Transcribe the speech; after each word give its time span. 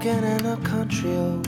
walking 0.00 0.24
in 0.24 0.46
a 0.46 0.56
country 0.64 1.10
road. 1.10 1.46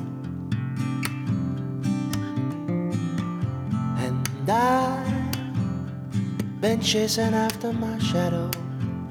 And 3.96 4.50
I've 4.50 6.61
been 6.61 6.82
chasing 6.82 7.32
after 7.32 7.72
my 7.72 7.99
shadow. 7.99 8.50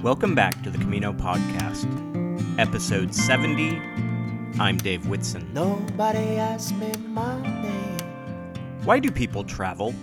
Welcome 0.04 0.36
back 0.36 0.62
to 0.62 0.70
the 0.70 0.78
Camino 0.78 1.12
Podcast, 1.12 1.88
episode 2.60 3.16
70. 3.16 3.82
I'm 4.60 4.78
Dave 4.78 5.08
Whitson. 5.08 5.52
Nobody 5.56 6.38
asked 6.38 6.76
me 6.76 6.92
my 7.08 7.42
name. 7.42 7.98
Why 8.84 9.00
do 9.00 9.10
people 9.10 9.44
travel? 9.44 9.96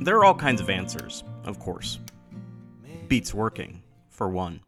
There 0.00 0.16
are 0.18 0.24
all 0.24 0.36
kinds 0.36 0.60
of 0.60 0.70
answers, 0.70 1.24
of 1.44 1.58
course. 1.58 1.98
Beats 3.08 3.34
working, 3.34 3.82
for 4.08 4.28
one. 4.28 4.60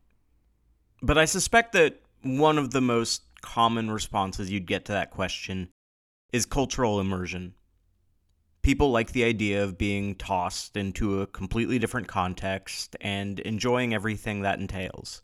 But 1.00 1.16
I 1.16 1.26
suspect 1.26 1.74
that 1.74 2.00
one 2.22 2.58
of 2.58 2.72
the 2.72 2.80
most 2.80 3.22
common 3.56 3.90
responses 3.90 4.50
you'd 4.50 4.66
get 4.66 4.84
to 4.84 4.92
that 4.92 5.10
question 5.10 5.70
is 6.30 6.44
cultural 6.44 7.00
immersion. 7.00 7.54
People 8.60 8.90
like 8.90 9.12
the 9.12 9.24
idea 9.24 9.64
of 9.64 9.78
being 9.78 10.14
tossed 10.14 10.76
into 10.76 11.22
a 11.22 11.26
completely 11.26 11.78
different 11.78 12.06
context 12.06 12.96
and 13.00 13.40
enjoying 13.40 13.94
everything 13.94 14.42
that 14.42 14.58
entails. 14.58 15.22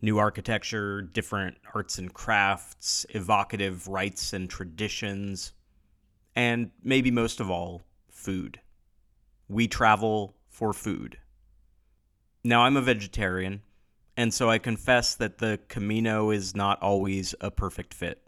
New 0.00 0.16
architecture, 0.16 1.02
different 1.02 1.58
arts 1.74 1.98
and 1.98 2.14
crafts, 2.14 3.04
evocative 3.10 3.86
rites 3.86 4.32
and 4.32 4.48
traditions, 4.48 5.52
and 6.34 6.70
maybe 6.82 7.10
most 7.10 7.38
of 7.38 7.50
all, 7.50 7.82
food. 8.08 8.58
We 9.46 9.68
travel 9.68 10.36
for 10.48 10.72
food. 10.72 11.18
Now, 12.42 12.62
I'm 12.62 12.78
a 12.78 12.80
vegetarian, 12.80 13.60
and 14.16 14.32
so 14.32 14.48
I 14.48 14.58
confess 14.58 15.14
that 15.16 15.38
the 15.38 15.60
Camino 15.68 16.30
is 16.30 16.56
not 16.56 16.80
always 16.82 17.34
a 17.40 17.50
perfect 17.50 17.92
fit. 17.92 18.26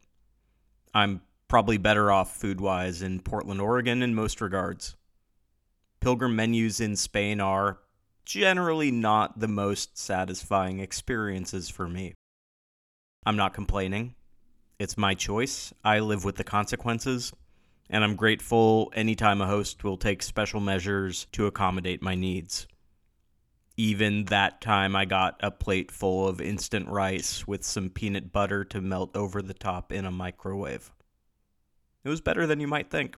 I'm 0.92 1.22
probably 1.48 1.78
better 1.78 2.12
off 2.12 2.36
food 2.36 2.61
wise 2.61 3.00
in 3.00 3.20
Portland, 3.20 3.61
Oregon 3.61 4.03
in 4.03 4.14
most 4.14 4.41
regards. 4.41 4.97
Pilgrim 6.00 6.36
menus 6.36 6.81
in 6.81 6.94
Spain 6.94 7.41
are 7.41 7.78
generally 8.27 8.91
not 8.91 9.41
the 9.41 9.48
most 9.48 9.97
satisfying 9.97 10.78
experiences 10.78 11.70
for 11.70 11.89
me. 11.89 12.12
I'm 13.25 13.36
not 13.36 13.55
complaining. 13.55 14.14
It's 14.78 14.98
my 14.98 15.14
choice. 15.14 15.72
I 15.83 16.00
live 16.00 16.25
with 16.25 16.36
the 16.36 16.44
consequences, 16.44 17.33
and 17.89 18.05
I'm 18.05 18.14
grateful 18.14 18.92
anytime 18.94 19.41
a 19.41 19.47
host 19.47 19.83
will 19.83 19.97
take 19.97 20.22
special 20.22 20.61
measures 20.61 21.27
to 21.33 21.47
accommodate 21.47 22.03
my 22.03 22.14
needs 22.14 22.69
even 23.79 24.25
that 24.25 24.61
time 24.61 24.97
I 24.97 25.05
got 25.05 25.37
a 25.41 25.53
plate 25.53 25.93
full 25.93 26.27
of 26.27 26.41
instant 26.41 26.89
rice 26.89 27.47
with 27.47 27.65
some 27.65 27.89
peanut 27.89 28.33
butter 28.33 28.65
to 28.65 28.81
melt 28.81 29.17
over 29.17 29.41
the 29.41 29.55
top 29.55 29.93
in 29.93 30.05
a 30.05 30.11
microwave. 30.11 30.91
It 32.05 32.09
was 32.09 32.21
better 32.21 32.45
than 32.45 32.59
you 32.59 32.67
might 32.67 32.91
think. 32.91 33.15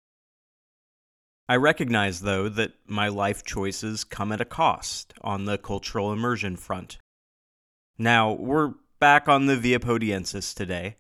I 1.49 1.57
recognize, 1.57 2.21
though, 2.21 2.51
that 2.51 2.75
my 2.87 3.09
life 3.09 3.43
choices 3.43 4.05
come 4.05 4.33
at 4.33 4.41
a 4.43 4.45
cost 4.45 5.15
on 5.23 5.47
the 5.47 5.57
cultural 5.57 6.13
immersion 6.13 6.57
front. 6.57 6.99
Now, 7.99 8.33
we're 8.33 8.75
back 9.01 9.29
on 9.29 9.47
the 9.47 9.57
Via 9.57 9.81
Podiensis 9.81 10.55
today, 10.55 10.97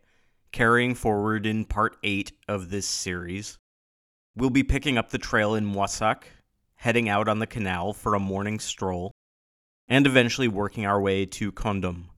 carrying 0.52 0.94
forward 0.94 1.44
in 1.44 1.66
part 1.66 1.98
8 2.02 2.32
of 2.48 2.70
this 2.70 2.86
series. 2.86 3.58
We'll 4.34 4.50
be 4.50 4.64
picking 4.64 4.96
up 4.96 5.10
the 5.10 5.18
trail 5.18 5.54
in 5.54 5.70
Moissac, 5.70 6.22
heading 6.76 7.10
out 7.10 7.28
on 7.28 7.40
the 7.40 7.46
canal 7.46 7.92
for 7.92 8.14
a 8.14 8.20
morning 8.20 8.58
stroll, 8.58 9.12
and 9.90 10.06
eventually 10.06 10.46
working 10.46 10.86
our 10.86 11.00
way 11.00 11.26
to 11.26 11.50
Condom. 11.50 12.08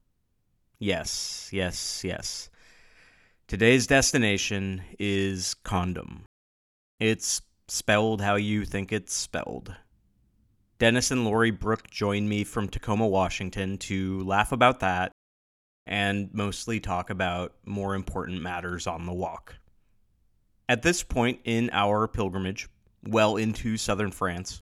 Yes, 0.77 1.49
yes, 1.51 2.03
yes. 2.05 2.49
Today's 3.47 3.87
destination 3.87 4.83
is 4.99 5.55
Condom. 5.55 6.23
It's 6.99 7.41
spelled 7.67 8.21
how 8.21 8.35
you 8.35 8.63
think 8.63 8.93
it's 8.93 9.13
spelled. 9.13 9.75
Dennis 10.77 11.09
and 11.09 11.25
Laurie 11.25 11.51
Brooke 11.51 11.89
joined 11.89 12.29
me 12.29 12.43
from 12.43 12.67
Tacoma, 12.67 13.07
Washington 13.07 13.77
to 13.79 14.23
laugh 14.23 14.51
about 14.51 14.79
that 14.81 15.11
and 15.87 16.29
mostly 16.33 16.79
talk 16.79 17.09
about 17.09 17.55
more 17.65 17.95
important 17.95 18.41
matters 18.41 18.85
on 18.85 19.05
the 19.05 19.13
walk. 19.13 19.55
At 20.69 20.83
this 20.83 21.01
point 21.03 21.39
in 21.43 21.69
our 21.73 22.07
pilgrimage, 22.07 22.69
well 23.03 23.35
into 23.35 23.77
southern 23.77 24.11
France, 24.11 24.59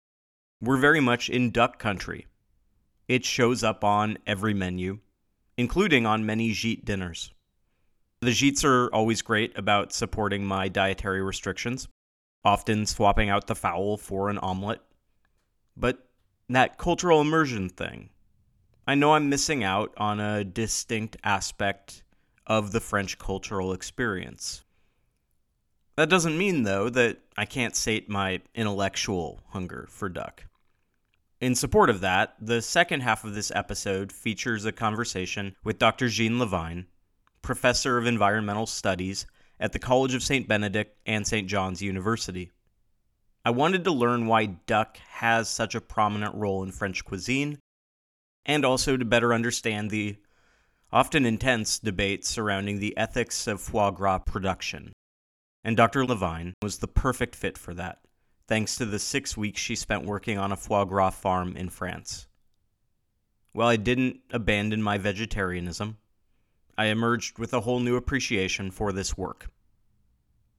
we're 0.62 0.78
very 0.78 1.00
much 1.00 1.28
in 1.28 1.50
duck 1.50 1.78
country 1.78 2.26
it 3.10 3.24
shows 3.24 3.64
up 3.64 3.82
on 3.82 4.16
every 4.24 4.54
menu, 4.54 5.00
including 5.56 6.06
on 6.06 6.24
many 6.24 6.52
Gîte 6.52 6.84
dinners. 6.84 7.32
The 8.20 8.30
Gîtes 8.30 8.64
are 8.64 8.88
always 8.94 9.20
great 9.20 9.58
about 9.58 9.92
supporting 9.92 10.44
my 10.44 10.68
dietary 10.68 11.20
restrictions, 11.20 11.88
often 12.44 12.86
swapping 12.86 13.28
out 13.28 13.48
the 13.48 13.56
fowl 13.56 13.96
for 13.96 14.30
an 14.30 14.38
omelet. 14.38 14.80
But 15.76 16.08
that 16.48 16.78
cultural 16.78 17.20
immersion 17.20 17.68
thing, 17.68 18.10
I 18.86 18.94
know 18.94 19.14
I'm 19.14 19.28
missing 19.28 19.64
out 19.64 19.92
on 19.96 20.20
a 20.20 20.44
distinct 20.44 21.16
aspect 21.24 22.04
of 22.46 22.70
the 22.70 22.80
French 22.80 23.18
cultural 23.18 23.72
experience. 23.72 24.62
That 25.96 26.10
doesn't 26.10 26.38
mean, 26.38 26.62
though, 26.62 26.88
that 26.90 27.18
I 27.36 27.44
can't 27.44 27.74
sate 27.74 28.08
my 28.08 28.40
intellectual 28.54 29.40
hunger 29.48 29.88
for 29.90 30.08
duck. 30.08 30.44
In 31.40 31.54
support 31.54 31.88
of 31.88 32.02
that, 32.02 32.34
the 32.38 32.60
second 32.60 33.00
half 33.00 33.24
of 33.24 33.34
this 33.34 33.50
episode 33.54 34.12
features 34.12 34.66
a 34.66 34.72
conversation 34.72 35.56
with 35.64 35.78
Dr. 35.78 36.08
Jean 36.08 36.38
Lavigne, 36.38 36.82
professor 37.40 37.96
of 37.96 38.06
environmental 38.06 38.66
studies 38.66 39.24
at 39.58 39.72
the 39.72 39.78
College 39.78 40.12
of 40.12 40.22
St. 40.22 40.46
Benedict 40.46 40.98
and 41.06 41.26
St. 41.26 41.48
John's 41.48 41.80
University. 41.80 42.50
I 43.42 43.50
wanted 43.50 43.84
to 43.84 43.90
learn 43.90 44.26
why 44.26 44.44
duck 44.66 44.98
has 45.12 45.48
such 45.48 45.74
a 45.74 45.80
prominent 45.80 46.34
role 46.34 46.62
in 46.62 46.72
French 46.72 47.06
cuisine, 47.06 47.58
and 48.44 48.62
also 48.62 48.98
to 48.98 49.04
better 49.06 49.32
understand 49.32 49.90
the 49.90 50.18
often 50.92 51.24
intense 51.24 51.78
debate 51.78 52.26
surrounding 52.26 52.80
the 52.80 52.94
ethics 52.98 53.46
of 53.46 53.62
foie 53.62 53.92
gras 53.92 54.18
production. 54.18 54.92
And 55.64 55.74
Dr. 55.74 56.04
Lavigne 56.04 56.52
was 56.60 56.78
the 56.78 56.88
perfect 56.88 57.34
fit 57.34 57.56
for 57.56 57.72
that 57.72 58.00
thanks 58.50 58.74
to 58.74 58.84
the 58.84 58.98
six 58.98 59.36
weeks 59.36 59.60
she 59.60 59.76
spent 59.76 60.04
working 60.04 60.36
on 60.36 60.50
a 60.50 60.56
foie 60.56 60.84
gras 60.84 61.10
farm 61.10 61.56
in 61.56 61.68
France. 61.68 62.26
While 63.52 63.68
I 63.68 63.76
didn't 63.76 64.20
abandon 64.32 64.82
my 64.82 64.98
vegetarianism, 64.98 65.98
I 66.76 66.86
emerged 66.86 67.38
with 67.38 67.54
a 67.54 67.60
whole 67.60 67.78
new 67.78 67.94
appreciation 67.94 68.72
for 68.72 68.92
this 68.92 69.16
work. 69.16 69.50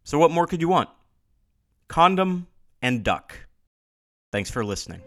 So, 0.03 0.17
what 0.17 0.31
more 0.31 0.47
could 0.47 0.61
you 0.61 0.69
want? 0.69 0.89
Condom 1.89 2.47
and 2.81 3.03
duck. 3.03 3.37
Thanks 4.31 4.49
for 4.49 4.63
listening. 4.63 5.01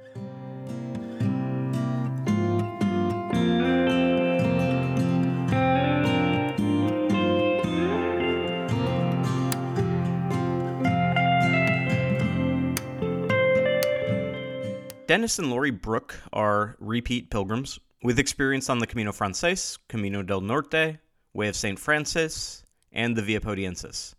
Dennis 15.15 15.39
and 15.39 15.49
Laurie 15.49 15.71
Brooke 15.71 16.19
are 16.33 16.75
repeat 16.81 17.31
pilgrims 17.31 17.79
with 18.03 18.19
experience 18.19 18.69
on 18.69 18.81
the 18.81 18.87
Camino 18.89 19.13
Frances, 19.13 19.79
Camino 19.89 20.25
del 20.25 20.41
Norte, 20.41 20.99
Way 21.33 21.47
of 21.47 21.55
St. 21.55 21.79
Francis, 21.79 22.65
and 22.91 23.15
the 23.15 23.23
Via 23.23 23.41
Podiensis. 23.41 24.17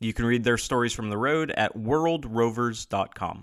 You 0.00 0.14
can 0.14 0.24
read 0.24 0.42
their 0.42 0.56
stories 0.56 0.94
from 0.94 1.10
the 1.10 1.18
road 1.18 1.50
at 1.50 1.76
worldrovers.com. 1.76 3.42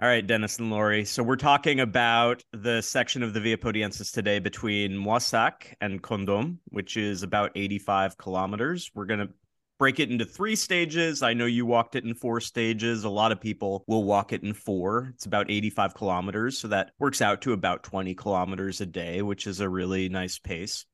All 0.00 0.08
right, 0.08 0.26
Dennis 0.26 0.58
and 0.58 0.70
Laurie. 0.70 1.04
So 1.04 1.22
we're 1.22 1.36
talking 1.36 1.80
about 1.80 2.42
the 2.54 2.80
section 2.80 3.22
of 3.22 3.34
the 3.34 3.40
Via 3.40 3.58
Podiensis 3.58 4.12
today 4.12 4.38
between 4.38 4.92
Moissac 4.92 5.74
and 5.82 6.02
Condom, 6.02 6.60
which 6.70 6.96
is 6.96 7.22
about 7.22 7.52
85 7.54 8.16
kilometers. 8.16 8.90
We're 8.94 9.04
going 9.04 9.20
to 9.20 9.28
break 9.78 10.00
it 10.00 10.10
into 10.10 10.24
three 10.24 10.56
stages. 10.56 11.22
I 11.22 11.34
know 11.34 11.46
you 11.46 11.66
walked 11.66 11.96
it 11.96 12.04
in 12.04 12.14
four 12.14 12.40
stages. 12.40 13.04
A 13.04 13.08
lot 13.08 13.32
of 13.32 13.40
people 13.40 13.84
will 13.86 14.04
walk 14.04 14.32
it 14.32 14.42
in 14.42 14.54
four. 14.54 15.12
It's 15.14 15.26
about 15.26 15.50
85 15.50 15.94
kilometers. 15.94 16.58
So 16.58 16.68
that 16.68 16.92
works 16.98 17.20
out 17.20 17.42
to 17.42 17.52
about 17.52 17.82
20 17.82 18.14
kilometers 18.14 18.80
a 18.80 18.86
day, 18.86 19.22
which 19.22 19.46
is 19.46 19.60
a 19.60 19.68
really 19.68 20.08
nice 20.08 20.38
pace. 20.38 20.86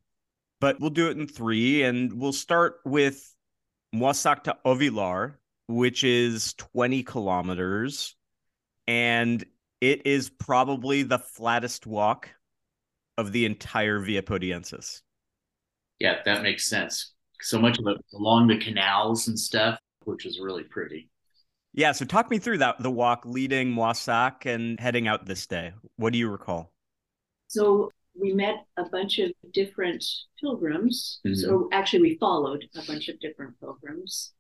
But 0.61 0.81
we'll 0.81 0.91
do 0.91 1.09
it 1.09 1.17
in 1.17 1.27
three. 1.27 1.83
And 1.83 2.13
we'll 2.13 2.33
start 2.33 2.81
with 2.85 3.35
Moissac 3.95 4.45
to 4.45 4.57
Auvillar, 4.65 5.35
which 5.69 6.03
is 6.05 6.55
20 6.55 7.03
kilometers. 7.05 8.17
And 8.87 9.45
it 9.81 10.07
is 10.07 10.29
probably 10.29 11.03
the 11.03 11.19
flattest 11.19 11.87
walk 11.87 12.31
of 13.17 13.33
the 13.33 13.47
entire 13.47 14.01
Via 14.01 14.23
Podiensis. 14.23 15.03
Yeah, 15.99 16.19
that 16.25 16.43
makes 16.43 16.67
sense 16.67 17.13
so 17.43 17.59
much 17.59 17.79
of 17.79 17.87
it 17.87 17.99
along 18.15 18.49
the 18.49 18.59
canals 18.59 19.29
and 19.29 19.39
stuff, 19.39 19.79
which 20.05 20.27
is 20.27 20.41
really 20.41 20.65
pretty. 20.65 21.09
Yeah, 21.75 21.93
so 21.93 22.05
talk 22.05 22.31
me 22.31 22.39
through 22.39 22.59
that 22.59 22.79
the 22.81 22.91
walk 22.91 23.25
leading 23.25 23.73
Moissac 23.73 24.47
and 24.47 24.79
heading 24.79 25.09
out 25.09 25.25
this 25.25 25.47
day. 25.47 25.73
What 25.97 26.13
do 26.13 26.19
you 26.19 26.29
recall? 26.29 26.73
So 27.49 27.91
we 28.15 28.33
met 28.33 28.67
a 28.77 28.85
bunch 28.85 29.19
of 29.19 29.33
different 29.53 30.05
pilgrims. 30.39 31.21
Mhm. 31.27 31.37
So 31.37 31.69
actually, 31.73 32.03
we 32.03 32.19
followed 32.19 32.69
a 32.75 32.83
bunch 32.87 33.09
of 33.09 33.19
different 33.21 33.59
pilgrims. 33.59 34.33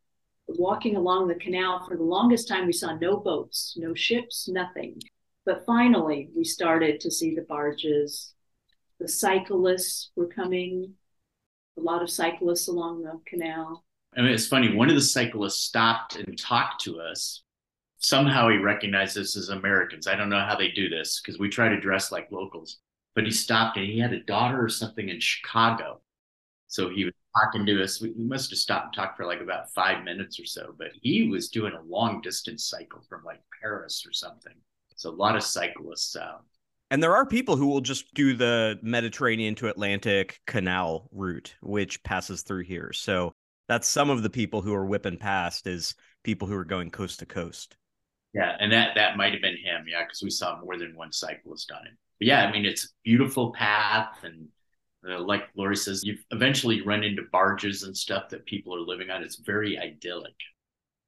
Walking 0.46 0.96
along 0.96 1.28
the 1.28 1.34
canal 1.37 1.87
for 1.87 1.96
the 1.96 2.02
longest 2.02 2.49
time, 2.49 2.66
we 2.66 2.72
saw 2.72 2.94
no 2.96 3.16
boats, 3.16 3.75
no 3.78 3.94
ships, 3.94 4.49
nothing. 4.49 5.00
But 5.44 5.64
finally, 5.64 6.28
we 6.37 6.44
started 6.44 7.00
to 7.00 7.10
see 7.10 7.34
the 7.34 7.43
barges. 7.43 8.34
The 8.99 9.08
cyclists 9.08 10.10
were 10.14 10.28
coming, 10.28 10.94
a 11.78 11.80
lot 11.80 12.02
of 12.02 12.10
cyclists 12.10 12.69
along 12.69 13.02
the 13.02 13.20
canal. 13.26 13.84
I 14.16 14.20
mean, 14.20 14.32
it's 14.32 14.46
funny. 14.46 14.74
One 14.74 14.88
of 14.88 14.94
the 14.94 15.00
cyclists 15.00 15.60
stopped 15.60 16.16
and 16.16 16.38
talked 16.38 16.82
to 16.82 17.00
us. 17.00 17.42
Somehow 17.98 18.48
he 18.48 18.56
recognized 18.58 19.16
us 19.16 19.36
as 19.36 19.48
Americans. 19.48 20.06
I 20.06 20.16
don't 20.16 20.28
know 20.28 20.44
how 20.44 20.56
they 20.56 20.69
do 20.69 20.88
this 20.88 21.20
because 21.20 21.38
we 21.38 21.48
try 21.48 21.69
to 21.69 21.80
dress 21.80 22.12
like 22.12 22.30
locals. 22.30 22.78
But 23.14 23.24
he 23.24 23.30
stopped 23.30 23.76
and 23.76 23.86
he 23.86 23.98
had 23.98 24.12
a 24.12 24.22
daughter 24.24 24.62
or 24.62 24.69
something 24.69 25.08
in 25.08 25.20
Chicago. 25.20 26.00
So 26.69 26.88
he 26.88 27.04
was 27.04 27.14
talking 27.38 27.66
to 27.66 27.82
us. 27.82 28.00
We, 28.00 28.12
must 28.16 28.50
have 28.50 28.58
stopped 28.58 28.86
and 28.86 28.94
talked 28.94 29.16
for 29.16 29.26
like 29.26 29.40
about 29.40 29.72
five 29.75 30.04
minutes 30.04 30.40
or 30.40 30.46
so. 30.46 30.75
But 30.76 30.88
he 31.00 31.28
was 31.28 31.48
doing 31.48 31.75
a 31.75 31.82
long 31.82 32.20
distance 32.22 32.64
cycle 32.64 33.02
from 33.08 33.22
like 33.25 33.42
Paris 33.60 34.04
or 34.06 34.12
something. 34.12 34.54
So 34.96 35.10
a 35.10 35.12
lot 35.12 35.36
of 35.36 35.42
cyclists 35.42 36.16
out. 36.16 36.44
And 36.92 37.02
there 37.02 37.16
are 37.16 37.24
people 37.24 37.56
who 37.56 37.68
will 37.68 37.80
just 37.80 38.12
do 38.12 38.34
the 38.34 38.78
Mediterranean 38.82 39.54
to 39.54 39.68
Atlantic 39.68 40.42
canal 40.46 41.08
route, 41.10 41.54
which 41.62 42.02
passes 42.02 42.42
through 42.42 42.64
here. 42.64 42.92
So 42.92 43.32
that's 43.66 43.88
some 43.88 44.10
of 44.10 44.22
the 44.22 44.28
people 44.28 44.60
who 44.60 44.74
are 44.74 44.84
whipping 44.84 45.16
past 45.16 45.66
is 45.66 45.94
people 46.22 46.46
who 46.46 46.54
are 46.54 46.66
going 46.66 46.90
coast 46.90 47.20
to 47.20 47.26
coast. 47.26 47.78
Yeah, 48.34 48.58
and 48.60 48.70
that 48.72 48.94
that 48.96 49.16
might 49.16 49.32
have 49.32 49.40
been 49.40 49.56
him. 49.56 49.86
Yeah, 49.88 50.04
because 50.04 50.20
we 50.22 50.28
saw 50.28 50.60
more 50.60 50.76
than 50.76 50.94
one 50.94 51.12
cyclist 51.12 51.72
on 51.72 51.86
it. 51.86 51.94
But 52.20 52.28
yeah, 52.28 52.44
I 52.44 52.52
mean 52.52 52.66
it's 52.66 52.84
a 52.84 52.88
beautiful 53.04 53.52
path, 53.52 54.18
and 54.22 54.48
uh, 55.08 55.18
like 55.18 55.44
Laurie 55.56 55.76
says, 55.76 56.04
you 56.04 56.18
eventually 56.30 56.82
run 56.82 57.04
into 57.04 57.22
barges 57.32 57.84
and 57.84 57.96
stuff 57.96 58.28
that 58.28 58.44
people 58.44 58.76
are 58.76 58.80
living 58.80 59.08
on. 59.08 59.22
It's 59.22 59.36
very 59.36 59.78
idyllic. 59.78 60.34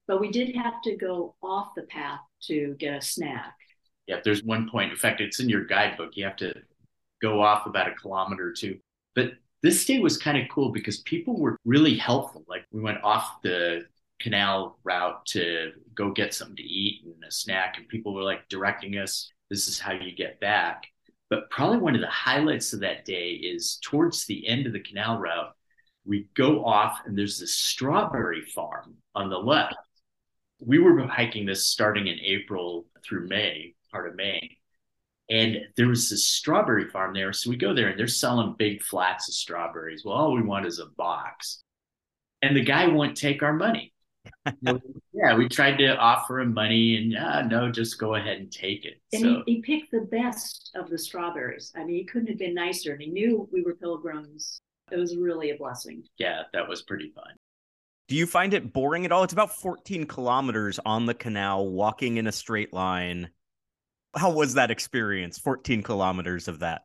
But 0.06 0.18
we 0.18 0.30
did 0.30 0.56
have 0.56 0.80
to 0.84 0.96
go 0.96 1.34
off 1.42 1.74
the 1.76 1.82
path 1.82 2.20
to 2.44 2.74
get 2.78 2.94
a 2.94 3.02
snack. 3.02 3.54
Yeah, 4.06 4.20
there's 4.22 4.42
one 4.42 4.68
point. 4.68 4.90
In 4.90 4.96
fact, 4.96 5.20
it's 5.20 5.40
in 5.40 5.48
your 5.48 5.64
guidebook. 5.64 6.16
You 6.16 6.24
have 6.24 6.36
to 6.36 6.54
go 7.22 7.40
off 7.40 7.66
about 7.66 7.88
a 7.88 7.94
kilometer 7.94 8.48
or 8.48 8.52
two. 8.52 8.78
But 9.14 9.32
this 9.62 9.84
day 9.86 9.98
was 9.98 10.18
kind 10.18 10.36
of 10.36 10.48
cool 10.50 10.70
because 10.70 10.98
people 11.00 11.38
were 11.38 11.56
really 11.64 11.96
helpful. 11.96 12.44
Like 12.46 12.66
we 12.70 12.82
went 12.82 13.02
off 13.02 13.40
the 13.42 13.86
canal 14.20 14.78
route 14.84 15.24
to 15.26 15.72
go 15.94 16.10
get 16.10 16.34
something 16.34 16.56
to 16.56 16.62
eat 16.62 17.02
and 17.04 17.24
a 17.26 17.30
snack, 17.30 17.78
and 17.78 17.88
people 17.88 18.14
were 18.14 18.22
like 18.22 18.48
directing 18.48 18.98
us. 18.98 19.30
This 19.50 19.68
is 19.68 19.78
how 19.78 19.92
you 19.92 20.14
get 20.14 20.40
back. 20.40 20.86
But 21.30 21.50
probably 21.50 21.78
one 21.78 21.94
of 21.94 22.00
the 22.00 22.06
highlights 22.08 22.72
of 22.72 22.80
that 22.80 23.04
day 23.04 23.30
is 23.30 23.78
towards 23.82 24.26
the 24.26 24.46
end 24.46 24.66
of 24.66 24.72
the 24.72 24.80
canal 24.80 25.18
route, 25.18 25.54
we 26.04 26.28
go 26.34 26.64
off 26.64 27.00
and 27.06 27.16
there's 27.16 27.38
this 27.38 27.54
strawberry 27.54 28.42
farm 28.42 28.96
on 29.14 29.30
the 29.30 29.38
left. 29.38 29.76
We 30.60 30.78
were 30.78 31.06
hiking 31.06 31.46
this 31.46 31.66
starting 31.66 32.06
in 32.06 32.18
April 32.20 32.86
through 33.02 33.28
May, 33.28 33.73
part 33.94 34.08
of 34.08 34.16
May. 34.16 34.58
And 35.30 35.56
there 35.76 35.88
was 35.88 36.10
this 36.10 36.26
strawberry 36.26 36.90
farm 36.90 37.14
there. 37.14 37.32
So 37.32 37.48
we 37.48 37.56
go 37.56 37.72
there 37.72 37.88
and 37.88 37.98
they're 37.98 38.08
selling 38.08 38.56
big 38.58 38.82
flats 38.82 39.28
of 39.28 39.34
strawberries. 39.34 40.02
Well, 40.04 40.16
all 40.16 40.34
we 40.34 40.42
want 40.42 40.66
is 40.66 40.80
a 40.80 40.86
box. 40.86 41.62
And 42.42 42.56
the 42.56 42.64
guy 42.64 42.88
won't 42.88 43.16
take 43.16 43.42
our 43.42 43.54
money. 43.54 43.92
yeah, 45.12 45.36
we 45.36 45.48
tried 45.48 45.76
to 45.76 45.96
offer 45.96 46.40
him 46.40 46.52
money 46.52 46.96
and 46.96 47.16
uh, 47.16 47.42
no, 47.42 47.70
just 47.70 47.98
go 47.98 48.16
ahead 48.16 48.38
and 48.38 48.50
take 48.50 48.84
it. 48.84 49.00
And 49.12 49.22
so, 49.22 49.42
he, 49.46 49.54
he 49.54 49.62
picked 49.62 49.92
the 49.92 50.08
best 50.10 50.72
of 50.74 50.90
the 50.90 50.98
strawberries. 50.98 51.72
I 51.76 51.84
mean, 51.84 51.96
he 51.96 52.04
couldn't 52.04 52.28
have 52.28 52.38
been 52.38 52.54
nicer. 52.54 52.92
And 52.92 53.00
he 53.00 53.08
knew 53.08 53.48
we 53.52 53.62
were 53.62 53.76
pilgrims. 53.76 54.60
It 54.90 54.96
was 54.96 55.16
really 55.16 55.50
a 55.50 55.56
blessing. 55.56 56.02
yeah, 56.18 56.42
that 56.52 56.68
was 56.68 56.82
pretty 56.82 57.12
fun. 57.14 57.36
Do 58.08 58.16
you 58.16 58.26
find 58.26 58.52
it 58.52 58.74
boring 58.74 59.06
at 59.06 59.12
all? 59.12 59.24
It's 59.24 59.32
about 59.32 59.56
14 59.56 60.04
kilometers 60.04 60.78
on 60.84 61.06
the 61.06 61.14
canal, 61.14 61.66
walking 61.66 62.18
in 62.18 62.26
a 62.26 62.32
straight 62.32 62.74
line. 62.74 63.30
How 64.16 64.30
was 64.30 64.54
that 64.54 64.70
experience? 64.70 65.38
14 65.38 65.82
kilometers 65.82 66.48
of 66.48 66.60
that. 66.60 66.82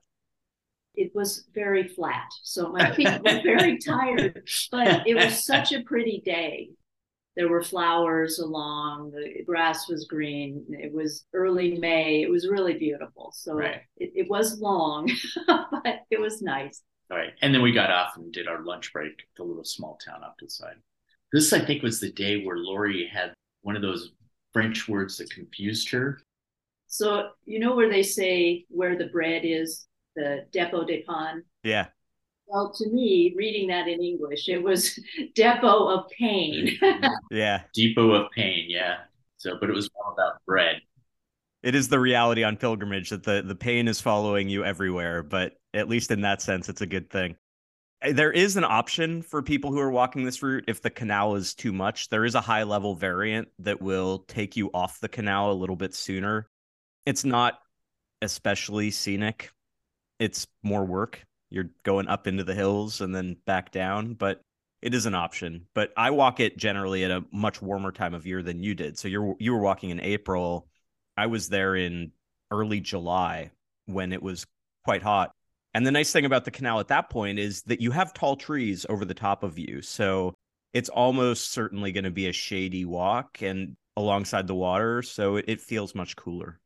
It 0.96 1.12
was 1.16 1.46
very 1.54 1.88
flat. 1.88 2.30
So 2.44 2.70
my 2.72 2.92
feet 2.96 3.08
were 3.24 3.42
very 3.44 3.78
tired, 3.78 4.44
but 4.72 5.08
it 5.08 5.16
was 5.16 5.46
such 5.46 5.72
a 5.72 5.82
pretty 5.82 6.22
day. 6.26 6.70
There 7.36 7.48
were 7.48 7.64
flowers 7.64 8.40
along, 8.40 9.12
the 9.12 9.44
grass 9.46 9.88
was 9.88 10.06
green. 10.06 10.66
It 10.72 10.92
was 10.92 11.26
early 11.34 11.78
May. 11.78 12.22
It 12.22 12.30
was 12.30 12.50
really 12.50 12.74
beautiful. 12.74 13.32
So 13.34 13.54
Right. 13.54 13.82
it, 13.96 14.12
it 14.16 14.30
was 14.30 14.60
long, 14.60 15.10
but 15.48 16.02
it 16.12 16.20
was 16.20 16.42
nice. 16.42 16.82
All 17.10 17.18
right. 17.18 17.32
And 17.42 17.54
then 17.54 17.62
we 17.62 17.72
got 17.72 17.92
off 17.92 18.18
and 18.18 18.34
did 18.34 18.48
our 18.48 18.62
lunch 18.64 18.92
break 18.92 19.12
at 19.12 19.26
the 19.38 19.44
little 19.44 19.64
small 19.64 19.98
town 20.06 20.22
up 20.24 20.36
the 20.42 20.50
side. 20.50 20.76
This, 21.32 21.54
I 21.54 21.60
think, 21.64 21.82
was 21.82 22.00
the 22.02 22.12
day 22.12 22.44
where 22.44 22.58
Laurie 22.58 23.08
had 23.12 23.34
one 23.62 23.76
of 23.76 23.82
those 23.82 24.12
French 24.52 24.90
words 24.90 25.18
that 25.18 25.30
confused 25.30 25.90
her. 25.92 26.20
So 26.90 27.30
you 27.46 27.60
know 27.60 27.76
where 27.76 27.90
they 27.90 28.04
say 28.04 28.66
where 28.70 28.98
the 28.98 29.06
bread 29.08 29.44
is, 29.46 29.88
the 30.16 30.46
depot 30.52 30.84
de 30.86 31.06
pain. 31.08 31.44
Yeah. 31.64 31.88
Well, 32.48 32.74
to 32.74 32.90
me, 32.90 33.34
reading 33.38 33.68
that 33.70 33.88
in 33.88 34.02
English, 34.04 34.50
it 34.50 34.62
was 34.62 35.00
depot 35.36 35.88
of 35.88 36.10
pain. 36.10 36.78
Yeah. 37.32 37.62
Depot 37.76 38.12
of 38.12 38.32
Pain, 38.32 38.66
yeah. 38.68 38.98
So, 39.38 39.58
but 39.60 39.70
it 39.70 39.74
was 39.74 39.88
all 39.96 40.14
about 40.14 40.44
bread. 40.48 40.82
It 41.62 41.76
is 41.76 41.90
the 41.90 42.00
reality 42.00 42.44
on 42.44 42.58
pilgrimage 42.58 43.12
that 43.12 43.24
the, 43.24 43.44
the 43.46 43.54
pain 43.56 43.88
is 43.88 44.02
following 44.02 44.50
you 44.50 44.66
everywhere, 44.66 45.22
but 45.22 45.54
at 45.76 45.88
least 45.88 46.10
in 46.10 46.22
that 46.22 46.42
sense, 46.42 46.70
it's 46.70 46.82
a 46.82 46.88
good 46.88 47.12
thing. 47.12 47.36
Uh, 48.02 48.14
There 48.14 48.32
is 48.32 48.58
an 48.58 48.64
option 48.64 49.22
for 49.22 49.44
people 49.44 49.72
who 49.72 49.80
are 49.80 49.92
walking 49.92 50.24
this 50.24 50.42
route 50.42 50.64
if 50.68 50.82
the 50.82 50.90
canal 50.90 51.36
is 51.36 51.54
too 51.54 51.72
much. 51.72 52.10
There 52.10 52.26
is 52.26 52.34
a 52.34 52.42
high 52.42 52.64
level 52.64 52.96
variant 52.96 53.50
that 53.60 53.80
will 53.80 54.20
take 54.28 54.58
you 54.58 54.72
off 54.74 55.00
the 55.00 55.10
canal 55.10 55.52
a 55.52 55.54
little 55.54 55.76
bit 55.76 55.94
sooner. 55.94 56.50
It's 57.10 57.26
not 57.26 57.58
especially 58.22 58.92
scenic, 58.92 59.50
it's 60.20 60.46
more 60.62 60.86
work. 60.86 61.26
You're 61.50 61.72
going 61.82 62.08
up 62.08 62.28
into 62.28 62.44
the 62.44 62.54
hills 62.54 63.02
and 63.02 63.16
then 63.16 63.36
back 63.48 63.72
down, 63.72 64.14
but 64.14 64.42
it 64.84 64.94
is 64.94 65.08
an 65.08 65.16
option. 65.16 65.66
But 65.74 65.92
I 65.98 66.12
walk 66.12 66.40
it 66.40 66.56
generally 66.56 67.04
at 67.04 67.10
a 67.10 67.26
much 67.32 67.64
warmer 67.64 67.92
time 67.92 68.14
of 68.14 68.28
year 68.28 68.44
than 68.44 68.62
you 68.62 68.76
did. 68.76 69.00
So 69.00 69.08
you're 69.08 69.36
you 69.40 69.54
were 69.54 69.60
walking 69.60 69.90
in 69.90 70.00
April. 70.00 70.68
I 71.18 71.26
was 71.26 71.50
there 71.50 71.76
in 71.76 72.12
early 72.52 72.80
July 72.80 73.50
when 73.88 74.14
it 74.14 74.22
was 74.22 74.46
quite 74.86 75.02
hot. 75.02 75.32
And 75.74 75.88
the 75.88 75.92
nice 75.92 76.12
thing 76.12 76.26
about 76.26 76.46
the 76.46 76.52
canal 76.52 76.80
at 76.80 76.90
that 76.90 77.10
point 77.10 77.40
is 77.40 77.64
that 77.64 77.82
you 77.82 77.90
have 77.90 78.14
tall 78.14 78.36
trees 78.36 78.86
over 78.88 79.04
the 79.04 79.16
top 79.16 79.42
of 79.42 79.58
you. 79.58 79.82
So 79.82 80.36
it's 80.76 80.90
almost 80.90 81.54
certainly 81.54 81.92
going 81.92 82.04
to 82.04 82.12
be 82.12 82.28
a 82.28 82.34
shady 82.34 82.86
walk 82.86 83.42
and 83.42 83.78
alongside 83.98 84.46
the 84.46 84.54
water. 84.54 85.02
So 85.02 85.38
it, 85.38 85.46
it 85.48 85.60
feels 85.60 85.96
much 85.96 86.16
cooler. 86.16 86.60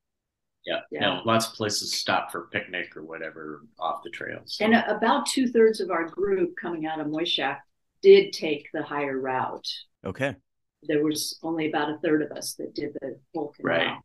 Yeah. 0.65 0.79
Yeah. 0.91 0.99
No, 1.01 1.21
lots 1.25 1.47
of 1.47 1.53
places 1.53 1.93
stop 1.93 2.31
for 2.31 2.47
picnic 2.51 2.95
or 2.95 3.03
whatever 3.03 3.65
off 3.79 4.01
the 4.03 4.09
trails. 4.09 4.57
and 4.61 4.73
uh, 4.73 4.83
about 4.87 5.25
two 5.25 5.47
thirds 5.47 5.81
of 5.81 5.91
our 5.91 6.05
group 6.05 6.55
coming 6.59 6.85
out 6.85 6.99
of 6.99 7.07
Moissac 7.07 7.57
did 8.01 8.33
take 8.33 8.69
the 8.73 8.83
higher 8.83 9.19
route. 9.19 9.67
Okay. 10.05 10.35
There 10.83 11.03
was 11.03 11.39
only 11.43 11.69
about 11.69 11.89
a 11.89 11.97
third 11.97 12.21
of 12.21 12.31
us 12.31 12.55
that 12.55 12.75
did 12.75 12.93
the 13.01 13.17
whole 13.33 13.53
canal. 13.55 13.77
Right. 13.77 13.97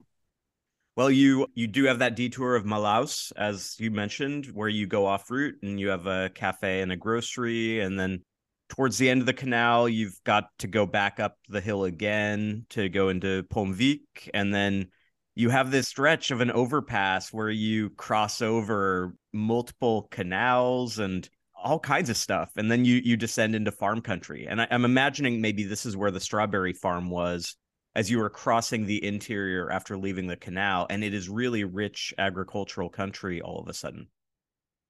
Well, 0.96 1.10
you 1.12 1.46
you 1.54 1.68
do 1.68 1.84
have 1.84 2.00
that 2.00 2.16
detour 2.16 2.56
of 2.56 2.64
Malause, 2.64 3.32
as 3.36 3.76
you 3.78 3.92
mentioned, 3.92 4.46
where 4.46 4.68
you 4.68 4.86
go 4.86 5.06
off 5.06 5.30
route 5.30 5.54
and 5.62 5.78
you 5.78 5.88
have 5.88 6.06
a 6.08 6.28
cafe 6.34 6.80
and 6.80 6.90
a 6.90 6.96
grocery, 6.96 7.80
and 7.80 7.98
then 7.98 8.24
towards 8.68 8.98
the 8.98 9.08
end 9.08 9.20
of 9.20 9.26
the 9.26 9.32
canal, 9.32 9.88
you've 9.88 10.18
got 10.24 10.46
to 10.58 10.66
go 10.66 10.86
back 10.86 11.20
up 11.20 11.36
the 11.48 11.60
hill 11.60 11.84
again 11.84 12.66
to 12.70 12.88
go 12.88 13.10
into 13.10 13.44
Pommevic, 13.44 14.28
and 14.34 14.52
then 14.52 14.88
you 15.38 15.50
have 15.50 15.70
this 15.70 15.86
stretch 15.86 16.32
of 16.32 16.40
an 16.40 16.50
overpass 16.50 17.32
where 17.32 17.48
you 17.48 17.90
cross 17.90 18.42
over 18.42 19.14
multiple 19.32 20.08
canals 20.10 20.98
and 20.98 21.30
all 21.54 21.78
kinds 21.78 22.10
of 22.10 22.16
stuff, 22.16 22.50
and 22.56 22.68
then 22.68 22.84
you 22.84 23.00
you 23.04 23.16
descend 23.16 23.54
into 23.54 23.70
farm 23.70 24.00
country. 24.00 24.48
And 24.48 24.60
I, 24.60 24.66
I'm 24.68 24.84
imagining 24.84 25.40
maybe 25.40 25.62
this 25.62 25.86
is 25.86 25.96
where 25.96 26.10
the 26.10 26.18
strawberry 26.18 26.72
farm 26.72 27.08
was 27.08 27.54
as 27.94 28.10
you 28.10 28.18
were 28.18 28.30
crossing 28.30 28.84
the 28.84 29.04
interior 29.04 29.70
after 29.70 29.96
leaving 29.96 30.26
the 30.26 30.36
canal, 30.36 30.88
and 30.90 31.04
it 31.04 31.14
is 31.14 31.28
really 31.28 31.62
rich 31.62 32.12
agricultural 32.18 32.88
country 32.88 33.40
all 33.40 33.60
of 33.60 33.68
a 33.68 33.74
sudden. 33.74 34.08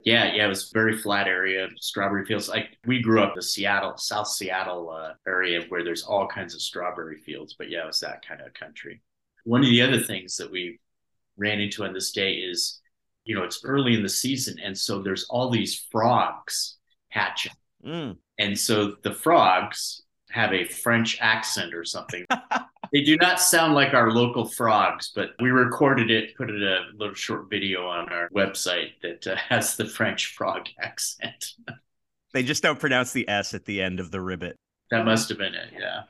Yeah, 0.00 0.32
yeah, 0.32 0.46
it 0.46 0.48
was 0.48 0.70
very 0.72 0.96
flat 0.96 1.28
area, 1.28 1.68
strawberry 1.76 2.24
fields. 2.24 2.48
Like 2.48 2.68
we 2.86 3.02
grew 3.02 3.22
up 3.22 3.32
in 3.32 3.36
the 3.36 3.42
Seattle, 3.42 3.98
South 3.98 4.28
Seattle 4.28 4.88
uh, 4.88 5.12
area 5.28 5.60
where 5.68 5.84
there's 5.84 6.04
all 6.04 6.26
kinds 6.26 6.54
of 6.54 6.62
strawberry 6.62 7.18
fields. 7.18 7.54
But 7.58 7.68
yeah, 7.68 7.82
it 7.82 7.86
was 7.86 8.00
that 8.00 8.26
kind 8.26 8.40
of 8.40 8.54
country. 8.54 9.02
One 9.48 9.62
of 9.64 9.70
the 9.70 9.80
other 9.80 9.98
things 9.98 10.36
that 10.36 10.50
we 10.50 10.78
ran 11.38 11.58
into 11.58 11.82
on 11.84 11.94
this 11.94 12.12
day 12.12 12.34
is, 12.34 12.80
you 13.24 13.34
know, 13.34 13.44
it's 13.44 13.64
early 13.64 13.94
in 13.94 14.02
the 14.02 14.08
season, 14.10 14.58
and 14.62 14.76
so 14.76 15.00
there's 15.00 15.24
all 15.30 15.48
these 15.48 15.86
frogs 15.90 16.76
hatching, 17.08 17.52
Mm. 17.82 18.18
and 18.38 18.58
so 18.58 18.96
the 19.02 19.14
frogs 19.14 20.02
have 20.30 20.52
a 20.52 20.64
French 20.64 21.16
accent 21.22 21.72
or 21.72 21.82
something. 21.84 22.26
they 22.92 23.02
do 23.02 23.16
not 23.16 23.40
sound 23.40 23.72
like 23.72 23.94
our 23.94 24.10
local 24.10 24.46
frogs, 24.46 25.12
but 25.14 25.30
we 25.40 25.50
recorded 25.50 26.10
it, 26.10 26.36
put 26.36 26.50
it 26.50 26.62
a 26.62 26.84
little 26.96 27.14
short 27.14 27.48
video 27.48 27.86
on 27.86 28.10
our 28.10 28.28
website 28.30 29.00
that 29.00 29.26
uh, 29.26 29.36
has 29.36 29.76
the 29.76 29.86
French 29.86 30.34
frog 30.34 30.68
accent. 30.82 31.54
They 32.34 32.42
just 32.42 32.62
don't 32.62 32.78
pronounce 32.78 33.12
the 33.12 33.26
S 33.26 33.54
at 33.54 33.64
the 33.64 33.80
end 33.80 33.98
of 33.98 34.10
the 34.10 34.20
ribbit. 34.20 34.56
That 34.90 35.06
must 35.06 35.30
have 35.30 35.38
been 35.38 35.54
it. 35.54 35.72
Yeah. 35.78 36.02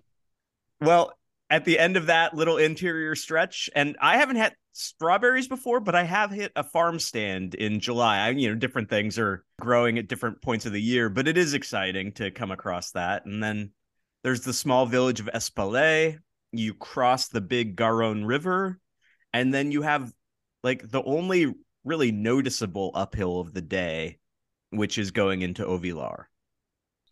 Well, 0.80 1.16
at 1.50 1.64
the 1.64 1.78
end 1.78 1.96
of 1.96 2.06
that 2.06 2.34
little 2.34 2.58
interior 2.58 3.14
stretch, 3.14 3.70
and 3.74 3.96
I 4.00 4.18
haven't 4.18 4.36
had 4.36 4.54
strawberries 4.72 5.48
before, 5.48 5.80
but 5.80 5.94
I 5.94 6.04
have 6.04 6.30
hit 6.30 6.52
a 6.54 6.62
farm 6.62 6.98
stand 6.98 7.54
in 7.54 7.80
July. 7.80 8.18
I, 8.18 8.30
you 8.30 8.48
know, 8.48 8.54
different 8.54 8.90
things 8.90 9.18
are 9.18 9.44
growing 9.60 9.98
at 9.98 10.08
different 10.08 10.40
points 10.42 10.66
of 10.66 10.72
the 10.72 10.80
year, 10.80 11.08
but 11.08 11.26
it 11.26 11.36
is 11.36 11.54
exciting 11.54 12.12
to 12.12 12.30
come 12.30 12.50
across 12.50 12.92
that. 12.92 13.24
And 13.26 13.42
then 13.42 13.72
there's 14.22 14.42
the 14.42 14.52
small 14.52 14.86
village 14.86 15.20
of 15.20 15.26
Espalais. 15.34 16.18
You 16.52 16.74
cross 16.74 17.28
the 17.28 17.40
big 17.40 17.76
Garonne 17.76 18.24
River, 18.24 18.78
and 19.32 19.52
then 19.52 19.72
you 19.72 19.82
have 19.82 20.12
like 20.62 20.88
the 20.88 21.02
only 21.02 21.54
really 21.84 22.12
noticeable 22.12 22.90
uphill 22.94 23.40
of 23.40 23.54
the 23.54 23.62
day, 23.62 24.18
which 24.70 24.98
is 24.98 25.10
going 25.10 25.42
into 25.42 25.64
Auvillar. 25.64 26.24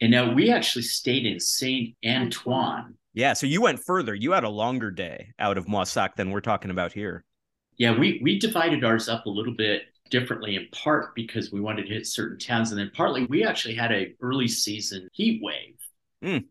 And 0.00 0.10
now 0.10 0.32
we 0.32 0.50
actually 0.50 0.82
stayed 0.82 1.24
in 1.24 1.40
Saint 1.40 1.96
Antoine. 2.06 2.94
Yeah, 3.16 3.32
so 3.32 3.46
you 3.46 3.62
went 3.62 3.80
further. 3.82 4.14
You 4.14 4.32
had 4.32 4.44
a 4.44 4.48
longer 4.48 4.90
day 4.90 5.32
out 5.38 5.56
of 5.56 5.64
Moissac 5.64 6.16
than 6.16 6.30
we're 6.30 6.42
talking 6.42 6.70
about 6.70 6.92
here. 6.92 7.24
Yeah, 7.78 7.98
we 7.98 8.20
we 8.22 8.38
divided 8.38 8.84
ours 8.84 9.08
up 9.08 9.24
a 9.24 9.30
little 9.30 9.54
bit 9.54 9.84
differently 10.10 10.54
in 10.54 10.68
part 10.70 11.14
because 11.14 11.50
we 11.50 11.62
wanted 11.62 11.86
to 11.86 11.94
hit 11.94 12.06
certain 12.06 12.38
towns 12.38 12.70
and 12.70 12.78
then 12.78 12.90
partly 12.94 13.24
we 13.24 13.42
actually 13.42 13.74
had 13.74 13.90
a 13.90 14.14
early 14.20 14.46
season 14.46 15.08
heat 15.12 15.40
wave. 15.42 15.78
Mm. 16.22 16.44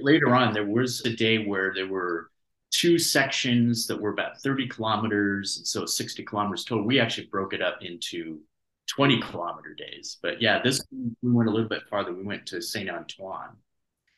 Later 0.00 0.32
on 0.32 0.54
there 0.54 0.64
was 0.64 1.04
a 1.04 1.10
day 1.10 1.44
where 1.44 1.74
there 1.74 1.88
were 1.88 2.30
two 2.70 3.00
sections 3.00 3.88
that 3.88 4.00
were 4.00 4.12
about 4.12 4.40
30 4.42 4.68
kilometers 4.68 5.56
and 5.56 5.66
so 5.66 5.84
60 5.84 6.22
kilometers 6.22 6.64
total. 6.64 6.86
We 6.86 7.00
actually 7.00 7.26
broke 7.26 7.52
it 7.52 7.60
up 7.60 7.78
into 7.82 8.40
20 8.88 9.20
kilometer 9.22 9.74
days. 9.74 10.18
But 10.22 10.40
yeah, 10.40 10.62
this 10.62 10.80
we 11.20 11.32
went 11.32 11.48
a 11.48 11.52
little 11.52 11.68
bit 11.68 11.82
farther. 11.90 12.14
We 12.14 12.22
went 12.22 12.46
to 12.46 12.62
Saint 12.62 12.88
Antoine. 12.88 13.56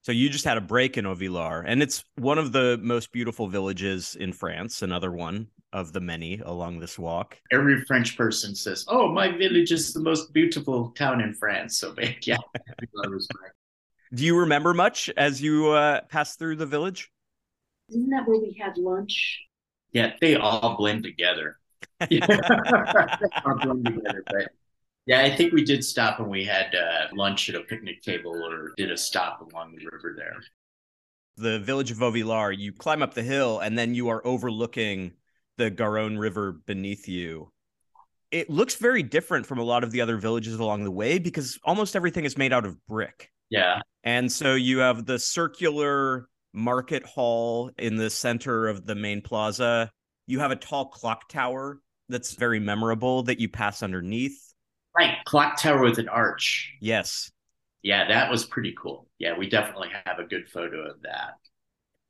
So 0.04 0.12
you 0.12 0.28
just 0.28 0.44
had 0.44 0.58
a 0.58 0.61
break 0.61 0.99
in 0.99 1.06
Auvillar, 1.06 1.64
and 1.66 1.82
it's 1.82 2.04
one 2.16 2.37
of 2.37 2.52
the 2.52 2.78
most 2.82 3.11
beautiful 3.11 3.49
villages 3.49 4.14
in 4.20 4.34
France. 4.34 4.82
Another 4.82 5.11
one 5.11 5.49
of 5.73 5.94
the 5.94 6.00
many 6.00 6.40
along 6.44 6.80
this 6.80 6.99
walk. 6.99 7.40
Every 7.50 7.80
French 7.87 8.14
person 8.14 8.54
says, 8.54 8.84
"Oh, 8.87 9.11
my 9.11 9.34
village 9.34 9.73
is 9.73 9.94
the 9.94 10.00
most 10.00 10.34
beautiful 10.34 10.90
town 10.90 11.23
in 11.23 11.32
France." 11.32 11.78
So 11.78 11.94
yeah, 12.25 12.37
Do 14.12 14.25
you 14.26 14.38
remember 14.38 14.75
much 14.75 15.08
as 15.16 15.40
you 15.40 15.70
uh, 15.70 16.02
passed 16.02 16.38
through 16.38 16.56
the 16.56 16.66
village? 16.66 17.11
Isn't 17.88 18.11
that 18.11 18.28
where 18.28 18.38
we 18.38 18.54
had 18.61 18.76
lunch? 18.76 19.40
Yeah, 19.92 20.12
they 20.20 20.37
all 20.37 20.76
blend 20.76 21.04
together. 21.04 21.56
all 22.02 22.08
blend 23.58 23.87
together, 23.87 24.23
but 24.26 24.52
yeah, 25.06 25.20
I 25.20 25.34
think 25.37 25.52
we 25.52 25.64
did 25.64 25.84
stop 25.84 26.18
and 26.18 26.28
we 26.28 26.44
had 26.44 26.75
uh, 26.75 27.08
lunch 27.12 27.49
at 27.49 27.54
a 27.54 27.61
picnic 27.61 28.02
table 28.02 28.32
or 28.32 28.73
did 28.76 28.90
a 28.90 28.96
stop 28.96 29.40
along 29.40 29.75
the 29.76 29.84
river 29.87 30.14
there. 30.16 30.37
The 31.37 31.58
village 31.58 31.90
of 31.90 31.99
Auvillar, 31.99 32.56
you 32.56 32.73
climb 32.73 33.02
up 33.02 33.14
the 33.14 33.23
hill 33.23 33.58
and 33.58 33.76
then 33.76 33.94
you 33.94 34.08
are 34.08 34.25
overlooking 34.26 35.12
the 35.58 35.70
Garonne 35.70 36.18
River 36.18 36.52
beneath 36.66 37.08
you. 37.08 37.50
It 38.30 38.49
looks 38.49 38.76
very 38.76 39.02
different 39.02 39.46
from 39.46 39.58
a 39.58 39.62
lot 39.62 39.84
of 39.84 39.90
the 39.90 40.00
other 40.00 40.16
villages 40.16 40.54
along 40.54 40.84
the 40.84 40.90
way 40.90 41.18
because 41.18 41.58
almost 41.64 41.94
everything 41.94 42.25
is 42.25 42.38
made 42.38 42.52
out 42.52 42.64
of 42.64 42.84
brick. 42.87 43.30
Yeah. 43.50 43.80
And 44.02 44.30
so 44.32 44.54
you 44.54 44.78
have 44.78 45.04
the 45.04 45.18
circular 45.18 46.28
market 46.52 47.04
hall 47.04 47.70
in 47.78 47.96
the 47.96 48.11
center 48.11 48.68
of 48.68 48.87
the 48.87 48.94
main 48.94 49.20
plaza. 49.20 49.90
You 50.26 50.40
have 50.40 50.50
a 50.50 50.56
tall 50.56 50.87
clock 50.87 51.28
tower 51.28 51.80
that's 52.08 52.34
very 52.34 52.58
memorable 52.58 53.25
that 53.25 53.38
you 53.38 53.49
pass 53.49 53.82
underneath. 53.82 54.53
Right. 54.96 55.16
Clock 55.24 55.60
tower 55.60 55.82
with 55.82 55.98
an 55.98 56.08
arch. 56.08 56.72
Yes. 56.80 57.30
Yeah, 57.82 58.08
that 58.08 58.30
was 58.30 58.44
pretty 58.44 58.74
cool. 58.80 59.08
Yeah, 59.18 59.36
we 59.36 59.48
definitely 59.48 59.88
have 60.04 60.18
a 60.18 60.24
good 60.24 60.48
photo 60.48 60.88
of 60.88 61.02
that. 61.02 61.34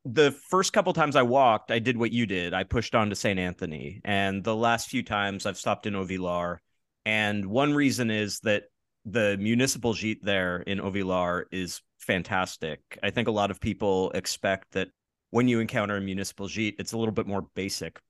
The 0.04 0.32
first 0.32 0.72
couple 0.72 0.92
times 0.92 1.16
I 1.16 1.22
walked, 1.22 1.70
I 1.70 1.78
did 1.78 1.96
what 1.96 2.12
you 2.12 2.26
did. 2.26 2.52
I 2.52 2.64
pushed 2.64 2.94
on 2.94 3.08
to 3.08 3.16
St. 3.16 3.38
Anthony. 3.38 4.00
And 4.04 4.44
the 4.44 4.54
last 4.54 4.88
few 4.88 5.02
times 5.02 5.46
I've 5.46 5.56
stopped 5.56 5.86
in 5.86 5.94
Auvillar. 5.94 6.58
And 7.06 7.46
one 7.46 7.74
reason 7.74 8.10
is 8.10 8.40
that 8.40 8.64
the 9.04 9.36
municipal 9.38 9.94
gîte 9.94 10.22
there 10.22 10.58
in 10.58 10.78
Auvillar 10.78 11.44
is 11.50 11.80
fantastic. 11.98 12.80
I 13.02 13.10
think 13.10 13.28
a 13.28 13.32
lot 13.32 13.50
of 13.50 13.60
people 13.60 14.10
expect 14.12 14.72
that 14.72 14.88
when 15.30 15.48
you 15.48 15.60
encounter 15.60 15.96
a 15.96 16.00
municipal 16.00 16.46
gîte, 16.46 16.76
it's 16.78 16.92
a 16.92 16.98
little 16.98 17.12
bit 17.12 17.26
more 17.26 17.46
basic. 17.54 18.00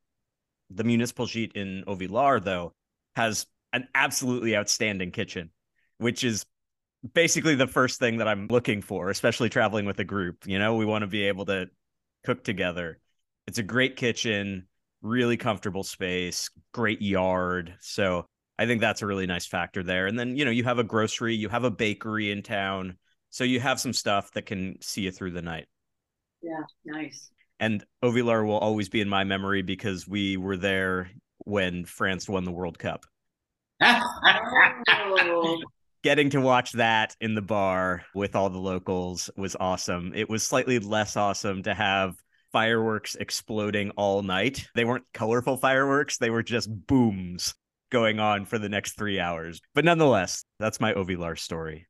The 0.71 0.85
municipal 0.85 1.27
gîte 1.27 1.53
in 1.55 1.85
Auvillar, 1.87 2.43
though, 2.43 2.75
has 3.17 3.47
an 3.75 3.89
absolutely 3.95 4.57
outstanding 4.57 5.11
kitchen, 5.11 5.51
which 5.99 6.23
is 6.25 6.47
basically 7.13 7.57
the 7.57 7.67
first 7.67 7.99
thing 7.99 8.19
that 8.19 8.29
I'm 8.29 8.47
looking 8.47 8.81
for, 8.81 9.11
especially 9.11 9.51
traveling 9.51 9.85
with 9.85 9.99
a 9.99 10.05
group. 10.05 10.47
You 10.47 10.59
know, 10.59 10.77
we 10.77 10.87
want 10.87 11.03
to 11.03 11.09
be 11.09 11.25
able 11.25 11.45
to 11.47 11.67
cook 12.25 12.45
together. 12.45 13.01
It's 13.47 13.59
a 13.59 13.65
great 13.65 13.97
kitchen, 13.97 14.69
really 15.03 15.37
comfortable 15.37 15.83
space, 15.83 16.49
great 16.73 17.03
yard. 17.03 17.75
So 17.81 18.27
I 18.59 18.67
think 18.67 18.81
that's 18.81 19.03
a 19.03 19.07
really 19.07 19.27
nice 19.27 19.45
factor 19.45 19.83
there. 19.83 20.07
And 20.07 20.17
then, 20.17 20.37
you 20.37 20.45
know, 20.45 20.53
you 20.53 20.65
have 20.65 20.79
a 20.79 20.85
grocery, 20.85 21.35
you 21.35 21.49
have 21.49 21.65
a 21.65 21.71
bakery 21.71 22.31
in 22.31 22.43
town. 22.43 22.97
So 23.31 23.43
you 23.43 23.59
have 23.59 23.81
some 23.81 23.93
stuff 23.93 24.31
that 24.33 24.47
can 24.47 24.81
see 24.81 25.03
you 25.03 25.11
through 25.11 25.33
the 25.33 25.43
night. 25.43 25.67
Yeah, 26.41 26.63
nice. 26.85 27.31
And 27.59 27.85
Auvillar 28.03 28.47
will 28.47 28.59
always 28.59 28.89
be 28.89 29.01
in 29.01 29.09
my 29.09 29.25
memory 29.25 29.63
because 29.63 30.07
we 30.07 30.37
were 30.37 30.57
there 30.57 31.11
when 31.39 31.85
France 31.85 32.29
won 32.29 32.45
the 32.45 32.53
World 32.53 32.79
Cup. 32.79 33.05
Oh, 33.81 35.63
Getting 36.03 36.31
to 36.31 36.41
watch 36.41 36.73
that 36.73 37.17
in 37.21 37.35
the 37.35 37.43
bar 37.43 38.05
with 38.15 38.37
all 38.37 38.51
the 38.51 38.59
locals 38.59 39.31
was 39.37 39.57
awesome. 39.59 40.13
It 40.15 40.29
was 40.29 40.43
slightly 40.43 40.79
less 40.79 41.17
awesome 41.17 41.63
to 41.63 41.73
have 41.73 42.15
fireworks 42.53 43.17
exploding 43.17 43.91
all 43.97 44.23
night. 44.23 44.69
They 44.75 44.85
weren't 44.85 45.07
colorful 45.15 45.57
fireworks, 45.57 46.19
they 46.19 46.31
were 46.31 46.43
just 46.43 46.69
booms 46.87 47.55
going 47.91 48.21
on 48.21 48.45
for 48.45 48.59
the 48.59 48.69
next 48.69 48.99
three 48.99 49.19
hours. 49.19 49.61
But 49.75 49.85
nonetheless, 49.85 50.45
that's 50.59 50.81
my 50.81 50.93
Auvillar 50.93 51.39
story. 51.39 51.87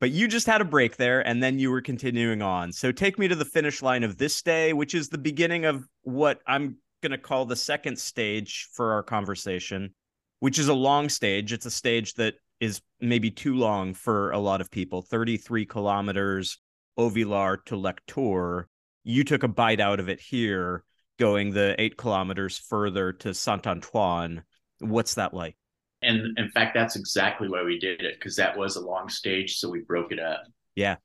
But 0.00 0.10
you 0.10 0.28
just 0.28 0.46
had 0.46 0.62
a 0.62 0.64
break 0.64 0.96
there 0.96 1.26
and 1.26 1.42
then 1.42 1.58
you 1.58 1.70
were 1.70 1.82
continuing 1.82 2.40
on. 2.42 2.72
So 2.72 2.90
take 2.90 3.18
me 3.18 3.28
to 3.28 3.34
the 3.34 3.44
finish 3.44 3.82
line 3.82 4.02
of 4.02 4.16
this 4.16 4.42
day, 4.42 4.72
which 4.72 4.94
is 4.94 5.08
the 5.08 5.18
beginning 5.18 5.66
of 5.66 5.86
what 6.02 6.40
I'm 6.46 6.78
going 7.02 7.12
to 7.12 7.18
call 7.18 7.44
the 7.44 7.56
second 7.56 7.98
stage 7.98 8.68
for 8.72 8.92
our 8.94 9.02
conversation, 9.02 9.94
which 10.40 10.58
is 10.58 10.68
a 10.68 10.74
long 10.74 11.08
stage. 11.08 11.52
It's 11.52 11.66
a 11.66 11.70
stage 11.70 12.14
that 12.14 12.34
is 12.60 12.82
maybe 13.00 13.30
too 13.30 13.54
long 13.54 13.94
for 13.94 14.32
a 14.32 14.38
lot 14.38 14.60
of 14.60 14.70
people 14.70 15.02
33 15.02 15.64
kilometers, 15.64 16.58
Auvillar 16.98 17.64
to 17.66 17.76
Lectoure. 17.76 18.68
You 19.04 19.24
took 19.24 19.42
a 19.42 19.48
bite 19.48 19.80
out 19.80 20.00
of 20.00 20.08
it 20.08 20.20
here, 20.20 20.84
going 21.18 21.52
the 21.52 21.74
eight 21.78 21.96
kilometers 21.96 22.58
further 22.58 23.12
to 23.14 23.32
Saint 23.32 23.66
Antoine. 23.66 24.42
What's 24.80 25.14
that 25.14 25.32
like? 25.32 25.56
and 26.02 26.38
in 26.38 26.50
fact, 26.50 26.74
that's 26.74 26.96
exactly 26.96 27.48
why 27.48 27.62
we 27.62 27.78
did 27.78 28.00
it 28.00 28.14
because 28.14 28.36
that 28.36 28.56
was 28.56 28.76
a 28.76 28.80
long 28.80 29.08
stage, 29.08 29.58
so 29.58 29.68
we 29.68 29.80
broke 29.80 30.12
it 30.12 30.18
up. 30.18 30.44
Yeah. 30.74 30.96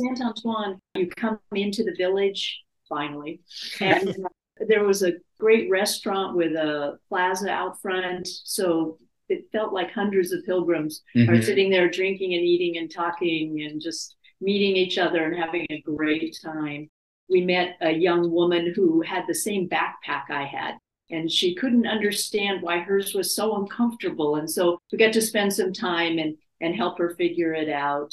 Saint 0.00 0.20
Antoine, 0.20 0.78
you 0.94 1.08
come 1.08 1.38
into 1.52 1.84
the 1.84 1.94
village 1.96 2.62
finally, 2.88 3.40
and 3.80 4.08
uh, 4.08 4.64
there 4.66 4.84
was 4.84 5.02
a 5.02 5.12
great 5.38 5.70
restaurant 5.70 6.36
with 6.36 6.52
a 6.52 6.98
plaza 7.08 7.48
out 7.50 7.80
front. 7.80 8.26
So 8.26 8.98
it 9.28 9.46
felt 9.52 9.72
like 9.72 9.92
hundreds 9.92 10.32
of 10.32 10.44
pilgrims 10.44 11.02
are 11.14 11.20
Mhm. 11.36 11.44
sitting 11.44 11.70
there 11.70 11.88
drinking 11.88 12.34
and 12.34 12.42
eating 12.42 12.78
and 12.78 12.90
talking 12.90 13.60
and 13.62 13.80
just 13.80 14.16
meeting 14.40 14.76
each 14.76 14.98
other 14.98 15.24
and 15.24 15.36
having 15.36 15.66
a 15.70 15.80
great 15.80 16.36
time. 16.42 16.88
We 17.28 17.42
met 17.42 17.76
a 17.80 17.90
young 17.92 18.30
woman 18.30 18.72
who 18.74 19.02
had 19.02 19.26
the 19.26 19.34
same 19.34 19.68
backpack 19.68 20.30
I 20.30 20.44
had, 20.44 20.78
and 21.10 21.30
she 21.30 21.54
couldn't 21.54 21.86
understand 21.86 22.62
why 22.62 22.78
hers 22.78 23.14
was 23.14 23.34
so 23.34 23.56
uncomfortable. 23.60 24.36
And 24.36 24.50
so 24.50 24.80
we 24.90 24.98
got 24.98 25.12
to 25.12 25.22
spend 25.22 25.52
some 25.52 25.72
time 25.72 26.18
and 26.18 26.36
and 26.60 26.74
help 26.74 26.98
her 26.98 27.10
figure 27.10 27.54
it 27.54 27.68
out. 27.68 28.12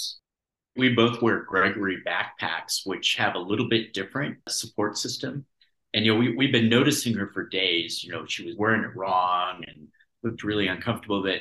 We 0.75 0.89
both 0.89 1.20
wear 1.20 1.39
Gregory 1.39 1.98
backpacks, 2.05 2.86
which 2.86 3.15
have 3.15 3.34
a 3.34 3.39
little 3.39 3.67
bit 3.67 3.91
different 3.91 4.38
support 4.48 5.00
system. 5.00 5.48
And 5.95 6.05
you 6.05 6.13
know, 6.13 6.19
we 6.19 6.35
we've 6.35 6.51
been 6.51 6.69
noticing 6.69 7.13
her 7.15 7.31
for 7.33 7.47
days. 7.47 8.03
You 8.03 8.11
know, 8.11 8.25
she 8.27 8.45
was 8.45 8.55
wearing 8.57 8.83
it 8.83 8.95
wrong 8.95 9.63
and 9.65 9.87
looked 10.23 10.43
really 10.43 10.67
uncomfortable. 10.67 11.23
But 11.23 11.39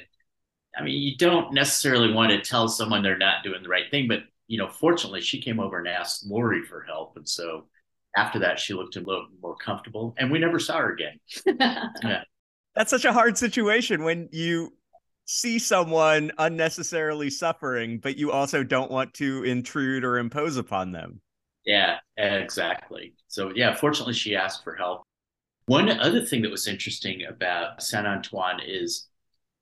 I 0.79 0.85
mean, 0.85 1.03
you 1.03 1.17
don't 1.17 1.53
necessarily 1.53 2.13
want 2.13 2.31
to 2.31 2.41
tell 2.41 2.69
someone 2.69 3.03
they're 3.03 3.19
not 3.19 3.43
doing 3.43 3.65
the 3.65 3.69
right 3.69 3.91
thing. 3.91 4.07
But 4.07 4.21
you 4.47 4.59
know, 4.59 4.69
fortunately, 4.69 5.23
she 5.23 5.41
came 5.41 5.59
over 5.59 5.79
and 5.79 5.89
asked 5.89 6.25
Laurie 6.27 6.63
for 6.63 6.83
help, 6.83 7.17
and 7.17 7.29
so 7.29 7.67
after 8.17 8.39
that, 8.39 8.61
she 8.61 8.75
looked 8.75 8.95
a 8.95 9.01
little 9.01 9.27
more 9.43 9.57
comfortable, 9.57 10.15
and 10.19 10.31
we 10.31 10.39
never 10.39 10.61
saw 10.61 10.79
her 10.79 10.93
again. 10.93 11.19
That's 12.77 12.91
such 12.91 13.05
a 13.05 13.13
hard 13.13 13.37
situation 13.37 14.05
when 14.05 14.29
you 14.31 14.73
see 15.27 15.59
someone 15.59 16.31
unnecessarily 16.39 17.31
suffering, 17.31 17.99
but 17.99 18.17
you 18.17 18.31
also 18.31 18.63
don't 18.63 18.91
want 18.91 19.15
to 19.15 19.43
intrude 19.43 20.05
or 20.05 20.19
impose 20.19 20.57
upon 20.57 20.93
them. 20.93 21.21
Yeah, 21.65 21.99
exactly. 22.17 23.15
So 23.29 23.53
yeah, 23.55 23.75
fortunately 23.75 24.15
she 24.15 24.37
asked 24.37 24.65
for 24.65 24.75
help. 24.75 25.03
One 25.67 25.89
other 25.89 26.25
thing 26.25 26.43
that 26.43 26.51
was 26.51 26.69
interesting 26.69 27.25
about 27.27 27.83
Saint 27.83 28.07
Antoine 28.07 28.61
is 28.65 29.09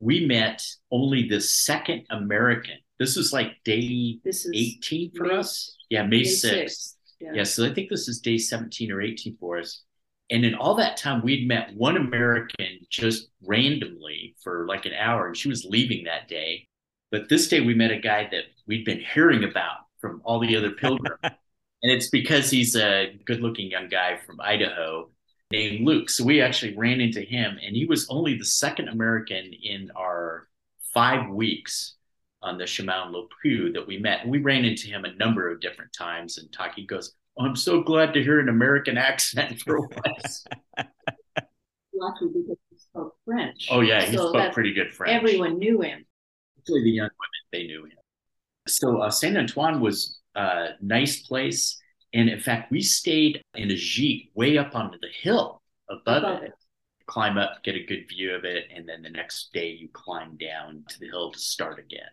we 0.00 0.26
met 0.26 0.64
only 0.90 1.28
the 1.28 1.40
second 1.40 2.04
American. 2.11 2.75
This 2.99 3.16
was 3.16 3.32
like 3.32 3.52
day 3.64 4.18
This 4.25 4.44
is 4.44 4.52
18 4.54 5.12
for 5.14 5.26
May- 5.26 5.35
us. 5.37 5.76
Yeah, 5.90 6.02
May, 6.02 6.18
May 6.18 6.23
6th. 6.25 6.64
6th. 6.64 6.94
Yeah. 7.21 7.32
Yeah, 7.35 7.42
so 7.44 7.64
I 7.64 7.73
think 7.73 7.88
this 7.88 8.09
is 8.09 8.18
day 8.21 8.37
17 8.37 8.90
or 8.90 9.00
18 9.00 9.37
for 9.38 9.59
us. 9.59 9.82
And 10.30 10.44
in 10.44 10.54
all 10.56 10.75
that 10.76 10.97
time, 10.97 11.23
we'd 11.23 11.47
met 11.47 11.73
one 11.76 11.97
American 11.97 12.78
just 12.90 13.28
randomly 13.47 14.35
for 14.42 14.66
like 14.66 14.87
an 14.87 14.94
hour, 14.94 15.26
and 15.28 15.37
she 15.37 15.49
was 15.49 15.64
leaving 15.64 16.04
that 16.04 16.26
day. 16.26 16.66
But 17.12 17.28
this 17.28 17.47
day, 17.49 17.61
we 17.61 17.75
met 17.75 17.90
a 17.92 17.99
guy 17.99 18.26
that 18.32 18.44
we'd 18.66 18.85
been 18.85 19.00
hearing 19.14 19.44
about 19.44 19.76
from 20.00 20.21
all 20.25 20.40
the 20.40 20.56
other 20.56 20.71
pilgrims. 20.80 21.18
And 21.82 21.90
it's 21.92 22.08
because 22.10 22.50
he's 22.50 22.76
a 22.76 23.18
good 23.24 23.40
looking 23.40 23.70
young 23.70 23.88
guy 23.88 24.16
from 24.16 24.40
Idaho 24.40 25.10
named 25.50 25.86
Luke. 25.86 26.10
So 26.10 26.24
we 26.24 26.40
actually 26.40 26.76
ran 26.76 27.00
into 27.00 27.20
him, 27.20 27.58
and 27.64 27.74
he 27.76 27.84
was 27.84 28.08
only 28.08 28.36
the 28.38 28.44
second 28.44 28.88
American 28.88 29.52
in 29.62 29.90
our 29.96 30.48
five 30.94 31.28
weeks 31.30 31.96
on 32.42 32.58
the 32.58 32.66
Chemin 32.66 33.12
Le 33.12 33.26
Puy 33.42 33.72
that 33.72 33.86
we 33.86 33.98
met. 33.98 34.22
And 34.22 34.30
we 34.30 34.38
ran 34.38 34.64
into 34.64 34.88
him 34.88 35.04
a 35.04 35.14
number 35.14 35.50
of 35.50 35.60
different 35.60 35.92
times. 35.92 36.38
And 36.38 36.52
Taki 36.52 36.86
goes, 36.86 37.14
oh, 37.38 37.44
I'm 37.44 37.56
so 37.56 37.82
glad 37.82 38.12
to 38.14 38.22
hear 38.22 38.40
an 38.40 38.48
American 38.48 38.98
accent 38.98 39.60
for 39.60 39.80
once. 39.80 40.44
Lucky 41.94 42.26
because 42.26 42.56
he 42.70 42.78
spoke 42.78 43.16
French. 43.24 43.68
oh, 43.70 43.80
yeah, 43.80 44.02
he 44.04 44.16
So 44.16 44.30
spoke 44.30 44.52
pretty 44.52 44.74
good 44.74 44.92
French. 44.92 45.14
Everyone 45.14 45.58
knew 45.58 45.80
him. 45.80 46.04
Particularly 46.56 46.84
the 46.90 46.96
young 46.96 47.10
women, 47.10 47.42
they 47.52 47.66
knew 47.66 47.84
him. 47.84 47.98
So 48.66 48.98
uh, 49.00 49.10
Saint 49.10 49.36
Antoine 49.36 49.80
was 49.80 50.20
a 50.34 50.70
nice 50.80 51.22
place. 51.22 51.78
And 52.14 52.28
in 52.28 52.40
fact, 52.40 52.70
we 52.70 52.82
stayed 52.82 53.42
in 53.54 53.70
a 53.70 53.74
gîte 53.74 54.30
way 54.34 54.58
up 54.58 54.74
onto 54.74 54.98
the 55.00 55.08
hill 55.22 55.62
above, 55.90 56.24
Above 56.24 56.42
it. 56.42 56.42
it. 56.42 56.52
Climb 57.06 57.38
up, 57.38 57.62
get 57.64 57.74
a 57.76 57.84
good 57.84 58.08
view 58.08 58.34
of 58.34 58.44
it, 58.44 58.64
and 58.74 58.88
then 58.88 59.02
the 59.02 59.10
next 59.10 59.52
day 59.52 59.70
you 59.70 59.88
climb 59.92 60.36
down 60.36 60.84
to 60.88 60.98
the 61.00 61.06
hill 61.08 61.32
to 61.32 61.38
start 61.38 61.78
again. 61.78 62.08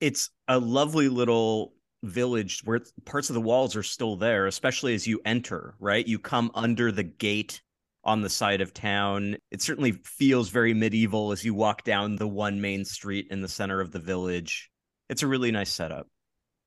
it's 0.00 0.30
a 0.48 0.58
lovely 0.58 1.08
little 1.08 1.74
village 2.02 2.60
where 2.64 2.80
parts 3.04 3.30
of 3.30 3.34
the 3.34 3.40
walls 3.40 3.76
are 3.76 3.82
still 3.82 4.16
there, 4.16 4.46
especially 4.46 4.94
as 4.94 5.06
you 5.06 5.20
enter, 5.24 5.74
right? 5.78 6.06
You 6.06 6.18
come 6.18 6.50
under 6.54 6.90
the 6.90 7.04
gate 7.04 7.62
on 8.04 8.20
the 8.20 8.28
side 8.30 8.60
of 8.60 8.74
town. 8.74 9.36
It 9.52 9.62
certainly 9.62 9.92
feels 10.04 10.48
very 10.50 10.74
medieval 10.74 11.30
as 11.30 11.44
you 11.44 11.54
walk 11.54 11.84
down 11.84 12.16
the 12.16 12.26
one 12.26 12.60
main 12.60 12.84
street 12.84 13.28
in 13.30 13.40
the 13.42 13.48
center 13.48 13.80
of 13.80 13.92
the 13.92 14.00
village. 14.00 14.70
It's 15.08 15.22
a 15.22 15.28
really 15.28 15.52
nice 15.52 15.70
setup. 15.72 16.08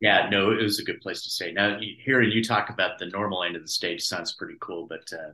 Yeah, 0.01 0.27
no, 0.29 0.51
it 0.51 0.61
was 0.61 0.79
a 0.79 0.83
good 0.83 1.01
place 1.01 1.23
to 1.23 1.29
stay. 1.29 1.51
Now, 1.51 1.79
hearing 2.03 2.31
you 2.31 2.43
talk 2.43 2.69
about 2.69 2.99
the 2.99 3.07
normal 3.07 3.43
end 3.43 3.55
of 3.55 3.61
the 3.61 3.67
stage 3.67 4.01
sounds 4.01 4.35
pretty 4.35 4.55
cool, 4.59 4.87
but 4.87 5.11
uh, 5.13 5.31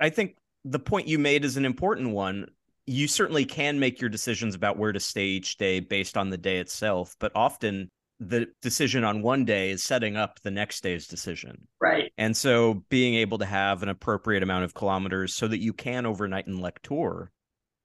I 0.00 0.10
think 0.10 0.36
the 0.64 0.78
point 0.78 1.08
you 1.08 1.18
made 1.18 1.44
is 1.44 1.56
an 1.56 1.64
important 1.64 2.10
one. 2.10 2.46
You 2.86 3.08
certainly 3.08 3.44
can 3.44 3.80
make 3.80 4.00
your 4.00 4.10
decisions 4.10 4.54
about 4.54 4.76
where 4.76 4.92
to 4.92 5.00
stay 5.00 5.26
each 5.26 5.56
day 5.56 5.80
based 5.80 6.16
on 6.16 6.30
the 6.30 6.38
day 6.38 6.58
itself, 6.58 7.16
but 7.18 7.32
often 7.34 7.88
the 8.20 8.46
decision 8.62 9.04
on 9.04 9.22
one 9.22 9.44
day 9.44 9.70
is 9.70 9.82
setting 9.82 10.16
up 10.16 10.40
the 10.42 10.50
next 10.50 10.82
day's 10.82 11.06
decision. 11.06 11.66
right, 11.80 12.12
And 12.16 12.36
so 12.36 12.84
being 12.88 13.14
able 13.14 13.38
to 13.38 13.44
have 13.44 13.82
an 13.82 13.88
appropriate 13.88 14.42
amount 14.42 14.64
of 14.64 14.74
kilometers 14.74 15.34
so 15.34 15.48
that 15.48 15.60
you 15.60 15.72
can 15.72 16.06
overnight 16.06 16.46
in 16.46 16.60
Lectoure 16.60 17.30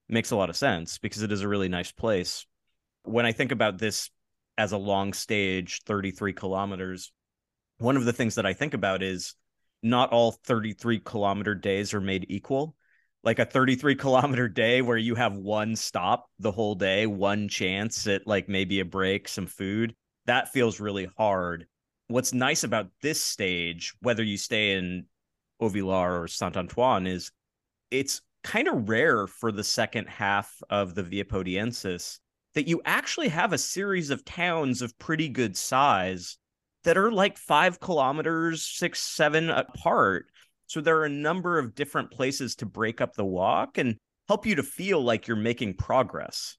makes 0.08 0.32
a 0.32 0.36
lot 0.36 0.50
of 0.50 0.56
sense 0.56 0.98
because 0.98 1.22
it 1.22 1.32
is 1.32 1.42
a 1.42 1.48
really 1.48 1.70
nice 1.70 1.92
place. 1.92 2.46
When 3.04 3.26
I 3.26 3.32
think 3.32 3.52
about 3.52 3.78
this 3.78 4.10
as 4.62 4.72
a 4.72 4.78
long 4.78 5.14
stage, 5.14 5.82
33 5.86 6.34
kilometers, 6.34 7.12
one 7.80 7.98
of 7.98 8.06
the 8.06 8.14
things 8.14 8.36
that 8.36 8.46
I 8.46 8.54
think 8.54 8.74
about 8.74 9.02
is 9.02 9.36
not 9.84 10.12
all 10.12 10.32
33 10.32 11.00
kilometer 11.00 11.56
days 11.56 11.94
are 11.94 12.02
made 12.02 12.28
equal. 12.30 12.76
Like 13.24 13.40
a 13.40 13.46
33 13.46 13.96
kilometer 13.96 14.48
day 14.48 14.82
where 14.82 14.98
you 14.98 15.16
have 15.16 15.36
one 15.36 15.76
stop 15.76 16.28
the 16.40 16.52
whole 16.52 16.76
day, 16.76 17.08
one 17.08 17.48
chance 17.48 18.08
at 18.08 18.28
like 18.28 18.48
maybe 18.48 18.80
a 18.80 18.86
break, 18.86 19.28
some 19.28 19.48
food, 19.48 19.96
that 20.26 20.52
feels 20.52 20.80
really 20.80 21.10
hard 21.18 21.68
what's 22.12 22.34
nice 22.34 22.64
about 22.64 22.88
this 23.02 23.22
stage, 23.22 23.94
whether 24.02 24.24
you 24.24 24.38
stay 24.38 24.74
in 24.74 25.06
Auvillar 25.62 26.22
or 26.22 26.28
Saint 26.28 26.58
Antoine, 26.58 27.08
is 27.08 27.32
it's 27.90 28.22
kind 28.44 28.68
of 28.68 28.90
rare 28.90 29.28
for 29.28 29.52
the 29.52 29.64
second 29.64 30.08
half 30.08 30.62
of 30.70 30.94
the 30.96 31.04
Via 31.04 31.26
Podiensis 31.26 32.20
that 32.56 32.68
you 32.68 32.82
actually 32.86 33.30
have 33.30 33.54
a 33.54 33.58
series 33.58 34.10
of 34.10 34.26
towns 34.26 34.82
of 34.82 34.98
pretty 34.98 35.30
good 35.30 35.56
size 35.56 36.38
that 36.84 36.98
are 36.98 37.12
like 37.12 37.38
five 37.38 37.80
kilometers, 37.80 38.64
six, 38.64 39.00
seven 39.00 39.50
apart. 39.50 40.26
So 40.68 40.82
there 40.82 40.98
are 40.98 41.06
a 41.06 41.10
number 41.10 41.60
of 41.60 41.76
different 41.76 42.12
places 42.12 42.56
to 42.58 42.66
break 42.66 43.02
up 43.02 43.14
the 43.14 43.26
walk 43.26 43.78
and 43.78 43.98
help 44.28 44.46
you 44.46 44.56
to 44.56 44.64
feel 44.64 45.02
like 45.02 45.28
you're 45.28 45.38
making 45.38 45.76
progress. 45.76 46.58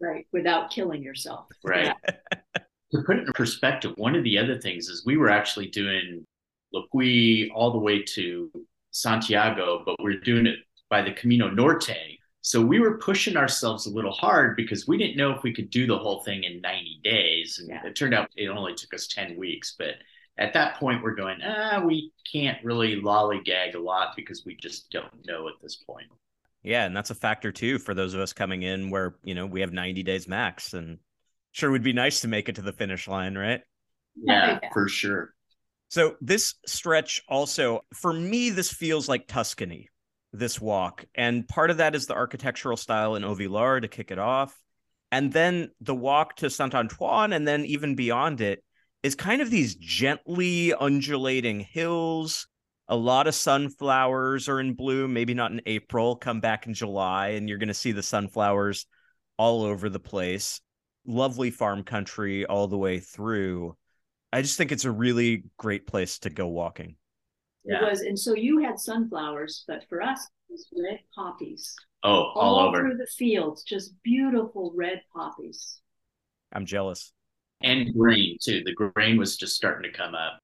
Right. 0.00 0.26
Without 0.32 0.70
killing 0.70 1.02
yourself. 1.02 1.46
right. 1.64 1.94
to 2.92 3.02
put 3.06 3.18
it 3.18 3.26
in 3.26 3.32
perspective, 3.34 3.92
one 3.96 4.16
of 4.16 4.24
the 4.24 4.38
other 4.38 4.58
things 4.58 4.88
is 4.88 5.04
we 5.04 5.16
were 5.16 5.28
actually 5.28 5.66
doing 5.66 6.24
Le 6.72 6.82
Puy 6.92 7.50
all 7.54 7.72
the 7.72 7.78
way 7.78 8.02
to 8.02 8.50
Santiago, 8.92 9.82
but 9.84 9.96
we're 10.00 10.20
doing 10.20 10.46
it 10.46 10.56
by 10.88 11.02
the 11.02 11.12
Camino 11.12 11.50
Norte. 11.50 12.18
So 12.42 12.60
we 12.62 12.80
were 12.80 12.96
pushing 12.98 13.36
ourselves 13.36 13.86
a 13.86 13.90
little 13.90 14.12
hard 14.12 14.56
because 14.56 14.88
we 14.88 14.96
didn't 14.96 15.16
know 15.16 15.32
if 15.32 15.42
we 15.42 15.52
could 15.52 15.68
do 15.70 15.86
the 15.86 15.98
whole 15.98 16.22
thing 16.22 16.44
in 16.44 16.60
90 16.60 17.00
days. 17.04 17.58
And 17.58 17.68
Yeah. 17.68 17.86
it 17.86 17.94
turned 17.94 18.14
out 18.14 18.30
it 18.36 18.48
only 18.48 18.74
took 18.74 18.94
us 18.94 19.06
10 19.08 19.36
weeks. 19.36 19.74
But 19.78 19.96
at 20.38 20.54
that 20.54 20.76
point, 20.76 21.02
we're 21.02 21.14
going, 21.14 21.42
ah, 21.42 21.82
we 21.84 22.12
can't 22.32 22.62
really 22.64 22.96
lollygag 23.00 23.74
a 23.74 23.78
lot 23.78 24.16
because 24.16 24.46
we 24.46 24.56
just 24.56 24.90
don't 24.90 25.26
know 25.26 25.48
at 25.48 25.54
this 25.60 25.76
point. 25.76 26.06
Yeah, 26.62 26.86
and 26.86 26.96
that's 26.96 27.10
a 27.10 27.14
factor 27.14 27.52
too 27.52 27.78
for 27.78 27.92
those 27.94 28.14
of 28.14 28.20
us 28.20 28.32
coming 28.32 28.62
in 28.62 28.88
where, 28.90 29.16
you 29.22 29.34
know, 29.34 29.44
we 29.46 29.60
have 29.60 29.72
90 29.72 30.02
days 30.02 30.26
max 30.26 30.72
and 30.72 30.98
sure 31.52 31.70
would 31.70 31.82
be 31.82 31.92
nice 31.92 32.20
to 32.20 32.28
make 32.28 32.48
it 32.48 32.54
to 32.54 32.62
the 32.62 32.72
finish 32.72 33.06
line, 33.06 33.36
right? 33.36 33.62
Yeah, 34.16 34.58
Yeah. 34.62 34.72
for 34.72 34.88
sure. 34.88 35.34
So 35.88 36.16
this 36.20 36.54
stretch 36.66 37.20
also 37.28 37.84
for 37.92 38.12
me 38.12 38.48
this 38.50 38.72
feels 38.72 39.08
like 39.08 39.26
Tuscany, 39.26 39.89
this 40.32 40.60
walk. 40.60 41.04
And 41.14 41.46
part 41.46 41.70
of 41.70 41.78
that 41.78 41.94
is 41.94 42.06
the 42.06 42.14
architectural 42.14 42.76
style 42.76 43.14
in 43.16 43.22
Auvillar 43.22 43.80
to 43.80 43.88
kick 43.88 44.10
it 44.10 44.18
off. 44.18 44.56
And 45.12 45.32
then 45.32 45.70
the 45.80 45.94
walk 45.94 46.36
to 46.36 46.50
Saint 46.50 46.74
Antoine 46.74 47.32
and 47.32 47.46
then 47.46 47.64
even 47.64 47.96
beyond 47.96 48.40
it 48.40 48.62
is 49.02 49.14
kind 49.14 49.42
of 49.42 49.50
these 49.50 49.74
gently 49.74 50.72
undulating 50.72 51.60
hills. 51.60 52.46
A 52.88 52.96
lot 52.96 53.26
of 53.26 53.34
sunflowers 53.34 54.48
are 54.48 54.60
in 54.60 54.74
bloom, 54.74 55.12
maybe 55.12 55.34
not 55.34 55.52
in 55.52 55.62
April, 55.66 56.16
come 56.16 56.40
back 56.40 56.66
in 56.66 56.74
July, 56.74 57.28
and 57.28 57.48
you're 57.48 57.58
going 57.58 57.68
to 57.68 57.74
see 57.74 57.92
the 57.92 58.02
sunflowers 58.02 58.86
all 59.36 59.62
over 59.62 59.88
the 59.88 60.00
place. 60.00 60.60
Lovely 61.06 61.50
farm 61.50 61.82
country 61.82 62.46
all 62.46 62.68
the 62.68 62.78
way 62.78 63.00
through. 63.00 63.76
I 64.32 64.42
just 64.42 64.58
think 64.58 64.70
it's 64.70 64.84
a 64.84 64.90
really 64.90 65.44
great 65.56 65.86
place 65.86 66.18
to 66.20 66.30
go 66.30 66.46
walking. 66.48 66.96
It 67.64 67.82
was, 67.82 68.00
and 68.00 68.18
so 68.18 68.34
you 68.34 68.58
had 68.58 68.78
sunflowers, 68.80 69.64
but 69.68 69.84
for 69.88 70.00
us, 70.02 70.26
it 70.48 70.52
was 70.52 70.66
red 70.76 71.00
poppies 71.14 71.74
Oh, 72.02 72.32
all, 72.34 72.58
over. 72.58 72.80
through 72.80 72.96
the 72.96 73.06
fields, 73.06 73.62
just 73.62 73.92
beautiful 74.02 74.72
red 74.74 75.02
poppies. 75.14 75.78
I'm 76.52 76.64
jealous. 76.66 77.12
and 77.62 77.92
grain 77.94 78.38
too. 78.42 78.62
The 78.64 78.72
grain 78.72 79.18
was 79.18 79.36
just 79.36 79.54
starting 79.54 79.90
to 79.90 79.96
come 79.96 80.14
up. 80.14 80.38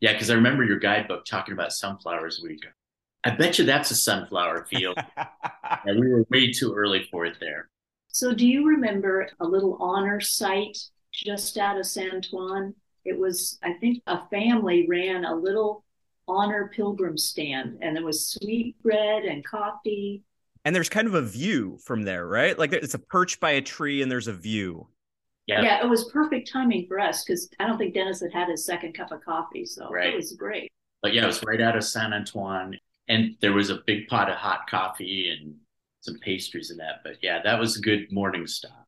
Yeah, 0.00 0.12
because 0.14 0.30
I 0.30 0.34
remember 0.34 0.64
your 0.64 0.78
guidebook 0.78 1.24
talking 1.26 1.52
about 1.52 1.72
sunflowers 1.72 2.40
week. 2.42 2.64
I 3.24 3.30
bet 3.30 3.58
you 3.58 3.64
that's 3.64 3.90
a 3.92 3.94
sunflower 3.94 4.64
field. 4.64 4.96
yeah, 5.16 5.78
we 5.96 6.08
were 6.08 6.24
way 6.30 6.50
too 6.50 6.72
early 6.74 7.06
for 7.12 7.24
it 7.26 7.36
there. 7.38 7.68
So, 8.08 8.34
do 8.34 8.46
you 8.46 8.66
remember 8.66 9.28
a 9.40 9.46
little 9.46 9.76
honor 9.80 10.20
site 10.20 10.76
just 11.12 11.56
out 11.58 11.78
of 11.78 11.86
San 11.86 12.22
Juan? 12.32 12.74
It 13.04 13.16
was, 13.18 13.58
I 13.62 13.74
think, 13.74 14.02
a 14.06 14.26
family 14.28 14.86
ran 14.88 15.24
a 15.24 15.34
little 15.36 15.84
honor 16.28 16.70
pilgrim 16.74 17.16
stand, 17.18 17.78
and 17.82 17.96
there 17.96 18.04
was 18.04 18.28
sweet 18.28 18.80
bread 18.82 19.24
and 19.24 19.44
coffee. 19.44 20.22
and 20.64 20.74
there's 20.76 20.88
kind 20.88 21.08
of 21.08 21.14
a 21.14 21.22
view 21.22 21.78
from 21.84 22.02
there, 22.02 22.26
right? 22.26 22.56
Like 22.58 22.72
it's 22.72 22.94
a 22.94 22.98
perch 22.98 23.40
by 23.40 23.52
a 23.52 23.60
tree 23.60 24.00
and 24.02 24.10
there's 24.10 24.28
a 24.28 24.32
view. 24.32 24.86
Yeah, 25.48 25.62
Yeah, 25.62 25.82
it 25.84 25.88
was 25.88 26.04
perfect 26.12 26.48
timing 26.52 26.86
for 26.86 27.00
us 27.00 27.24
because 27.24 27.50
I 27.58 27.66
don't 27.66 27.76
think 27.78 27.94
Dennis 27.94 28.20
had 28.20 28.32
had 28.32 28.48
his 28.48 28.64
second 28.64 28.92
cup 28.94 29.10
of 29.10 29.24
coffee, 29.24 29.66
so 29.66 29.88
Right. 29.90 30.12
it 30.12 30.16
was 30.16 30.32
great. 30.34 30.70
but 31.02 31.12
yeah, 31.14 31.24
it 31.24 31.26
was 31.26 31.42
right 31.44 31.60
out 31.60 31.76
of 31.76 31.82
San 31.84 32.12
Antoine, 32.12 32.78
and 33.08 33.34
there 33.40 33.52
was 33.52 33.70
a 33.70 33.80
big 33.86 34.06
pot 34.06 34.30
of 34.30 34.36
hot 34.36 34.68
coffee 34.70 35.30
and 35.30 35.56
some 36.00 36.16
pastries 36.20 36.70
and 36.70 36.78
that. 36.78 37.00
But 37.02 37.16
yeah, 37.22 37.42
that 37.42 37.58
was 37.58 37.76
a 37.76 37.80
good 37.80 38.12
morning 38.12 38.46
stop. 38.46 38.86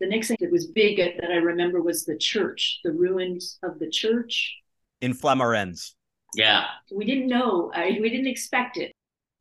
The 0.00 0.06
next 0.06 0.28
thing 0.28 0.36
that 0.40 0.50
was 0.52 0.66
big 0.68 0.98
that 0.98 1.30
I 1.30 1.36
remember 1.36 1.80
was 1.82 2.04
the 2.04 2.16
church, 2.18 2.80
the 2.84 2.92
ruins 2.92 3.58
of 3.64 3.78
the 3.80 3.88
church. 3.90 4.56
In 5.00 5.12
Flamarens. 5.12 5.94
Yeah, 6.34 6.64
We 6.92 7.04
didn't 7.04 7.28
know, 7.28 7.70
I, 7.74 7.98
we 8.00 8.10
didn't 8.10 8.26
expect 8.26 8.76
it. 8.76 8.92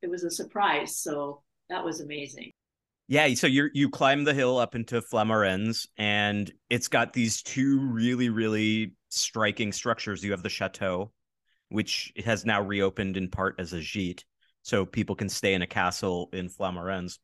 It 0.01 0.10
was 0.10 0.23
a 0.23 0.32
surprise, 0.32 0.97
so 0.97 1.41
that 1.69 1.84
was 1.84 2.01
amazing. 2.01 2.51
Yeah, 3.08 3.34
so 3.34 3.47
you 3.47 3.69
you 3.73 3.89
climb 3.89 4.23
the 4.23 4.34
hill 4.34 4.58
up 4.58 4.75
into 4.75 5.01
Flamarens, 5.01 5.88
and 5.97 6.51
it's 6.69 6.88
got 6.88 7.13
these 7.13 7.41
two 7.41 7.79
really, 7.79 8.29
really 8.29 8.95
striking 9.10 9.71
structures. 9.71 10.23
You 10.23 10.32
have 10.32 10.43
the 10.43 10.49
chateau 10.49 11.12
which 11.73 12.13
has 12.23 12.45
now 12.45 12.62
reopened 12.62 13.17
in 13.17 13.27
part 13.27 13.56
as 13.58 13.73
a 13.73 13.77
gîte, 13.77 14.23
so 14.62 14.86
people 14.86 15.15
can 15.15 15.27
stay 15.27 15.56
in 15.56 15.63
a 15.63 15.67
castle 15.67 16.29
in 16.32 16.47
Flamarens. 16.47 17.17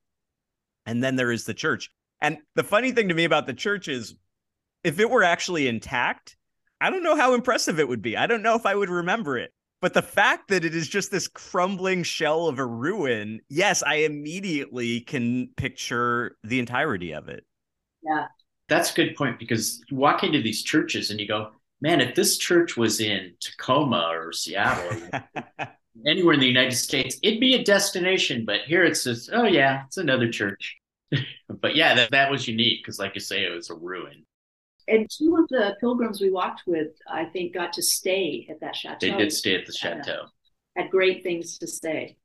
And 0.88 1.04
then 1.04 1.16
there 1.16 1.32
is 1.32 1.46
the 1.46 1.54
church. 1.54 1.92
And 2.20 2.40
the 2.56 2.64
funny 2.64 2.92
thing 2.92 3.10
to 3.10 3.14
me 3.14 3.26
about 3.26 3.46
the 3.46 3.54
church 3.54 3.88
is 3.88 4.16
if 4.84 5.00
it 5.00 5.08
were 5.08 5.22
actually 5.22 5.68
intact, 5.68 6.36
I 6.82 6.90
don't 6.90 7.04
know 7.04 7.16
how 7.16 7.36
impressive 7.36 7.80
it 7.80 7.88
would 7.88 8.02
be. 8.02 8.18
I 8.18 8.26
don't 8.26 8.42
know 8.42 8.56
if 8.56 8.66
I 8.66 8.74
would 8.74 8.90
remember 8.90 9.38
it. 9.38 9.52
But 9.82 9.94
the 9.94 10.02
fact 10.02 10.50
that 10.50 10.66
it 10.66 10.76
is 10.76 10.90
just 10.90 11.10
this 11.10 11.28
crumbling 11.28 12.04
shell 12.04 12.48
of 12.48 12.60
a 12.60 12.66
ruin, 12.66 13.40
yes, 13.50 13.82
I 13.82 13.96
immediately 13.96 15.02
can 15.02 15.50
picture 15.56 16.36
the 16.44 16.60
entirety 16.60 17.14
of 17.14 17.30
it. 17.30 17.46
Yeah. 18.04 18.28
That's 18.68 18.92
a 18.92 18.96
good 18.96 19.16
point 19.16 19.40
because 19.40 19.82
you 19.90 19.98
walk 19.98 20.24
into 20.24 20.42
these 20.42 20.64
churches 20.64 21.12
and 21.12 21.20
you 21.20 21.28
go, 21.28 21.52
man, 21.82 22.02
if 22.02 22.14
this 22.14 22.38
church 22.38 22.78
was 22.78 23.00
in 23.00 23.34
Tacoma 23.40 24.10
or 24.12 24.32
Seattle, 24.32 25.10
or 25.14 25.68
anywhere 26.06 26.34
in 26.34 26.40
the 26.40 26.48
United 26.48 26.76
States, 26.76 27.18
it'd 27.24 27.40
be 27.40 27.56
a 27.56 27.64
destination. 27.64 28.46
But 28.46 28.62
here 28.68 28.84
it's 28.84 29.06
just, 29.06 29.30
oh, 29.34 29.46
yeah, 29.46 29.86
it's 29.88 29.98
another 29.98 30.30
church. 30.30 30.76
but 31.62 31.76
yeah, 31.76 31.96
that, 31.96 32.12
that 32.12 32.30
was 32.30 32.48
unique 32.48 32.82
because, 32.84 33.00
like 33.00 33.16
you 33.16 33.22
say, 33.22 33.44
it 33.44 33.56
was 33.56 33.70
a 33.70 33.76
ruin. 33.76 34.26
And 34.90 35.10
two 35.10 35.38
of 35.38 35.48
the 35.50 35.76
pilgrims 35.80 36.22
we 36.22 36.32
walked 36.32 36.64
with, 36.66 36.90
I 37.08 37.26
think, 37.26 37.54
got 37.54 37.74
to 37.74 37.82
stay 37.82 38.48
at 38.50 38.60
that 38.62 38.76
chateau. 38.76 38.98
They 39.00 39.12
did 39.12 39.32
stay 39.32 39.56
at 39.56 39.66
the 39.66 39.74
chateau. 39.74 40.26
Had 40.76 40.90
great 40.90 41.24
things 41.24 41.58
to 41.60 41.68
say. 41.68 42.18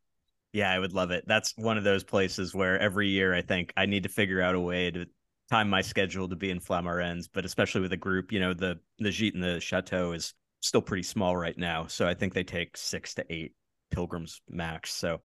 Yeah, 0.53 0.71
I 0.71 0.79
would 0.79 0.93
love 0.93 1.11
it. 1.11 1.25
That's 1.27 1.53
one 1.57 1.77
of 1.79 1.85
those 1.85 2.05
places 2.05 2.55
where 2.55 2.79
every 2.79 3.09
year 3.09 3.35
I 3.35 3.43
think 3.43 3.73
I 3.77 3.87
need 3.87 4.05
to 4.05 4.09
figure 4.09 4.41
out 4.41 4.55
a 4.55 4.61
way 4.61 4.91
to 4.91 5.07
time 5.51 5.69
my 5.69 5.81
schedule 5.81 6.29
to 6.29 6.37
be 6.37 6.51
in 6.51 6.61
Flamarens, 6.61 7.29
but 7.33 7.45
especially 7.45 7.81
with 7.81 7.93
a 7.93 7.97
group, 7.97 8.33
you 8.33 8.41
know, 8.41 8.55
the 8.55 8.79
the 8.99 9.11
Gîte 9.11 9.35
and 9.35 9.43
the 9.43 9.61
Chateau 9.61 10.13
is 10.13 10.33
still 10.61 10.81
pretty 10.81 11.03
small 11.03 11.37
right 11.37 11.59
now. 11.59 11.87
So 11.87 12.07
I 12.07 12.15
think 12.15 12.35
they 12.35 12.45
take 12.45 12.77
six 12.77 13.15
to 13.15 13.25
eight 13.31 13.53
pilgrims 13.91 14.41
max. 14.49 14.93
So 14.93 15.21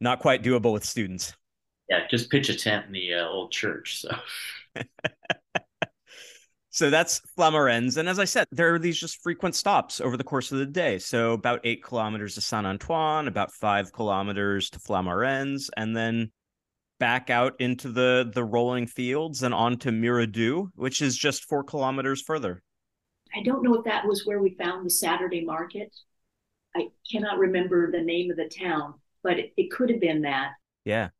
not 0.00 0.20
quite 0.20 0.42
doable 0.42 0.72
with 0.72 0.84
students. 0.84 1.34
Yeah, 1.88 2.06
just 2.10 2.30
pitch 2.30 2.48
a 2.48 2.54
tent 2.56 2.86
in 2.86 2.92
the 2.92 3.14
uh, 3.14 3.28
old 3.28 3.52
church. 3.52 4.00
So 4.00 4.16
So 6.72 6.88
that's 6.88 7.20
Flamarens. 7.38 7.98
And 7.98 8.08
as 8.08 8.18
I 8.18 8.24
said, 8.24 8.46
there 8.50 8.74
are 8.74 8.78
these 8.78 8.98
just 8.98 9.22
frequent 9.22 9.54
stops 9.54 10.00
over 10.00 10.16
the 10.16 10.24
course 10.24 10.52
of 10.52 10.58
the 10.58 10.64
day. 10.64 10.98
So 10.98 11.34
about 11.34 11.60
eight 11.64 11.84
kilometers 11.84 12.34
to 12.36 12.40
Saint 12.40 12.64
Antoine, 12.64 13.28
about 13.28 13.52
five 13.52 13.92
kilometers 13.92 14.70
to 14.70 14.78
Flamarens, 14.78 15.68
and 15.76 15.94
then 15.94 16.32
back 16.98 17.28
out 17.28 17.60
into 17.60 17.90
the 17.90 18.30
the 18.32 18.42
rolling 18.42 18.86
fields 18.86 19.42
and 19.42 19.52
on 19.52 19.76
to 19.76 19.90
Miradoux, 19.90 20.70
which 20.74 21.02
is 21.02 21.14
just 21.14 21.44
four 21.44 21.62
kilometers 21.62 22.22
further. 22.22 22.62
I 23.36 23.42
don't 23.42 23.62
know 23.62 23.74
if 23.74 23.84
that 23.84 24.06
was 24.06 24.24
where 24.24 24.40
we 24.40 24.54
found 24.54 24.86
the 24.86 24.90
Saturday 24.90 25.44
market. 25.44 25.94
I 26.74 26.88
cannot 27.10 27.38
remember 27.38 27.92
the 27.92 28.00
name 28.00 28.30
of 28.30 28.38
the 28.38 28.48
town, 28.48 28.94
but 29.22 29.38
it, 29.38 29.52
it 29.58 29.70
could 29.70 29.90
have 29.90 30.00
been 30.00 30.22
that. 30.22 30.52
Yeah. 30.86 31.10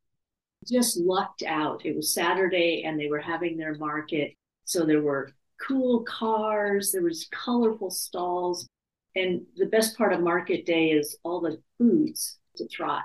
Just 0.67 0.97
lucked 0.97 1.43
out. 1.43 1.85
It 1.85 1.95
was 1.95 2.15
Saturday 2.15 2.85
and 2.87 2.99
they 2.99 3.09
were 3.09 3.21
having 3.21 3.59
their 3.59 3.75
market. 3.75 4.33
So 4.65 4.87
there 4.87 5.03
were 5.03 5.31
cool 5.67 6.03
cars, 6.05 6.93
there 6.93 7.03
was 7.03 7.29
colorful 7.33 7.91
stalls. 7.91 8.67
And 9.15 9.43
the 9.57 9.67
best 9.67 9.97
part 9.97 10.13
of 10.13 10.21
market 10.21 10.65
day 10.65 10.91
is 10.91 11.19
all 11.23 11.41
the 11.41 11.59
foods 11.79 12.39
to 12.57 12.67
try. 12.69 13.03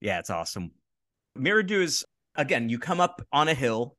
Yeah, 0.00 0.18
it's 0.18 0.30
awesome. 0.30 0.70
Miradoux 1.36 1.82
is 1.82 2.04
again, 2.38 2.68
you 2.68 2.78
come 2.78 3.00
up 3.00 3.20
on 3.32 3.48
a 3.48 3.54
hill, 3.54 3.96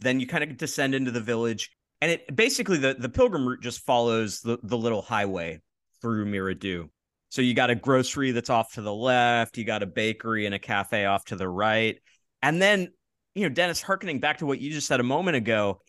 then 0.00 0.18
you 0.18 0.26
kind 0.26 0.42
of 0.42 0.56
descend 0.56 0.94
into 0.94 1.10
the 1.10 1.20
village, 1.20 1.70
and 2.00 2.10
it 2.10 2.34
basically 2.34 2.78
the, 2.78 2.96
the 2.98 3.08
pilgrim 3.08 3.46
route 3.46 3.62
just 3.62 3.84
follows 3.84 4.40
the, 4.40 4.58
the 4.64 4.76
little 4.76 5.02
highway 5.02 5.60
through 6.00 6.26
Miradoux. 6.26 6.88
So 7.28 7.42
you 7.42 7.54
got 7.54 7.70
a 7.70 7.74
grocery 7.74 8.30
that's 8.30 8.50
off 8.50 8.72
to 8.74 8.82
the 8.82 8.94
left, 8.94 9.58
you 9.58 9.64
got 9.64 9.82
a 9.82 9.86
bakery 9.86 10.46
and 10.46 10.54
a 10.54 10.58
cafe 10.58 11.04
off 11.04 11.24
to 11.26 11.36
the 11.36 11.48
right. 11.48 12.00
And 12.42 12.60
then, 12.60 12.92
you 13.34 13.42
know, 13.42 13.48
Dennis, 13.48 13.82
harkening 13.82 14.20
back 14.20 14.38
to 14.38 14.46
what 14.46 14.60
you 14.60 14.70
just 14.70 14.86
said 14.86 15.00
a 15.00 15.04
moment 15.04 15.36
ago, 15.36 15.80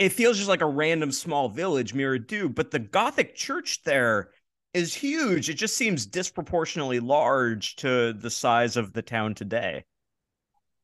it 0.00 0.12
feels 0.12 0.38
just 0.38 0.48
like 0.48 0.62
a 0.62 0.66
random 0.66 1.12
small 1.12 1.50
village, 1.50 1.92
Miradoux, 1.92 2.52
but 2.52 2.70
the 2.70 2.78
Gothic 2.78 3.34
church 3.34 3.82
there 3.84 4.30
is 4.72 4.94
huge. 4.94 5.50
It 5.50 5.54
just 5.54 5.76
seems 5.76 6.06
disproportionately 6.06 7.00
large 7.00 7.76
to 7.76 8.14
the 8.14 8.30
size 8.30 8.78
of 8.78 8.94
the 8.94 9.02
town 9.02 9.34
today. 9.34 9.84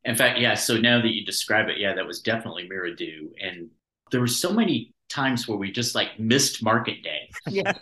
In 0.04 0.16
fact, 0.16 0.38
yeah. 0.38 0.52
So 0.52 0.76
now 0.76 1.00
that 1.00 1.14
you 1.14 1.24
describe 1.24 1.70
it, 1.70 1.78
yeah, 1.78 1.94
that 1.94 2.06
was 2.06 2.20
definitely 2.20 2.68
Miradoux. 2.68 3.30
And 3.42 3.70
there 4.12 4.20
were 4.20 4.26
so 4.26 4.52
many 4.52 4.92
times 5.08 5.48
where 5.48 5.56
we 5.56 5.72
just 5.72 5.94
like 5.94 6.20
missed 6.20 6.62
market 6.62 7.02
day. 7.02 7.30
Yeah. 7.48 7.72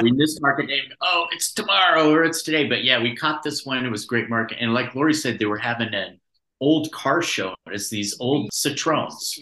we 0.00 0.12
missed 0.12 0.40
market 0.40 0.68
day. 0.68 0.82
Oh, 1.00 1.26
it's 1.32 1.52
tomorrow 1.52 2.12
or 2.12 2.22
it's 2.22 2.42
today. 2.44 2.68
But 2.68 2.84
yeah, 2.84 3.02
we 3.02 3.16
caught 3.16 3.42
this 3.42 3.66
one. 3.66 3.84
It 3.84 3.90
was 3.90 4.04
great 4.04 4.30
market. 4.30 4.58
And 4.60 4.72
like 4.72 4.94
Laurie 4.94 5.14
said, 5.14 5.40
they 5.40 5.46
were 5.46 5.58
having 5.58 5.92
an 5.92 6.20
old 6.60 6.92
car 6.92 7.22
show. 7.22 7.56
It's 7.66 7.88
these 7.90 8.16
old 8.20 8.50
Citroens 8.52 9.36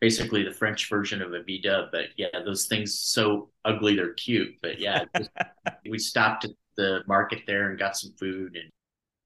basically 0.00 0.42
the 0.42 0.52
French 0.52 0.88
version 0.88 1.22
of 1.22 1.32
a 1.32 1.42
V 1.42 1.60
dub. 1.60 1.90
But 1.92 2.06
yeah, 2.16 2.28
those 2.44 2.66
things 2.66 2.98
so 2.98 3.50
ugly 3.64 3.96
they're 3.96 4.14
cute. 4.14 4.54
But 4.62 4.78
yeah, 4.78 5.04
we 5.88 5.98
stopped 5.98 6.44
at 6.44 6.50
the 6.76 7.00
market 7.06 7.42
there 7.46 7.70
and 7.70 7.78
got 7.78 7.96
some 7.96 8.12
food, 8.18 8.56
and 8.56 8.70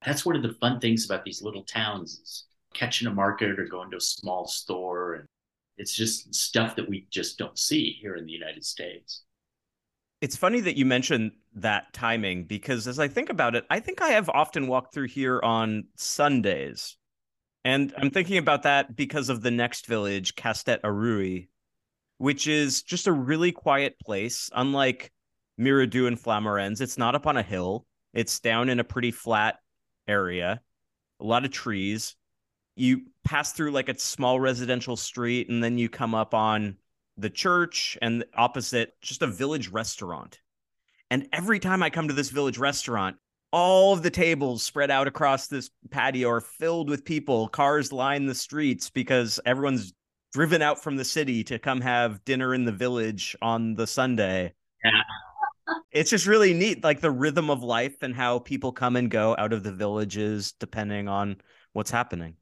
that's 0.05 0.25
one 0.25 0.37
of 0.37 0.43
the 0.43 0.55
fun 0.61 0.81
things 0.81 1.05
about 1.05 1.25
these 1.25 1.43
little 1.43 1.65
towns 1.65 2.19
is 2.23 2.45
catching 2.75 3.09
a 3.09 3.13
market 3.13 3.59
or 3.59 3.67
going 3.67 3.91
to 3.91 3.99
a 3.99 4.01
small 4.01 4.47
store, 4.47 5.15
and 5.15 5.27
it's 5.79 5.95
just 5.95 6.35
stuff 6.35 6.77
that 6.77 6.89
we 6.89 7.07
just 7.11 7.39
don't 7.39 7.59
see 7.59 7.99
here 8.01 8.17
in 8.17 8.27
the 8.27 8.33
United 8.33 8.65
States. 8.65 9.23
It's 10.21 10.37
funny 10.37 10.61
that 10.61 10.77
you 10.77 10.87
mentioned 10.87 11.33
that 11.57 11.93
timing 11.93 12.45
because 12.45 12.87
as 12.87 13.01
I 13.01 13.09
think 13.09 13.29
about 13.29 13.57
it, 13.57 13.65
I 13.71 13.81
think 13.81 14.01
I 14.01 14.11
have 14.11 14.29
often 14.29 14.69
walked 14.69 14.95
through 14.95 15.09
here 15.09 15.41
on 15.43 15.89
Sundays 15.97 16.97
and 17.65 17.93
I'm 17.97 18.11
thinking 18.11 18.39
about 18.39 18.65
that 18.65 18.97
because 18.97 19.29
of 19.29 19.43
the 19.43 19.51
next 19.51 19.87
village, 19.87 20.35
Castet-Arrouy, 20.35 21.49
which 22.19 22.47
is 22.47 22.83
just 22.83 23.07
a 23.07 23.13
really 23.13 23.53
quiet 23.53 23.99
place. 23.99 24.51
Unlike 24.55 25.13
Miradoux 25.59 26.07
and 26.07 26.19
Flamarens, 26.19 26.81
it's 26.81 26.99
not 26.99 27.15
up 27.15 27.27
on 27.27 27.37
a 27.37 27.43
hill. 27.43 27.87
It's 28.15 28.41
down 28.41 28.69
in 28.69 28.81
a 28.81 28.85
pretty 28.85 29.11
flat 29.11 29.59
area, 30.07 30.61
a 31.21 31.25
lot 31.25 31.45
of 31.45 31.51
trees. 31.51 32.17
You 32.75 33.03
pass 33.25 33.53
through 33.53 33.71
like 33.71 33.89
a 33.89 33.99
small 33.99 34.41
residential 34.41 34.97
street, 34.97 35.49
and 35.49 35.63
then 35.63 35.79
you 35.79 35.89
come 35.89 36.15
up 36.15 36.35
on 36.35 36.77
the 37.17 37.31
church 37.31 37.99
and 38.01 38.25
opposite 38.35 38.95
just 39.01 39.23
a 39.23 39.27
village 39.27 39.69
restaurant. 39.69 40.41
And 41.11 41.29
every 41.33 41.59
time 41.59 41.83
I 41.83 41.91
come 41.91 42.09
to 42.09 42.15
this 42.15 42.31
village 42.31 42.57
restaurant, 42.59 43.17
all 43.53 43.93
of 43.93 44.03
the 44.03 44.11
tables 44.11 44.63
spread 44.63 44.91
out 44.91 45.07
across 45.07 45.47
this 45.47 45.71
patio 45.91 46.29
are 46.31 46.41
filled 46.41 46.89
with 46.89 47.05
people. 47.05 47.49
Cars 47.49 47.93
line 47.93 48.27
the 48.27 48.35
streets 48.35 48.91
because 48.91 49.39
everyone's 49.45 49.93
driven 50.33 50.63
out 50.63 50.83
from 50.83 50.97
the 50.97 51.05
city 51.05 51.45
to 51.45 51.59
come 51.59 51.81
have 51.81 52.25
dinner 52.25 52.55
in 52.55 52.65
the 52.65 52.73
village 52.73 53.37
on 53.43 53.75
the 53.75 53.87
Sunday. 53.87 54.55
Yeah. 54.83 54.91
It's 55.91 56.11
just 56.11 56.27
really 56.27 56.55
neat, 56.55 56.83
like 56.83 57.01
the 57.01 57.11
rhythm 57.11 57.51
of 57.51 57.63
life 57.63 58.03
and 58.03 58.15
how 58.15 58.39
people 58.39 58.73
come 58.73 58.97
and 58.97 59.11
go 59.11 59.37
out 59.39 59.53
of 59.53 59.63
the 59.63 59.73
villages 59.73 60.53
depending 60.59 61.09
on 61.09 61.37
what's 61.75 61.91
happening. 61.91 62.37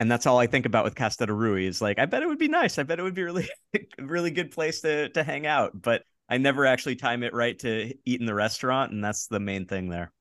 And 0.00 0.10
that's 0.10 0.26
all 0.26 0.38
I 0.38 0.46
think 0.46 0.66
about 0.66 0.84
with 0.84 0.94
Castet-Arrouy 0.94 1.66
is 1.66 1.80
like, 1.80 1.98
I 1.98 2.06
bet 2.06 2.22
it 2.22 2.28
would 2.28 2.38
be 2.38 2.48
nice. 2.48 2.78
I 2.78 2.82
bet 2.84 2.98
it 2.98 3.02
would 3.02 3.14
be 3.14 3.22
really, 3.22 3.48
really 3.98 4.30
good 4.30 4.50
place 4.50 4.80
to 4.82 5.08
to 5.10 5.22
hang 5.22 5.46
out. 5.46 5.70
But 5.80 6.02
I 6.28 6.38
never 6.38 6.66
actually 6.66 6.96
time 6.96 7.22
it 7.22 7.34
right 7.34 7.58
to 7.60 7.94
eat 8.04 8.20
in 8.20 8.26
the 8.26 8.34
restaurant, 8.34 8.92
and 8.92 9.04
that's 9.04 9.26
the 9.26 9.40
main 9.40 9.66
thing 9.66 9.88
there. 9.88 10.12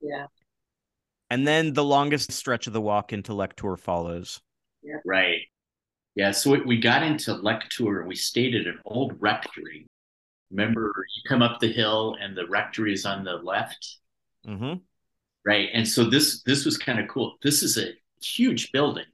Yeah. 0.00 0.26
And 1.30 1.46
then 1.46 1.72
the 1.72 1.84
longest 1.84 2.32
stretch 2.32 2.66
of 2.66 2.72
the 2.72 2.80
walk 2.80 3.12
into 3.12 3.32
Lectoure 3.32 3.76
follows. 3.76 4.40
Yeah. 4.82 4.96
Right. 5.04 5.40
Yeah. 6.14 6.32
So 6.32 6.62
we 6.64 6.78
got 6.78 7.02
into 7.02 7.34
Lectoure 7.34 8.00
and 8.00 8.08
we 8.08 8.14
stayed 8.14 8.54
at 8.54 8.66
an 8.66 8.78
old 8.84 9.14
rectory. 9.20 9.86
Remember, 10.50 10.92
you 11.16 11.28
come 11.28 11.42
up 11.42 11.58
the 11.58 11.72
hill 11.72 12.16
and 12.20 12.36
the 12.36 12.46
rectory 12.46 12.92
is 12.92 13.06
on 13.06 13.24
the 13.24 13.32
left. 13.32 13.98
Mm-hmm. 14.46 14.74
Right. 15.44 15.70
And 15.72 15.88
so 15.88 16.04
this 16.04 16.42
this 16.42 16.64
was 16.64 16.76
kind 16.78 17.00
of 17.00 17.08
cool. 17.08 17.36
This 17.42 17.62
is 17.62 17.78
a 17.78 17.92
huge 18.22 18.70
building, 18.72 19.04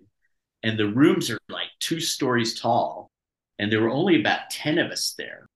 and 0.63 0.79
the 0.79 0.89
rooms 0.89 1.31
are 1.31 1.39
like 1.49 1.69
two 1.79 2.01
stories 2.01 2.61
tall, 2.61 3.11
and 3.59 3.71
there 3.71 3.81
were 3.81 3.91
only 3.91 4.21
about 4.21 4.51
ten 4.51 4.79
of 4.79 4.91
us 4.91 5.15
there. 5.17 5.49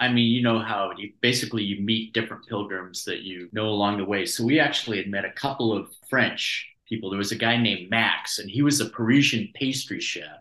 I 0.00 0.10
mean, 0.10 0.32
you 0.32 0.42
know 0.42 0.58
how 0.58 0.92
you 0.96 1.12
basically 1.20 1.62
you 1.62 1.82
meet 1.82 2.14
different 2.14 2.46
pilgrims 2.46 3.04
that 3.04 3.20
you 3.20 3.50
know 3.52 3.66
along 3.66 3.98
the 3.98 4.04
way. 4.06 4.24
So 4.24 4.42
we 4.42 4.58
actually 4.58 4.96
had 4.96 5.08
met 5.08 5.26
a 5.26 5.32
couple 5.32 5.76
of 5.76 5.90
French 6.08 6.66
people. 6.88 7.10
There 7.10 7.18
was 7.18 7.32
a 7.32 7.36
guy 7.36 7.58
named 7.58 7.90
Max, 7.90 8.38
and 8.38 8.50
he 8.50 8.62
was 8.62 8.80
a 8.80 8.88
Parisian 8.88 9.50
pastry 9.54 10.00
chef. 10.00 10.38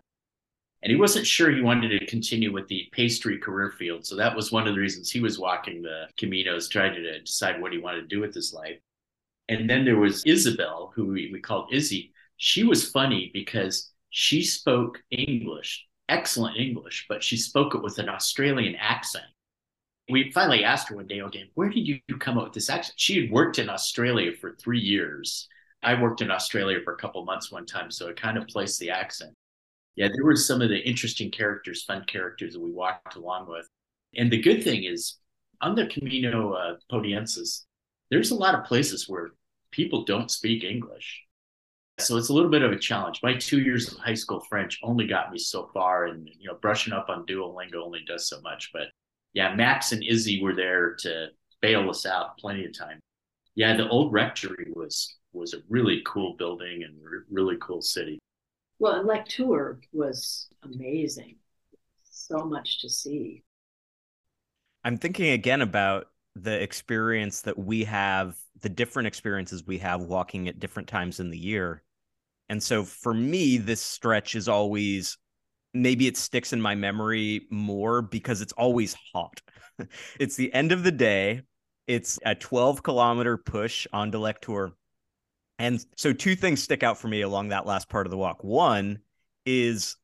And 0.82 0.89
he 0.89 0.95
wasn't 0.95 1.28
sure 1.28 1.52
he 1.52 1.62
wanted 1.62 2.00
to 2.00 2.06
continue 2.06 2.54
with 2.54 2.69
the 2.69 2.88
pastry 2.93 3.38
career 3.38 3.74
field. 3.78 4.06
So 4.06 4.15
that 4.15 4.34
was 4.34 4.50
one 4.50 4.65
of 4.65 4.74
the 4.74 4.80
reasons 4.80 5.12
he 5.12 5.19
was 5.19 5.38
walking 5.38 5.82
the 5.82 6.08
Caminos, 6.17 6.69
trying 6.69 6.93
to 6.93 7.19
decide 7.19 7.62
what 7.62 7.74
he 7.74 7.80
wanted 7.80 8.02
to 8.02 8.08
do 8.08 8.22
with 8.22 8.34
his 8.34 8.54
life. 8.54 8.80
And 9.50 9.69
then 9.69 9.84
there 9.84 9.98
was 9.98 10.24
Isabel, 10.24 10.93
who 10.95 11.08
we, 11.08 11.32
we 11.34 11.41
called 11.41 11.74
Izzy. 11.74 12.13
She 12.38 12.63
was 12.63 12.89
funny 12.89 13.30
because 13.34 13.91
she 14.10 14.41
spoke 14.41 15.04
English, 15.12 15.86
excellent 16.08 16.56
English, 16.56 17.08
but 17.10 17.22
she 17.22 17.36
spoke 17.36 17.76
it 17.76 17.84
with 17.84 18.00
an 18.00 18.08
Australian 18.08 18.76
accent 18.76 19.26
We 20.10 20.32
finally 20.32 20.63
asked 20.63 20.89
her 20.89 20.95
one 20.95 21.08
day, 21.08 21.22
okay, 21.22 21.52
where 21.54 21.69
did 21.69 21.88
you 21.88 22.00
come 22.19 22.38
up 22.38 22.45
with 22.45 22.54
this 22.54 22.69
accent? 22.69 22.95
She 22.98 23.22
had 23.22 23.32
worked 23.32 23.60
in 23.60 23.69
Australia 23.69 24.32
for 24.34 24.56
three 24.56 24.80
years. 24.80 25.48
I 25.84 26.02
worked 26.02 26.22
in 26.22 26.32
Australia 26.32 26.80
for 26.84 26.93
a 26.93 26.98
couple 26.98 27.24
months 27.24 27.52
one 27.52 27.65
time, 27.65 27.91
so 27.91 28.08
it 28.08 28.19
kind 28.19 28.38
of 28.38 28.48
placed 28.48 28.80
the 28.80 28.89
accent. 28.89 29.34
Yeah, 29.95 30.08
there 30.08 30.26
were 30.26 30.36
some 30.36 30.62
of 30.62 30.69
the 30.69 30.80
interesting 30.80 31.30
characters, 31.30 31.84
fun 31.84 32.06
characters 32.06 32.54
that 32.54 32.62
we 32.62 32.72
walked 32.72 33.15
along 33.15 33.50
with. 33.50 33.67
And 34.15 34.32
the 34.32 34.41
good 34.41 34.63
thing 34.63 34.84
is, 34.84 35.17
on 35.62 35.76
the 35.76 35.88
Camino 35.88 36.54
uh, 36.54 36.76
Podiensis, 36.91 37.65
there's 38.10 38.32
a 38.32 38.36
lot 38.36 38.56
of 38.56 38.65
places 38.65 39.08
where 39.08 39.32
people 39.72 40.06
don't 40.06 40.32
speak 40.32 40.63
English. 40.63 41.24
So 42.00 42.17
it's 42.17 42.30
a 42.30 42.34
little 42.34 42.50
bit 42.50 42.62
of 42.62 42.72
a 42.72 42.80
challenge. 42.80 43.19
My 43.22 43.36
two 43.36 43.60
years 43.60 43.91
of 43.91 44.00
high 44.00 44.13
school 44.13 44.39
French 44.50 44.80
only 44.82 45.06
got 45.06 45.32
me 45.32 45.38
so 45.38 45.69
far, 45.74 46.06
and 46.06 46.30
you 46.39 46.48
know, 46.48 46.58
brushing 46.62 46.93
up 46.93 47.10
on 47.10 47.26
Duolingo 47.26 47.84
only 47.84 48.00
does 48.08 48.28
so 48.28 48.39
much. 48.41 48.72
But 48.72 48.88
yeah, 49.34 49.56
Max 49.56 49.92
and 49.92 50.04
Izzy 50.04 50.42
were 50.42 50.56
there 50.56 50.96
to 51.00 51.28
bail 51.62 51.89
us 51.89 52.06
out 52.06 52.38
plenty 52.38 52.65
of 52.65 52.78
time. 52.78 53.00
Yeah, 53.56 53.76
the 53.76 53.89
old 53.89 54.13
rectory 54.13 54.68
was 54.74 55.18
was 55.34 55.54
a 55.54 55.60
really 55.70 56.02
cool 56.06 56.36
building 56.38 56.84
and 56.84 56.96
re- 57.04 57.20
really 57.30 57.58
cool 57.62 57.82
city. 57.82 58.20
Well, 58.80 58.94
and 58.94 59.08
Lectoure 59.08 59.80
was 59.92 60.48
amazing. 60.63 61.36
So 62.10 62.39
much 62.46 62.80
to 62.82 62.89
see. 62.89 63.44
I'm 64.84 64.98
thinking 64.98 65.32
again 65.32 65.62
about 65.62 66.08
the 66.36 66.62
experience 66.62 67.42
that 67.42 67.58
we 67.58 67.84
have, 67.84 68.38
the 68.62 68.70
different 68.70 69.08
experiences 69.08 69.65
we 69.65 69.78
have 69.80 70.02
walking 70.02 70.48
at 70.48 70.60
different 70.60 70.88
times 70.88 71.20
in 71.20 71.30
the 71.30 71.38
year. 71.38 71.84
And 72.48 72.63
so 72.63 72.84
for 72.84 73.13
me, 73.13 73.58
this 73.58 73.82
stretch 73.82 74.36
is 74.36 74.48
always 74.48 75.18
maybe 75.73 76.08
it 76.08 76.17
sticks 76.17 76.53
in 76.53 76.62
my 76.62 76.75
memory 76.75 77.47
more 77.49 78.01
because 78.01 78.41
it's 78.41 78.53
always 78.53 78.95
hot. 79.13 79.41
it's 80.19 80.36
the 80.36 80.53
end 80.53 80.71
of 80.71 80.84
the 80.84 80.91
day. 80.91 81.41
It's 81.88 82.19
a 82.25 82.36
12 82.36 82.84
kilometer 82.84 83.38
push 83.38 83.88
on 83.91 84.12
Lectoure. 84.12 84.73
And 85.58 85.84
so 85.97 86.13
two 86.13 86.36
things 86.36 86.63
stick 86.63 86.84
out 86.84 86.97
for 86.97 87.08
me 87.08 87.21
along 87.21 87.49
that 87.49 87.65
last 87.65 87.89
part 87.89 88.05
of 88.05 88.12
the 88.12 88.17
walk. 88.17 88.43
One 88.43 88.99
is 89.45 89.97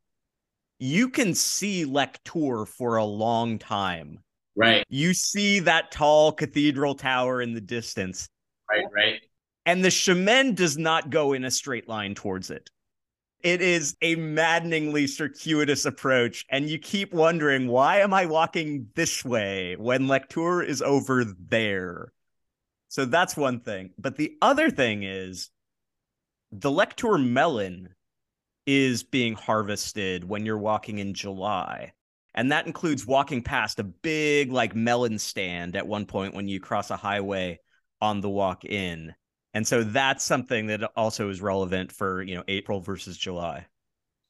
you 0.80 1.10
can 1.10 1.34
see 1.34 1.86
Lectoure 1.86 2.66
for 2.66 2.98
a 2.98 3.06
long 3.06 3.58
time. 3.58 4.20
Right. 4.56 4.86
You 4.90 5.14
see 5.14 5.60
that 5.60 5.92
tall 5.92 6.32
cathedral 6.32 6.96
tower 6.96 7.42
in 7.42 7.54
the 7.54 7.62
distance. 7.62 8.28
Right, 8.70 8.86
right. 8.94 9.22
And 9.66 9.84
the 9.84 9.92
chemin 9.92 10.56
does 10.56 10.78
not 10.78 11.10
go 11.10 11.34
in 11.34 11.44
a 11.44 11.52
straight 11.52 11.88
line 11.88 12.16
towards 12.16 12.52
it. 12.52 12.70
It 13.42 13.62
is 13.62 13.96
a 14.02 14.16
maddeningly 14.16 15.08
circuitous 15.08 15.86
approach. 15.86 16.46
And 16.50 16.70
you 16.70 16.80
keep 16.80 17.14
wondering, 17.14 17.68
why 17.68 18.00
am 18.00 18.14
I 18.14 18.26
walking 18.26 18.88
this 18.96 19.24
way 19.24 19.76
when 19.78 20.08
Lectoure 20.08 20.64
is 20.64 20.82
over 20.82 21.24
there? 21.24 22.12
So 22.88 23.06
that's 23.06 23.38
one 23.38 23.60
thing. 23.60 23.92
But 23.98 24.16
the 24.16 24.36
other 24.42 24.70
thing 24.70 25.04
is 25.04 25.50
the 26.52 26.72
Lectoure 26.72 27.18
melon 27.18 27.90
is 28.66 29.04
being 29.04 29.36
harvested 29.36 30.28
when 30.28 30.46
you're 30.46 30.58
walking 30.58 30.98
in 30.98 31.14
July. 31.14 31.94
And 32.34 32.52
that 32.52 32.68
includes 32.68 33.06
walking 33.06 33.44
past 33.44 33.80
a 33.80 33.84
big, 33.84 34.52
like, 34.52 34.76
melon 34.76 35.20
stand 35.20 35.76
at 35.76 35.88
one 35.88 36.06
point 36.06 36.34
when 36.34 36.48
you 36.48 36.60
cross 36.60 36.90
a 36.90 36.98
highway 36.98 37.60
on 38.02 38.22
the 38.22 38.30
walk 38.30 38.66
in. 38.66 39.16
And 39.56 39.66
so 39.66 39.86
that's 39.86 40.26
something 40.26 40.68
that 40.68 40.84
also 40.98 41.30
is 41.30 41.42
relevant 41.42 41.90
for, 41.90 42.22
you 42.22 42.36
know, 42.36 42.44
April 42.50 42.82
versus 42.82 43.18
July. 43.18 43.66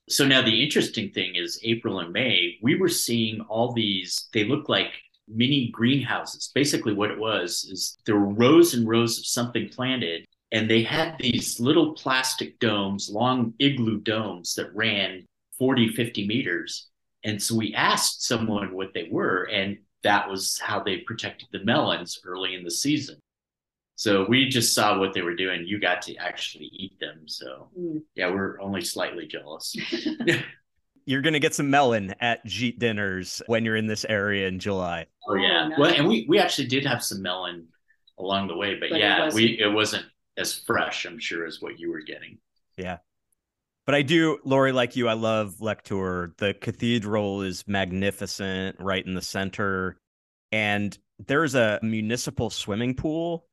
So 0.08 0.24
now 0.24 0.44
the 0.44 0.64
interesting 0.64 1.10
thing 1.10 1.34
is 1.34 1.60
April 1.64 2.00
and 2.00 2.14
May, 2.14 2.60
we 2.62 2.76
were 2.76 2.90
seeing 2.90 3.42
all 3.42 3.74
these, 3.74 4.30
they 4.34 4.44
look 4.44 4.70
like 4.70 4.92
mini 5.28 5.70
greenhouses. 5.70 6.52
Basically, 6.54 6.94
what 6.94 7.10
it 7.10 7.18
was 7.18 7.68
is 7.72 7.98
there 8.06 8.20
were 8.20 8.34
rows 8.36 8.76
and 8.76 8.88
rows 8.88 9.18
of 9.18 9.26
something 9.26 9.68
planted, 9.70 10.26
and 10.52 10.70
they 10.70 10.84
had 10.84 11.18
these 11.20 11.60
little 11.60 11.96
plastic 11.96 12.60
domes, 12.60 13.10
long 13.10 13.56
igloo 13.58 14.00
domes 14.02 14.54
that 14.54 14.76
ran 14.76 15.26
40, 15.58 15.90
50 15.90 16.28
meters. 16.28 16.90
And 17.24 17.42
so 17.42 17.56
we 17.56 17.74
asked 17.74 18.24
someone 18.24 18.76
what 18.76 18.94
they 18.94 19.08
were, 19.10 19.46
and 19.46 19.80
that 20.04 20.30
was 20.30 20.60
how 20.60 20.84
they 20.84 20.98
protected 20.98 21.48
the 21.52 21.64
melons 21.64 22.20
early 22.24 22.54
in 22.54 22.64
the 22.64 22.70
season. 22.70 23.18
So 23.98 24.26
we 24.28 24.50
just 24.50 24.74
saw 24.74 25.00
what 25.00 25.14
they 25.14 25.22
were 25.22 25.36
doing. 25.36 25.66
You 25.66 25.80
got 25.80 26.02
to 26.04 26.16
actually 26.18 26.66
eat 26.74 27.00
them. 27.00 27.22
So 27.28 27.70
Mm. 27.80 28.02
yeah, 28.16 28.30
we're 28.30 28.60
only 28.62 28.82
slightly 28.82 29.26
jealous. 29.26 29.76
You're 31.08 31.22
going 31.22 31.34
to 31.34 31.40
get 31.40 31.54
some 31.54 31.70
melon 31.70 32.16
at 32.20 32.46
gîte 32.48 32.80
dinners 32.80 33.42
when 33.46 33.64
you're 33.64 33.76
in 33.76 33.86
this 33.86 34.06
area 34.10 34.48
in 34.48 34.58
July. 34.58 35.06
Oh 35.28 35.36
yeah. 35.36 35.68
nice. 35.68 35.78
Well, 35.78 35.94
and 35.94 36.08
we 36.08 36.26
we 36.28 36.40
actually 36.40 36.68
did 36.68 36.84
have 36.88 37.04
some 37.04 37.22
melon 37.22 37.68
along 38.18 38.48
the 38.48 38.56
way, 38.58 38.74
but, 38.74 38.90
But 38.90 38.96
it 38.98 39.00
yeah, 39.02 39.32
we 39.32 39.60
it 39.60 39.72
wasn't 39.72 40.06
as 40.36 40.58
fresh, 40.66 41.06
I'm 41.06 41.20
sure, 41.20 41.46
as 41.46 41.62
what 41.62 41.80
you 41.80 41.92
were 41.92 42.02
getting. 42.02 42.40
Yeah. 42.76 42.98
But 43.86 43.94
I 43.94 44.02
do, 44.02 44.40
Laurie, 44.44 44.72
like 44.72 44.96
you, 44.96 45.08
I 45.08 45.14
love 45.14 45.62
Lectoure. 45.62 46.34
The 46.38 46.56
cathedral 46.56 47.44
is 47.44 47.64
magnificent 47.68 48.78
right 48.80 49.06
in 49.06 49.14
the 49.14 49.22
center. 49.22 49.98
And 50.52 50.98
there's 51.28 51.54
a 51.54 51.80
municipal 51.84 52.50
swimming 52.50 52.96
pool 52.96 53.46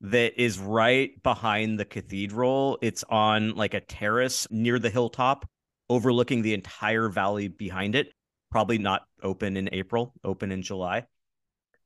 that 0.00 0.40
is 0.40 0.58
right 0.58 1.10
behind 1.22 1.78
the 1.78 1.84
cathedral. 1.84 2.78
It's 2.82 3.04
on 3.08 3.54
like 3.54 3.74
a 3.74 3.80
terrace 3.80 4.46
near 4.50 4.78
the 4.78 4.90
hilltop, 4.90 5.48
overlooking 5.88 6.42
the 6.42 6.54
entire 6.54 7.08
valley 7.08 7.48
behind 7.48 7.94
it. 7.94 8.12
Probably 8.50 8.78
not 8.78 9.02
open 9.22 9.56
in 9.56 9.68
April, 9.72 10.12
open 10.22 10.52
in 10.52 10.62
July. 10.62 11.06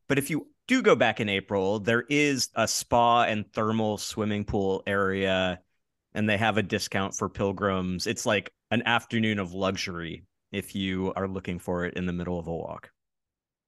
But 0.08 0.18
if 0.18 0.30
you 0.30 0.48
do 0.66 0.82
go 0.82 0.96
back 0.96 1.20
in 1.20 1.28
April, 1.28 1.78
there 1.78 2.04
is 2.08 2.48
a 2.54 2.66
spa 2.68 3.22
and 3.22 3.50
thermal 3.52 3.98
swimming 3.98 4.44
pool 4.44 4.82
area 4.86 5.60
and 6.14 6.28
they 6.28 6.36
have 6.36 6.58
a 6.58 6.62
discount 6.62 7.14
for 7.14 7.28
pilgrims. 7.28 8.06
It's 8.06 8.26
like 8.26 8.52
an 8.70 8.82
afternoon 8.84 9.38
of 9.38 9.52
luxury 9.52 10.24
if 10.52 10.74
you 10.74 11.12
are 11.14 11.28
looking 11.28 11.58
for 11.58 11.84
it 11.84 11.94
in 11.94 12.06
the 12.06 12.12
middle 12.12 12.38
of 12.38 12.46
a 12.46 12.54
walk. 12.54 12.90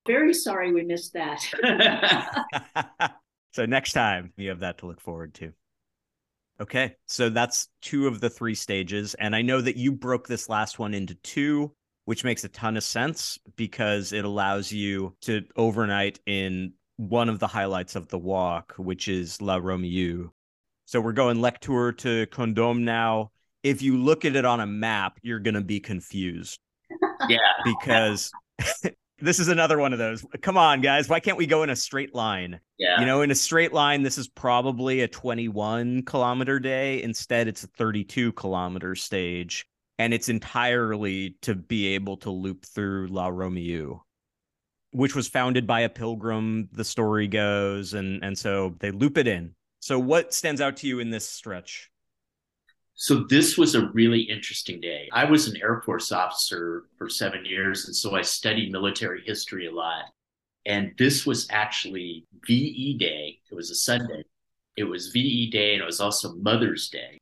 Very 0.06 0.34
sorry 0.34 0.72
we 0.72 0.82
missed 0.82 1.12
that. 1.12 1.40
so 3.52 3.66
next 3.66 3.92
time 3.92 4.32
you 4.36 4.48
have 4.50 4.60
that 4.60 4.78
to 4.78 4.86
look 4.86 5.00
forward 5.00 5.34
to. 5.34 5.52
Okay, 6.60 6.96
so 7.06 7.30
that's 7.30 7.68
two 7.80 8.06
of 8.06 8.20
the 8.20 8.28
three 8.28 8.54
stages. 8.54 9.14
And 9.14 9.34
I 9.34 9.40
know 9.40 9.62
that 9.62 9.76
you 9.76 9.92
broke 9.92 10.28
this 10.28 10.48
last 10.50 10.78
one 10.78 10.92
into 10.92 11.14
two, 11.14 11.72
which 12.04 12.22
makes 12.22 12.44
a 12.44 12.48
ton 12.50 12.76
of 12.76 12.84
sense 12.84 13.38
because 13.56 14.12
it 14.12 14.26
allows 14.26 14.70
you 14.70 15.16
to 15.22 15.42
overnight 15.56 16.20
in 16.26 16.74
one 16.96 17.30
of 17.30 17.38
the 17.38 17.46
highlights 17.46 17.96
of 17.96 18.08
the 18.08 18.18
walk, 18.18 18.74
which 18.76 19.08
is 19.08 19.40
La 19.40 19.56
Romieu. 19.56 20.28
So 20.84 21.00
we're 21.00 21.12
going 21.12 21.40
Lectoure 21.40 21.92
to 21.92 22.26
Condom 22.26 22.84
now. 22.84 23.30
If 23.62 23.80
you 23.80 23.96
look 23.96 24.26
at 24.26 24.36
it 24.36 24.44
on 24.44 24.60
a 24.60 24.66
map, 24.66 25.18
you're 25.22 25.38
going 25.38 25.54
to 25.54 25.62
be 25.62 25.80
confused 25.80 26.58
yeah. 27.28 27.38
because 27.64 28.30
this 29.20 29.38
is 29.38 29.48
another 29.48 29.78
one 29.78 29.92
of 29.92 29.98
those. 29.98 30.24
Come 30.42 30.56
on, 30.56 30.80
guys. 30.80 31.08
Why 31.08 31.20
can't 31.20 31.36
we 31.36 31.46
go 31.46 31.62
in 31.62 31.70
a 31.70 31.76
straight 31.76 32.14
line? 32.14 32.60
Yeah. 32.78 33.00
You 33.00 33.06
know, 33.06 33.22
in 33.22 33.30
a 33.30 33.34
straight 33.34 33.72
line, 33.72 34.02
this 34.02 34.18
is 34.18 34.28
probably 34.28 35.00
a 35.00 35.08
21 35.08 36.02
kilometer 36.02 36.58
day. 36.58 37.02
Instead, 37.02 37.48
it's 37.48 37.64
a 37.64 37.68
32 37.68 38.32
kilometer 38.32 38.94
stage. 38.94 39.66
And 39.98 40.14
it's 40.14 40.30
entirely 40.30 41.36
to 41.42 41.54
be 41.54 41.94
able 41.94 42.16
to 42.18 42.30
loop 42.30 42.64
through 42.64 43.08
La 43.08 43.28
Romieu, 43.28 44.00
which 44.92 45.14
was 45.14 45.28
founded 45.28 45.66
by 45.66 45.80
a 45.80 45.90
pilgrim, 45.90 46.70
the 46.72 46.84
story 46.84 47.28
goes. 47.28 47.92
And, 47.92 48.24
and 48.24 48.38
so 48.38 48.76
they 48.80 48.90
loop 48.90 49.18
it 49.18 49.26
in. 49.26 49.54
So, 49.80 49.98
what 49.98 50.32
stands 50.34 50.60
out 50.60 50.78
to 50.78 50.86
you 50.86 51.00
in 51.00 51.10
this 51.10 51.28
stretch? 51.28 51.89
So 53.00 53.24
this 53.30 53.56
was 53.56 53.74
a 53.74 53.86
really 53.94 54.20
interesting 54.20 54.78
day. 54.78 55.08
I 55.10 55.24
was 55.24 55.48
an 55.48 55.56
Air 55.56 55.80
Force 55.86 56.12
officer 56.12 56.84
for 56.98 57.08
seven 57.08 57.46
years, 57.46 57.86
and 57.86 57.96
so 57.96 58.14
I 58.14 58.20
studied 58.20 58.70
military 58.70 59.22
history 59.24 59.68
a 59.68 59.72
lot. 59.72 60.04
And 60.66 60.92
this 60.98 61.24
was 61.24 61.46
actually 61.48 62.26
VE 62.46 62.98
Day. 62.98 63.38
It 63.50 63.54
was 63.54 63.70
a 63.70 63.74
Sunday. 63.74 64.22
It 64.76 64.84
was 64.84 65.12
VE 65.12 65.48
Day, 65.48 65.72
and 65.72 65.82
it 65.82 65.86
was 65.86 65.98
also 65.98 66.34
Mother's 66.34 66.90
Day. 66.90 67.16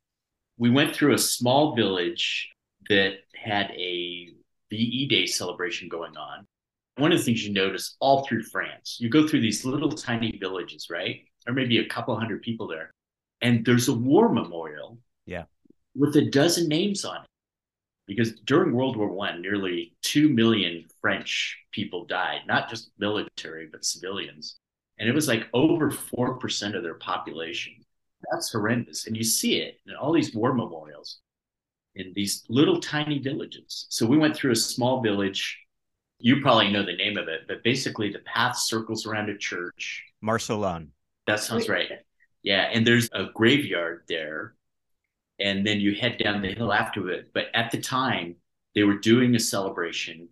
We 0.57 0.69
went 0.69 0.93
through 0.93 1.13
a 1.13 1.17
small 1.17 1.77
village 1.77 2.49
that 2.89 3.19
had 3.41 3.71
a 3.71 4.33
VE 4.69 5.07
Day 5.07 5.25
celebration 5.27 5.87
going 5.87 6.17
on. 6.17 6.45
One 6.97 7.13
of 7.13 7.19
the 7.19 7.23
things 7.23 7.45
you 7.47 7.53
notice 7.53 7.95
all 8.01 8.25
through 8.25 8.43
France, 8.43 8.97
you 8.99 9.07
go 9.07 9.25
through 9.25 9.39
these 9.39 9.63
little 9.63 9.93
tiny 9.93 10.37
villages, 10.41 10.87
right? 10.89 11.21
Or 11.47 11.53
maybe 11.53 11.77
a 11.77 11.87
couple 11.87 12.19
hundred 12.19 12.41
people 12.41 12.67
there. 12.67 12.91
And 13.39 13.63
there's 13.63 13.87
a 13.87 13.93
war 13.93 14.27
memorial 14.27 14.99
Yeah. 15.25 15.45
With 15.95 16.15
a 16.15 16.29
dozen 16.29 16.67
names 16.67 17.05
on 17.05 17.17
it. 17.17 17.27
Because 18.07 18.33
during 18.41 18.73
World 18.73 18.97
War 18.97 19.09
One, 19.09 19.41
nearly 19.41 19.95
two 20.01 20.29
million 20.29 20.85
French 21.01 21.57
people 21.71 22.05
died, 22.05 22.41
not 22.47 22.69
just 22.69 22.91
military, 22.97 23.67
but 23.71 23.85
civilians. 23.85 24.57
And 24.97 25.07
it 25.07 25.15
was 25.15 25.27
like 25.27 25.47
over 25.53 25.91
4% 25.91 26.75
of 26.75 26.83
their 26.83 26.95
population. 26.95 27.73
That's 28.31 28.51
horrendous. 28.51 29.07
And 29.07 29.15
you 29.15 29.23
see 29.23 29.59
it 29.59 29.79
in 29.87 29.95
all 29.95 30.11
these 30.13 30.33
war 30.35 30.53
memorials 30.53 31.19
in 31.95 32.13
these 32.15 32.43
little 32.49 32.79
tiny 32.79 33.19
villages. 33.19 33.85
So 33.89 34.05
we 34.05 34.17
went 34.17 34.35
through 34.35 34.51
a 34.51 34.55
small 34.55 35.01
village 35.01 35.57
You 36.19 36.41
probably 36.41 36.71
know 36.71 36.83
the 36.85 36.95
name 36.95 37.17
of 37.17 37.27
it, 37.29 37.41
but 37.47 37.63
basically 37.63 38.11
the 38.11 38.19
path 38.19 38.57
circles 38.57 39.05
around 39.05 39.29
a 39.29 39.37
church. 39.37 40.03
Marsolan. 40.23 40.89
That 41.27 41.39
sounds 41.39 41.69
right. 41.69 41.89
Yeah, 42.43 42.69
and 42.73 42.85
there's 42.85 43.09
a 43.13 43.25
graveyard 43.33 44.03
there, 44.07 44.55
and 45.39 45.65
then 45.65 45.79
you 45.79 45.95
head 45.95 46.17
down 46.17 46.41
the 46.41 46.53
hill 46.53 46.73
after 46.73 47.09
it. 47.09 47.31
But 47.33 47.45
at 47.53 47.71
the 47.71 47.79
time, 47.79 48.35
they 48.75 48.83
were 48.83 48.97
doing 48.97 49.35
a 49.35 49.39
celebration, 49.39 50.29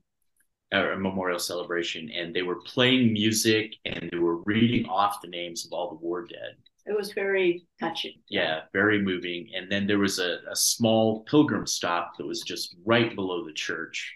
or 0.74 0.92
a 0.92 1.00
memorial 1.00 1.40
celebration, 1.40 2.10
and 2.12 2.34
they 2.36 2.44
were 2.44 2.62
playing 2.62 3.14
music 3.14 3.76
and 3.86 4.10
they 4.12 4.18
were 4.18 4.42
reading 4.44 4.86
off 4.88 5.22
the 5.22 5.30
names 5.30 5.66
of 5.66 5.74
all 5.74 5.90
the 5.90 5.96
war 5.96 6.26
dead. 6.26 6.56
It 6.86 6.96
was 6.96 7.12
very 7.12 7.66
touching. 7.80 8.14
Yeah, 8.30 8.62
very 8.72 9.02
moving. 9.02 9.50
And 9.54 9.70
then 9.70 9.88
there 9.88 10.00
was 10.00 10.20
a, 10.20 10.40
a 10.50 10.56
small 10.56 11.24
pilgrim 11.24 11.68
stop 11.68 12.14
that 12.18 12.26
was 12.26 12.42
just 12.42 12.76
right 12.86 13.14
below 13.14 13.46
the 13.46 13.54
church. 13.54 14.14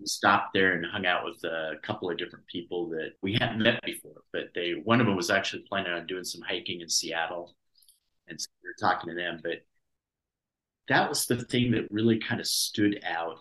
We 0.00 0.06
stopped 0.06 0.52
there 0.52 0.72
and 0.72 0.84
hung 0.86 1.06
out 1.06 1.24
with 1.24 1.42
a 1.44 1.74
couple 1.82 2.10
of 2.10 2.18
different 2.18 2.46
people 2.46 2.88
that 2.90 3.12
we 3.22 3.34
hadn't 3.34 3.62
met 3.62 3.80
before, 3.84 4.22
but 4.32 4.48
they 4.54 4.72
one 4.82 5.00
of 5.00 5.06
them 5.06 5.16
was 5.16 5.30
actually 5.30 5.64
planning 5.68 5.92
on 5.92 6.06
doing 6.06 6.24
some 6.24 6.42
hiking 6.42 6.80
in 6.80 6.88
Seattle. 6.88 7.54
And 8.28 8.40
so 8.40 8.48
we 8.62 8.68
were 8.68 8.88
talking 8.88 9.10
to 9.10 9.16
them, 9.16 9.40
but 9.42 9.64
that 10.88 11.08
was 11.08 11.26
the 11.26 11.44
thing 11.44 11.70
that 11.72 11.90
really 11.90 12.18
kind 12.18 12.40
of 12.40 12.46
stood 12.46 13.02
out 13.06 13.38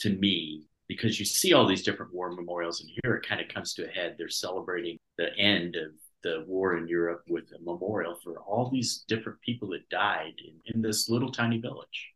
to 0.00 0.10
me 0.10 0.66
because 0.88 1.18
you 1.18 1.24
see 1.24 1.52
all 1.52 1.66
these 1.66 1.82
different 1.82 2.12
war 2.12 2.30
memorials 2.32 2.80
and 2.80 2.90
here 3.02 3.14
it 3.14 3.26
kind 3.26 3.40
of 3.40 3.48
comes 3.48 3.74
to 3.74 3.88
a 3.88 3.92
head. 3.92 4.16
They're 4.18 4.28
celebrating 4.28 4.98
the 5.16 5.34
end 5.38 5.76
of 5.76 5.92
the 6.22 6.44
war 6.46 6.76
in 6.76 6.86
Europe 6.86 7.22
with 7.28 7.44
a 7.52 7.62
memorial 7.64 8.16
for 8.22 8.38
all 8.40 8.70
these 8.70 9.04
different 9.08 9.40
people 9.40 9.68
that 9.70 9.88
died 9.88 10.34
in, 10.44 10.74
in 10.74 10.82
this 10.82 11.08
little 11.08 11.32
tiny 11.32 11.58
village. 11.58 12.12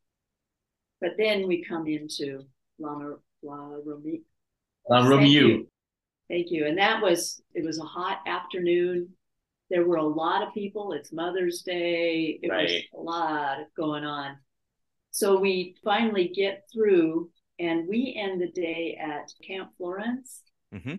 But 1.00 1.12
then 1.18 1.46
we 1.46 1.64
come 1.64 1.86
into 1.86 2.44
La, 2.78 3.14
La 3.42 3.76
Romi. 3.84 4.22
La 4.88 5.08
Thank 5.08 5.30
you. 5.30 5.68
Thank 6.28 6.50
you. 6.50 6.66
And 6.66 6.78
that 6.78 7.02
was, 7.02 7.40
it 7.54 7.64
was 7.64 7.78
a 7.78 7.84
hot 7.84 8.18
afternoon. 8.26 9.08
There 9.70 9.84
were 9.84 9.96
a 9.96 10.06
lot 10.06 10.46
of 10.46 10.54
people. 10.54 10.92
It's 10.92 11.12
Mother's 11.12 11.62
Day. 11.62 12.38
It 12.42 12.48
was 12.48 12.70
a 12.94 13.00
lot 13.00 13.58
going 13.76 14.04
on. 14.04 14.36
So 15.16 15.40
we 15.40 15.74
finally 15.82 16.28
get 16.28 16.68
through 16.70 17.30
and 17.58 17.88
we 17.88 18.14
end 18.22 18.38
the 18.38 18.50
day 18.50 18.98
at 19.00 19.32
Camp 19.42 19.70
Florence. 19.78 20.42
Mhm. 20.74 20.98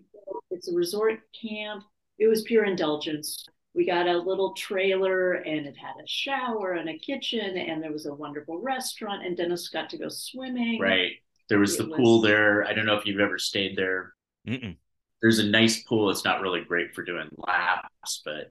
It's 0.50 0.68
a 0.72 0.74
resort 0.76 1.20
camp. 1.40 1.84
It 2.18 2.26
was 2.26 2.42
pure 2.42 2.66
indulgence. 2.66 3.46
We 3.76 3.86
got 3.86 4.08
a 4.08 4.18
little 4.18 4.54
trailer 4.56 5.34
and 5.34 5.68
it 5.68 5.78
had 5.78 6.04
a 6.04 6.08
shower 6.08 6.74
and 6.74 6.90
a 6.90 6.98
kitchen 6.98 7.58
and 7.60 7.84
there 7.84 7.92
was 7.92 8.08
a 8.08 8.16
wonderful 8.16 8.58
restaurant 8.60 9.24
and 9.24 9.38
Dennis 9.38 9.70
got 9.70 9.88
to 9.92 10.00
go 10.00 10.10
swimming. 10.10 10.80
Right. 10.82 11.18
There 11.48 11.60
was 11.60 11.80
It 11.80 11.88
the 11.88 11.96
pool 11.96 12.22
was- 12.22 12.28
there. 12.28 12.66
I 12.66 12.74
don't 12.74 12.88
know 12.88 12.98
if 12.98 13.06
you've 13.06 13.20
ever 13.20 13.38
stayed 13.38 13.76
there. 13.76 14.16
Mm-mm. 14.48 14.78
There's 15.22 15.38
a 15.38 15.46
nice 15.48 15.84
pool. 15.84 16.10
It's 16.10 16.26
not 16.26 16.42
really 16.42 16.62
great 16.62 16.96
for 16.96 17.04
doing 17.04 17.30
laps, 17.38 18.24
but 18.26 18.50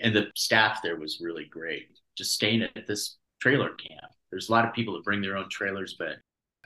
and 0.00 0.12
the 0.12 0.32
staff 0.34 0.82
there 0.82 0.96
was 0.96 1.20
really 1.20 1.44
great. 1.44 1.88
Just 2.16 2.32
staying 2.32 2.62
at 2.64 2.88
this 2.88 3.16
trailer 3.40 3.74
camp. 3.76 4.12
There's 4.30 4.48
a 4.48 4.52
lot 4.52 4.64
of 4.66 4.74
people 4.74 4.94
that 4.94 5.04
bring 5.04 5.22
their 5.22 5.36
own 5.36 5.48
trailers, 5.48 5.94
but 5.98 6.16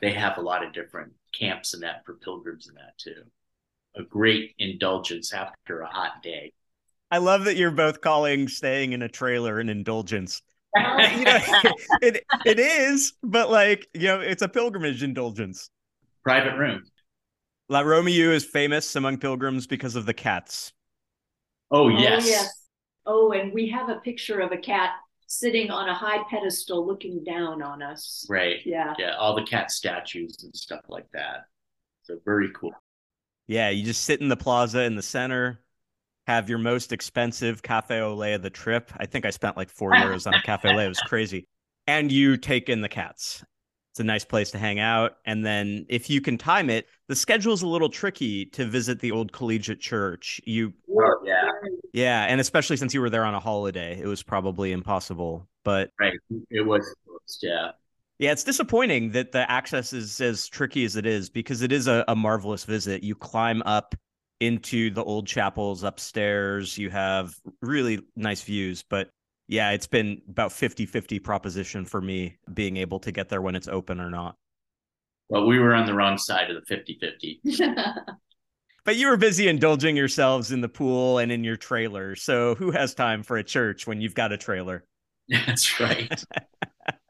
they 0.01 0.12
have 0.12 0.38
a 0.38 0.42
lot 0.42 0.64
of 0.64 0.72
different 0.72 1.12
camps 1.38 1.75
and 1.75 1.83
that 1.83 2.05
for 2.05 2.14
pilgrims 2.14 2.68
and 2.68 2.77
that 2.77 2.98
too. 2.98 3.22
A 3.96 4.03
great 4.03 4.55
indulgence 4.59 5.33
after 5.33 5.83
a 5.83 5.87
hot 5.87 6.22
day. 6.22 6.53
I 7.11 7.18
love 7.18 7.44
that 7.44 7.57
you're 7.57 7.70
both 7.70 8.01
calling 8.01 8.48
staying 8.48 8.92
in 8.92 9.03
a 9.03 9.09
trailer 9.09 9.61
an 9.61 9.68
indulgence. 9.68 10.40
you 10.77 11.25
know, 11.25 11.38
it 12.03 12.25
it 12.44 12.59
is, 12.59 13.12
but 13.22 13.51
like 13.51 13.87
you 13.92 14.09
know, 14.09 14.20
it's 14.20 14.42
a 14.42 14.48
pilgrimage 14.48 15.03
indulgence. 15.03 15.68
Private 16.25 16.57
room. 16.57 16.85
La 17.68 17.81
Romieu 17.81 18.31
is 18.31 18.44
famous 18.44 18.96
among 18.96 19.18
pilgrims 19.18 19.66
because 19.66 19.96
of 19.96 20.07
the 20.07 20.14
cats. 20.14 20.72
Oh 21.70 21.85
Oh, 21.85 21.88
yes. 21.88 22.27
yes. 22.27 22.68
Oh, 23.05 23.33
and 23.33 23.53
we 23.53 23.68
have 23.70 23.88
a 23.88 23.96
picture 23.96 24.40
of 24.40 24.53
a 24.53 24.57
cat 24.57 24.92
sitting 25.32 25.70
on 25.70 25.88
a 25.88 25.94
high 25.94 26.22
pedestal 26.28 26.86
looking 26.86 27.24
down 27.24 27.62
on 27.62 27.82
us. 27.82 28.26
Right. 28.28 28.58
Yeah. 28.66 28.92
Yeah. 28.98 29.16
All 29.16 29.34
the 29.34 29.44
cat 29.44 29.70
statues 29.70 30.36
and 30.42 30.54
stuff 30.54 30.82
like 30.88 31.06
that. 31.12 31.46
So 32.02 32.18
very 32.24 32.50
cool. 32.54 32.72
Yeah, 33.46 33.70
you 33.70 33.84
just 33.84 34.04
sit 34.04 34.20
in 34.20 34.28
the 34.28 34.36
plaza 34.36 34.82
in 34.82 34.94
the 34.94 35.02
center, 35.02 35.60
have 36.26 36.48
your 36.48 36.58
most 36.58 36.92
expensive 36.92 37.62
cafe 37.62 38.00
au 38.00 38.14
lait 38.14 38.34
of 38.34 38.42
the 38.42 38.50
trip. 38.50 38.92
I 38.98 39.06
think 39.06 39.24
I 39.24 39.30
spent 39.30 39.56
like 39.56 39.70
four 39.70 39.90
euros 39.92 40.26
on 40.26 40.34
a 40.34 40.42
cafe 40.42 40.70
au 40.70 40.76
lait. 40.76 40.84
It 40.84 40.88
was 40.88 41.00
crazy. 41.00 41.48
And 41.86 42.12
you 42.12 42.36
take 42.36 42.68
in 42.68 42.82
the 42.82 42.88
cats. 42.88 43.42
It's 43.92 44.00
a 44.00 44.05
nice 44.05 44.24
place 44.24 44.50
to 44.52 44.59
hang 44.59 44.81
out. 44.81 45.18
And 45.26 45.44
then 45.44 45.85
if 45.90 46.09
you 46.09 46.22
can 46.22 46.38
time 46.38 46.70
it, 46.70 46.87
the 47.09 47.14
schedule's 47.14 47.61
a 47.61 47.66
little 47.66 47.90
tricky 47.90 48.46
to 48.46 48.64
visit 48.64 49.00
the 49.00 49.12
old 49.12 49.33
collegiate 49.33 49.81
church. 49.81 50.40
You 50.46 50.72
Oh 50.90 51.22
yeah. 51.26 51.50
yeah, 51.92 52.24
and 52.24 52.40
especially 52.40 52.78
since 52.78 52.94
you 52.94 53.02
were 53.02 53.11
there 53.11 53.26
on 53.26 53.35
a 53.35 53.40
holiday, 53.40 54.00
it 54.00 54.07
was 54.07 54.22
probably 54.22 54.72
impossible. 54.72 55.46
But 55.62 55.90
Right. 56.00 56.14
It 56.50 56.66
was. 56.66 56.94
Yeah. 57.42 57.72
yeah, 58.18 58.33
it's 58.33 58.44
disappointing 58.44 59.11
that 59.12 59.33
the 59.33 59.50
access 59.50 59.92
is 59.92 60.20
as 60.22 60.48
tricky 60.48 60.85
as 60.85 60.96
it 60.96 61.05
is 61.05 61.28
because 61.28 61.61
it 61.61 61.70
is 61.70 61.87
a, 61.87 62.02
a 62.09 62.16
marvelous 62.16 62.64
visit. 62.64 63.02
You 63.02 63.14
climb 63.14 63.62
up 63.66 63.94
into 64.40 64.90
the 64.90 65.05
old 65.05 65.26
chapels 65.26 65.83
upstairs, 65.83 66.78
you 66.78 66.88
have 66.88 67.35
really 67.61 68.00
nice 68.16 68.42
views, 68.42 68.83
but 68.83 69.11
yeah, 69.52 69.72
it's 69.72 69.86
been 69.86 70.22
about 70.30 70.50
50 70.50 70.86
50 70.86 71.18
proposition 71.18 71.84
for 71.84 72.00
me 72.00 72.38
being 72.54 72.78
able 72.78 72.98
to 73.00 73.12
get 73.12 73.28
there 73.28 73.42
when 73.42 73.54
it's 73.54 73.68
open 73.68 74.00
or 74.00 74.08
not. 74.08 74.36
Well, 75.28 75.46
we 75.46 75.58
were 75.58 75.74
on 75.74 75.84
the 75.84 75.92
wrong 75.94 76.16
side 76.16 76.50
of 76.50 76.56
the 76.56 76.66
50 76.66 76.98
50. 77.00 77.40
But 78.84 78.96
you 78.96 79.06
were 79.06 79.16
busy 79.16 79.46
indulging 79.46 79.96
yourselves 79.96 80.50
in 80.50 80.60
the 80.60 80.68
pool 80.68 81.18
and 81.18 81.30
in 81.30 81.44
your 81.44 81.56
trailer. 81.56 82.16
So 82.16 82.56
who 82.56 82.72
has 82.72 82.94
time 82.94 83.22
for 83.22 83.36
a 83.36 83.44
church 83.44 83.86
when 83.86 84.00
you've 84.00 84.16
got 84.16 84.32
a 84.32 84.36
trailer? 84.36 84.84
That's 85.28 85.78
right. 85.78 86.24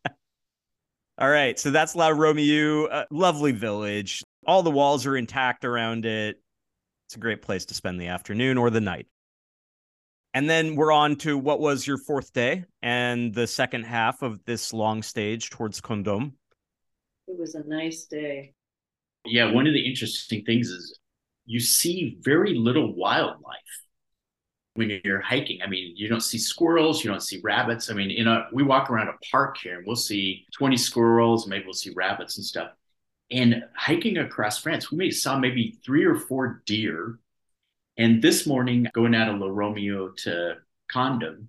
All 1.18 1.31
right, 1.31 1.59
so 1.59 1.70
that's 1.70 1.94
La 1.94 2.09
Romieu, 2.09 2.88
a 2.90 3.07
lovely 3.11 3.52
village. 3.52 4.22
All 4.46 4.62
the 4.62 4.70
walls 4.70 5.07
are 5.07 5.16
intact 5.16 5.64
around 5.64 6.05
it. 6.05 6.42
It's 7.07 7.14
a 7.14 7.20
great 7.20 7.40
place 7.40 7.64
to 7.66 7.74
spend 7.74 7.98
the 8.00 8.09
afternoon 8.09 8.59
or 8.59 8.68
the 8.68 8.81
night. 8.81 9.07
And 10.35 10.49
then 10.49 10.77
we're 10.77 10.92
on 10.92 11.16
to 11.16 11.37
what 11.37 11.61
was 11.61 11.87
your 11.87 11.99
fourth 11.99 12.33
day 12.33 12.64
and 12.81 13.35
the 13.35 13.47
second 13.47 13.85
half 13.85 14.23
of 14.23 14.42
this 14.45 14.73
long 14.73 15.03
stage 15.03 15.51
towards 15.51 15.81
Condom. 15.81 16.33
it 17.29 17.38
was 17.38 17.55
a 17.55 17.62
nice 17.64 18.05
day. 18.05 18.55
yeah. 19.27 19.53
One 19.53 19.66
of 19.66 19.75
the 19.75 19.87
interesting 19.87 20.45
things 20.45 20.68
is 20.68 20.99
you 21.45 21.61
see 21.61 22.18
very 22.23 22.55
little 22.55 22.95
wildlife 22.95 23.59
when 24.75 25.01
you're 25.05 25.21
hiking. 25.21 25.61
I 25.62 25.66
mean, 25.68 25.92
you 25.97 26.09
don't 26.09 26.23
see 26.23 26.38
squirrels, 26.38 27.05
you 27.05 27.11
don't 27.11 27.23
see 27.23 27.40
rabbits. 27.45 27.90
I 27.90 27.95
mean, 27.95 28.11
you 28.11 28.25
know, 28.25 28.45
we 28.53 28.62
walk 28.62 28.90
around 28.90 29.09
a 29.09 29.14
park 29.31 29.59
here 29.62 29.77
and 29.79 29.87
we'll 29.87 29.97
see 29.97 30.47
20 30.55 30.77
squirrels, 30.77 31.47
maybe 31.47 31.64
we'll 31.64 31.75
see 31.75 31.92
rabbits 31.95 32.38
and 32.38 32.47
stuff. 32.47 32.71
And 33.31 33.64
hiking 33.77 34.18
across 34.18 34.59
France, 34.59 34.90
we 34.90 34.99
may 34.99 35.11
saw 35.11 35.38
maybe 35.38 35.79
three 35.85 36.05
or 36.05 36.16
four 36.16 36.62
deer. 36.66 37.18
And 37.98 38.22
this 38.22 38.46
morning, 38.46 38.87
going 38.92 39.14
out 39.14 39.28
of 39.28 39.38
La 39.40 39.48
Romieu 39.48 40.14
to 40.18 40.57
Condom, 40.90 41.48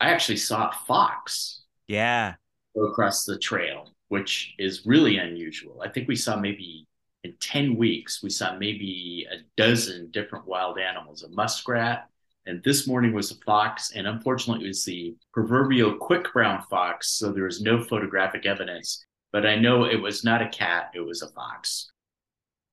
I 0.00 0.10
actually 0.10 0.36
saw 0.36 0.68
a 0.68 0.72
fox 0.86 1.62
Yeah. 1.86 2.34
go 2.74 2.84
across 2.86 3.24
the 3.24 3.38
trail, 3.38 3.94
which 4.08 4.54
is 4.58 4.86
really 4.86 5.18
unusual. 5.18 5.82
I 5.82 5.88
think 5.88 6.08
we 6.08 6.16
saw 6.16 6.36
maybe 6.36 6.86
in 7.24 7.34
10 7.40 7.76
weeks, 7.76 8.22
we 8.22 8.30
saw 8.30 8.56
maybe 8.56 9.26
a 9.30 9.38
dozen 9.56 10.10
different 10.10 10.46
wild 10.46 10.78
animals, 10.78 11.22
a 11.22 11.28
muskrat, 11.28 12.08
and 12.46 12.62
this 12.62 12.86
morning 12.86 13.12
was 13.12 13.30
a 13.30 13.34
fox, 13.44 13.90
and 13.90 14.06
unfortunately, 14.06 14.64
it 14.64 14.68
was 14.68 14.84
the 14.84 15.16
proverbial 15.34 15.96
quick 15.96 16.32
brown 16.32 16.62
fox, 16.70 17.10
so 17.10 17.32
there 17.32 17.44
was 17.44 17.60
no 17.60 17.82
photographic 17.82 18.46
evidence. 18.46 19.04
But 19.32 19.44
I 19.44 19.56
know 19.56 19.84
it 19.84 20.00
was 20.00 20.24
not 20.24 20.40
a 20.42 20.48
cat, 20.48 20.90
it 20.94 21.00
was 21.00 21.22
a 21.22 21.28
fox. 21.28 21.90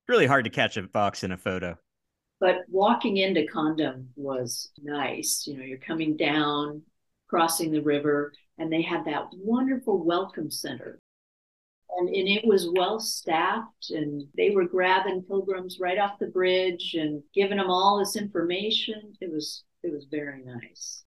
Really 0.08 0.28
hard 0.28 0.46
to 0.46 0.52
catch 0.52 0.78
a 0.78 0.88
fox 0.88 1.24
in 1.24 1.32
a 1.32 1.38
photo. 1.38 1.78
But 2.40 2.66
walking 2.70 3.18
into 3.18 3.48
Condom 3.48 4.10
was 4.16 4.70
nice. 4.82 5.48
You 5.48 5.58
know, 5.58 5.64
you're 5.64 5.78
coming 5.78 6.18
down, 6.18 6.82
crossing 7.28 7.72
the 7.72 7.82
river, 7.82 8.34
and 8.58 8.72
they 8.72 8.82
had 8.82 9.06
that 9.06 9.28
wonderful 9.34 10.04
welcome 10.04 10.52
center. 10.52 11.00
And, 11.98 12.10
and 12.10 12.28
it 12.28 12.46
was 12.46 12.70
well 12.76 13.00
staffed, 13.00 13.92
and 13.92 14.24
they 14.36 14.50
were 14.50 14.68
grabbing 14.68 15.24
pilgrims 15.24 15.78
right 15.80 15.98
off 15.98 16.20
the 16.20 16.28
bridge 16.28 16.96
and 17.00 17.24
giving 17.34 17.58
them 17.58 17.70
all 17.70 18.00
this 18.00 18.18
information. 18.18 19.14
It 19.22 19.32
was 19.32 19.64
it 19.82 19.94
was 19.94 20.06
very 20.12 20.44
nice. 20.44 21.05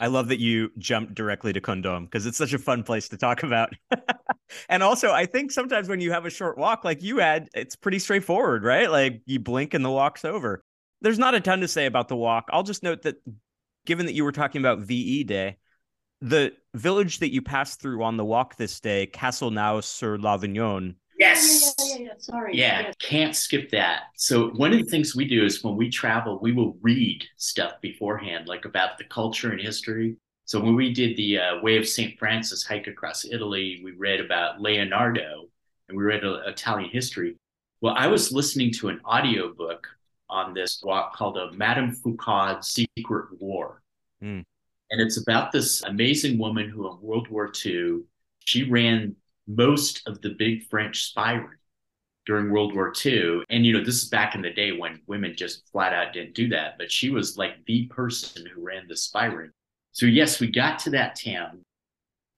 I 0.00 0.06
love 0.06 0.28
that 0.28 0.38
you 0.38 0.70
jumped 0.78 1.14
directly 1.14 1.52
to 1.52 1.60
Condom 1.60 2.04
because 2.04 2.26
it's 2.26 2.38
such 2.38 2.52
a 2.52 2.58
fun 2.58 2.82
place 2.82 3.08
to 3.08 3.16
talk 3.16 3.42
about. 3.42 3.72
and 4.68 4.82
also, 4.82 5.10
I 5.10 5.26
think 5.26 5.50
sometimes 5.50 5.88
when 5.88 6.00
you 6.00 6.12
have 6.12 6.24
a 6.24 6.30
short 6.30 6.56
walk 6.56 6.84
like 6.84 7.02
you 7.02 7.18
had, 7.18 7.48
it's 7.54 7.74
pretty 7.74 7.98
straightforward, 7.98 8.62
right? 8.62 8.90
Like 8.90 9.22
you 9.26 9.40
blink 9.40 9.74
and 9.74 9.84
the 9.84 9.90
walk's 9.90 10.24
over. 10.24 10.62
There's 11.00 11.18
not 11.18 11.34
a 11.34 11.40
ton 11.40 11.60
to 11.60 11.68
say 11.68 11.86
about 11.86 12.08
the 12.08 12.16
walk. 12.16 12.48
I'll 12.52 12.62
just 12.62 12.82
note 12.82 13.02
that 13.02 13.16
given 13.86 14.06
that 14.06 14.14
you 14.14 14.24
were 14.24 14.32
talking 14.32 14.60
about 14.60 14.80
VE 14.80 15.24
Day, 15.24 15.56
the 16.20 16.52
village 16.74 17.18
that 17.18 17.32
you 17.32 17.42
passed 17.42 17.80
through 17.80 18.02
on 18.02 18.16
the 18.16 18.24
walk 18.24 18.56
this 18.56 18.80
day, 18.80 19.06
Castelnau 19.06 19.82
sur 19.82 20.18
l'Auvignon, 20.18 20.94
Yes. 21.18 21.74
Yeah, 21.78 21.84
yeah, 21.84 21.94
yeah, 21.96 22.04
yeah, 22.06 22.12
sorry. 22.18 22.56
Yeah, 22.56 22.80
Yes. 22.80 22.94
can't 23.00 23.34
skip 23.36 23.70
that. 23.70 24.02
So 24.16 24.50
one 24.50 24.72
of 24.72 24.78
the 24.78 24.84
things 24.84 25.16
we 25.16 25.26
do 25.26 25.44
is 25.44 25.64
when 25.64 25.76
we 25.76 25.90
travel, 25.90 26.38
we 26.40 26.52
will 26.52 26.76
read 26.80 27.24
stuff 27.36 27.80
beforehand, 27.80 28.46
like 28.46 28.64
about 28.64 28.98
the 28.98 29.04
culture 29.04 29.50
and 29.50 29.60
history. 29.60 30.16
So 30.44 30.60
when 30.60 30.76
we 30.76 30.92
did 30.94 31.16
the 31.16 31.38
uh, 31.38 31.60
Way 31.60 31.76
of 31.76 31.86
St. 31.88 32.18
Francis 32.18 32.64
hike 32.64 32.86
across 32.86 33.24
Italy, 33.24 33.80
we 33.84 33.92
read 33.92 34.20
about 34.20 34.60
Leonardo 34.60 35.48
and 35.88 35.98
we 35.98 36.04
read 36.04 36.24
uh, 36.24 36.40
Italian 36.46 36.90
history. 36.90 37.36
Well, 37.80 37.94
I 37.96 38.06
was 38.06 38.32
listening 38.32 38.72
to 38.74 38.88
an 38.88 39.00
audiobook 39.04 39.86
on 40.30 40.54
this 40.54 40.80
walk 40.84 41.14
called 41.16 41.36
a 41.36 41.52
Madame 41.52 41.92
Fourcade's 41.92 42.68
Secret 42.68 43.26
War. 43.40 43.82
Hmm. 44.20 44.40
And 44.90 45.00
it's 45.00 45.20
about 45.20 45.52
this 45.52 45.82
amazing 45.82 46.38
woman 46.38 46.68
who 46.68 46.90
in 46.90 47.00
World 47.00 47.28
War 47.28 47.52
II, 47.64 48.00
she 48.44 48.64
ran 48.64 49.14
most 49.48 50.06
of 50.06 50.20
the 50.20 50.36
big 50.38 50.68
French 50.68 51.04
spy 51.04 51.32
ring 51.32 51.58
during 52.26 52.50
World 52.50 52.74
War 52.74 52.92
II. 53.04 53.42
And, 53.48 53.64
you 53.64 53.72
know, 53.72 53.82
this 53.82 54.02
is 54.02 54.08
back 54.10 54.34
in 54.34 54.42
the 54.42 54.52
day 54.52 54.72
when 54.72 55.00
women 55.06 55.34
just 55.34 55.66
flat 55.72 55.94
out 55.94 56.12
didn't 56.12 56.34
do 56.34 56.48
that. 56.50 56.76
But 56.78 56.92
she 56.92 57.10
was 57.10 57.38
like 57.38 57.64
the 57.66 57.86
person 57.86 58.46
who 58.46 58.64
ran 58.64 58.86
the 58.86 58.96
spy 58.96 59.24
ring. 59.24 59.50
So, 59.92 60.06
yes, 60.06 60.38
we 60.38 60.50
got 60.50 60.78
to 60.80 60.90
that 60.90 61.18
town 61.18 61.64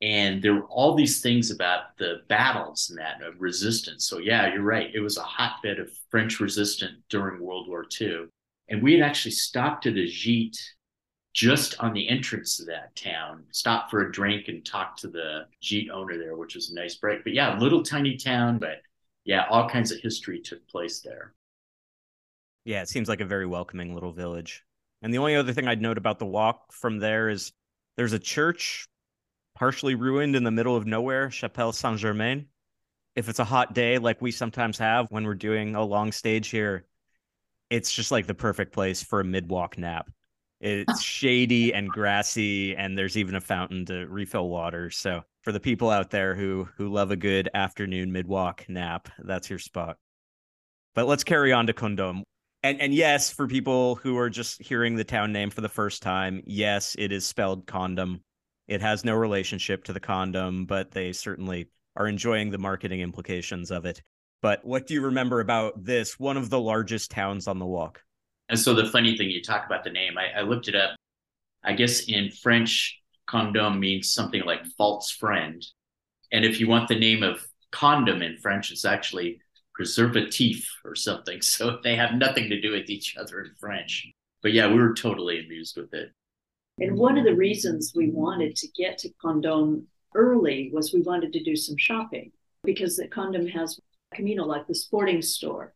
and 0.03 0.43
there 0.43 0.55
were 0.55 0.65
all 0.65 0.95
these 0.95 1.21
things 1.21 1.51
about 1.51 1.97
the 1.99 2.23
battles 2.29 2.89
and 2.89 2.99
that 2.99 3.23
of 3.23 3.41
resistance. 3.41 4.07
So, 4.07 4.19
yeah, 4.19 4.53
you're 4.53 4.63
right. 4.63 4.91
It 4.95 5.01
was 5.01 5.19
a 5.19 5.23
hotbed 5.23 5.79
of 5.79 5.91
French 6.11 6.41
resistance 6.41 6.97
during 7.11 7.43
World 7.43 7.69
War 7.69 7.85
II. 8.01 8.27
And 8.69 8.83
we 8.83 8.95
had 8.95 9.03
actually 9.03 9.33
stopped 9.33 9.87
at 9.87 9.95
a 9.95 10.07
gîte 10.07 10.59
just 11.33 11.77
on 11.79 11.93
the 11.93 12.09
entrance 12.09 12.57
to 12.57 12.65
that 12.65 12.95
town, 12.97 13.45
stopped 13.53 13.91
for 13.91 14.03
a 14.03 14.13
drink 14.13 14.49
and 14.49 14.65
talked 14.65 15.01
to 15.01 15.09
the 15.09 15.47
gîte 15.63 15.91
owner 15.91 16.19
there, 16.19 16.37
which 16.37 16.55
was 16.55 16.71
a 16.71 16.75
nice 16.75 16.97
break. 16.97 17.23
But 17.23 17.35
yeah, 17.35 17.59
little 17.59 17.83
tiny 17.83 18.17
town, 18.17 18.59
but 18.59 18.83
yeah, 19.25 19.47
all 19.49 19.69
kinds 19.69 19.93
of 19.93 20.01
history 20.01 20.41
took 20.41 20.67
place 20.69 21.01
there. 21.01 21.35
Yeah, 22.65 22.83
it 22.83 22.89
seems 22.89 23.09
like 23.09 23.21
a 23.21 23.27
very 23.27 23.47
welcoming 23.47 23.95
little 23.95 24.13
village. 24.13 24.65
And 25.03 25.15
the 25.15 25.19
only 25.19 25.37
other 25.37 25.53
thing 25.53 25.69
I'd 25.69 25.81
note 25.81 25.99
about 25.99 26.19
the 26.19 26.27
walk 26.27 26.73
from 26.73 26.99
there 26.99 27.29
is 27.29 27.53
there's 27.97 28.13
a 28.13 28.19
church 28.19 28.87
partially 29.55 29.95
ruined 29.95 30.37
in 30.37 30.45
the 30.45 30.51
middle 30.51 30.77
of 30.77 30.87
nowhere, 30.87 31.31
Chapelle 31.31 31.73
Saint 31.73 31.99
Germain. 31.99 32.47
If 33.17 33.29
it's 33.29 33.39
a 33.39 33.45
hot 33.45 33.75
day 33.75 33.99
like 33.99 34.21
we 34.21 34.31
sometimes 34.31 34.79
have 34.79 35.11
when 35.11 35.25
we're 35.25 35.35
doing 35.35 35.75
a 35.75 35.85
long 35.85 36.13
stage 36.13 36.49
here, 36.49 36.87
it's 37.69 37.93
just 37.93 38.11
like 38.11 38.27
the 38.27 38.35
perfect 38.35 38.73
place 38.73 39.03
for 39.03 39.21
a 39.21 39.25
mid 39.25 39.49
walk 39.49 39.79
nap. 39.79 40.11
It's 40.61 41.01
shady 41.03 41.73
and 41.73 41.89
grassy, 41.89 42.77
and 42.77 42.97
there's 42.97 43.17
even 43.17 43.35
a 43.35 43.41
fountain 43.41 43.87
to 43.87 44.07
refill 44.07 44.49
water. 44.49 44.91
So 44.91 45.23
for 45.43 45.53
the 45.53 45.61
people 45.61 45.91
out 45.91 46.11
there 46.11 46.35
who 46.35 46.69
who 46.77 46.89
love 46.89 47.11
a 47.11 47.17
good 47.17 47.49
afternoon 47.55 48.13
midwalk 48.13 48.69
nap, 48.69 49.09
that's 49.19 49.51
your 49.51 49.59
spot. 49.59 49.97
But 50.95 51.07
let's 51.07 51.25
carry 51.25 51.53
on 51.53 51.67
to 51.67 51.73
Condom. 51.73 52.25
And 52.63 52.81
and 52.81 52.93
yes, 52.93 53.31
for 53.31 53.47
people 53.47 53.97
who 53.97 54.19
are 54.19 54.29
just 54.29 54.61
hearing 54.61 54.97
the 54.97 55.05
town 55.05 55.33
name 55.33 55.51
for 55.51 55.63
the 55.63 55.69
first 55.69 56.03
time, 56.03 56.43
yes, 56.45 56.95
it 56.99 57.13
is 57.13 57.25
spelled 57.25 57.67
condom. 57.67 58.23
It 58.69 58.83
has 58.83 59.05
no 59.05 59.15
relationship 59.15 59.85
to 59.85 59.93
the 59.93 60.01
condom, 60.01 60.67
but 60.67 60.91
they 60.91 61.13
certainly 61.13 61.71
are 61.97 62.07
enjoying 62.07 62.51
the 62.51 62.59
marketing 62.59 63.01
implications 63.01 63.71
of 63.71 63.85
it. 63.85 64.03
But 64.43 64.65
what 64.65 64.87
do 64.87 64.95
you 64.95 65.03
remember 65.03 65.41
about 65.41 65.85
this, 65.85 66.19
one 66.19 66.37
of 66.37 66.51
the 66.51 66.61
largest 66.61 67.11
towns 67.11 67.49
on 67.49 67.59
the 67.59 67.67
walk? 67.67 68.03
And 68.51 68.59
so 68.59 68.75
the 68.75 68.87
funny 68.87 69.17
thing, 69.17 69.31
you 69.31 69.43
talk 69.43 69.65
about 69.65 69.85
the 69.85 69.91
name, 69.91 70.19
I, 70.19 70.41
I 70.41 70.43
looked 70.43 70.67
it 70.67 70.75
up. 70.75 70.97
I 71.63 71.73
guess 71.73 72.09
in 72.09 72.31
French, 72.31 73.01
condom 73.27 73.79
means 73.79 74.13
something 74.13 74.43
like 74.45 74.67
false 74.77 75.11
friend. 75.13 75.65
And 76.33 76.45
if 76.45 76.59
you 76.59 76.69
want 76.69 76.89
the 76.89 76.99
name 76.99 77.23
of 77.23 77.47
condom 77.71 78.23
in 78.23 78.37
French, 78.39 78.73
it's 78.73 78.85
actually 78.85 79.41
preservatif 79.79 80.65
or 80.85 80.95
something. 80.97 81.41
So 81.43 81.79
they 81.83 81.95
have 81.95 82.15
nothing 82.15 82.51
to 82.51 82.61
do 82.61 82.73
with 82.73 82.91
each 82.91 83.17
other 83.17 83.41
in 83.41 83.53
French. 83.59 84.07
But 84.43 84.53
yeah, 84.53 84.67
we 84.69 84.81
were 84.81 84.95
totally 84.95 85.45
amused 85.45 85.77
with 85.77 85.95
it. 85.95 86.11
And 86.79 86.97
one 86.97 87.19
of 87.19 87.25
the 87.25 87.37
reasons 87.37 87.93
we 87.95 88.11
wanted 88.11 88.57
to 88.57 88.69
get 88.77 88.99
to 88.99 89.11
Condom 89.21 89.87
early 90.15 90.71
was 90.73 90.93
we 90.93 91.03
wanted 91.03 91.33
to 91.35 91.45
do 91.45 91.55
some 91.55 91.77
shopping 91.77 92.33
because 92.65 92.97
the 92.97 93.07
Condom 93.07 93.47
has 93.47 93.79
Camino, 94.15 94.45
like 94.45 94.67
the 94.67 94.75
sporting 94.75 95.23
store. 95.23 95.75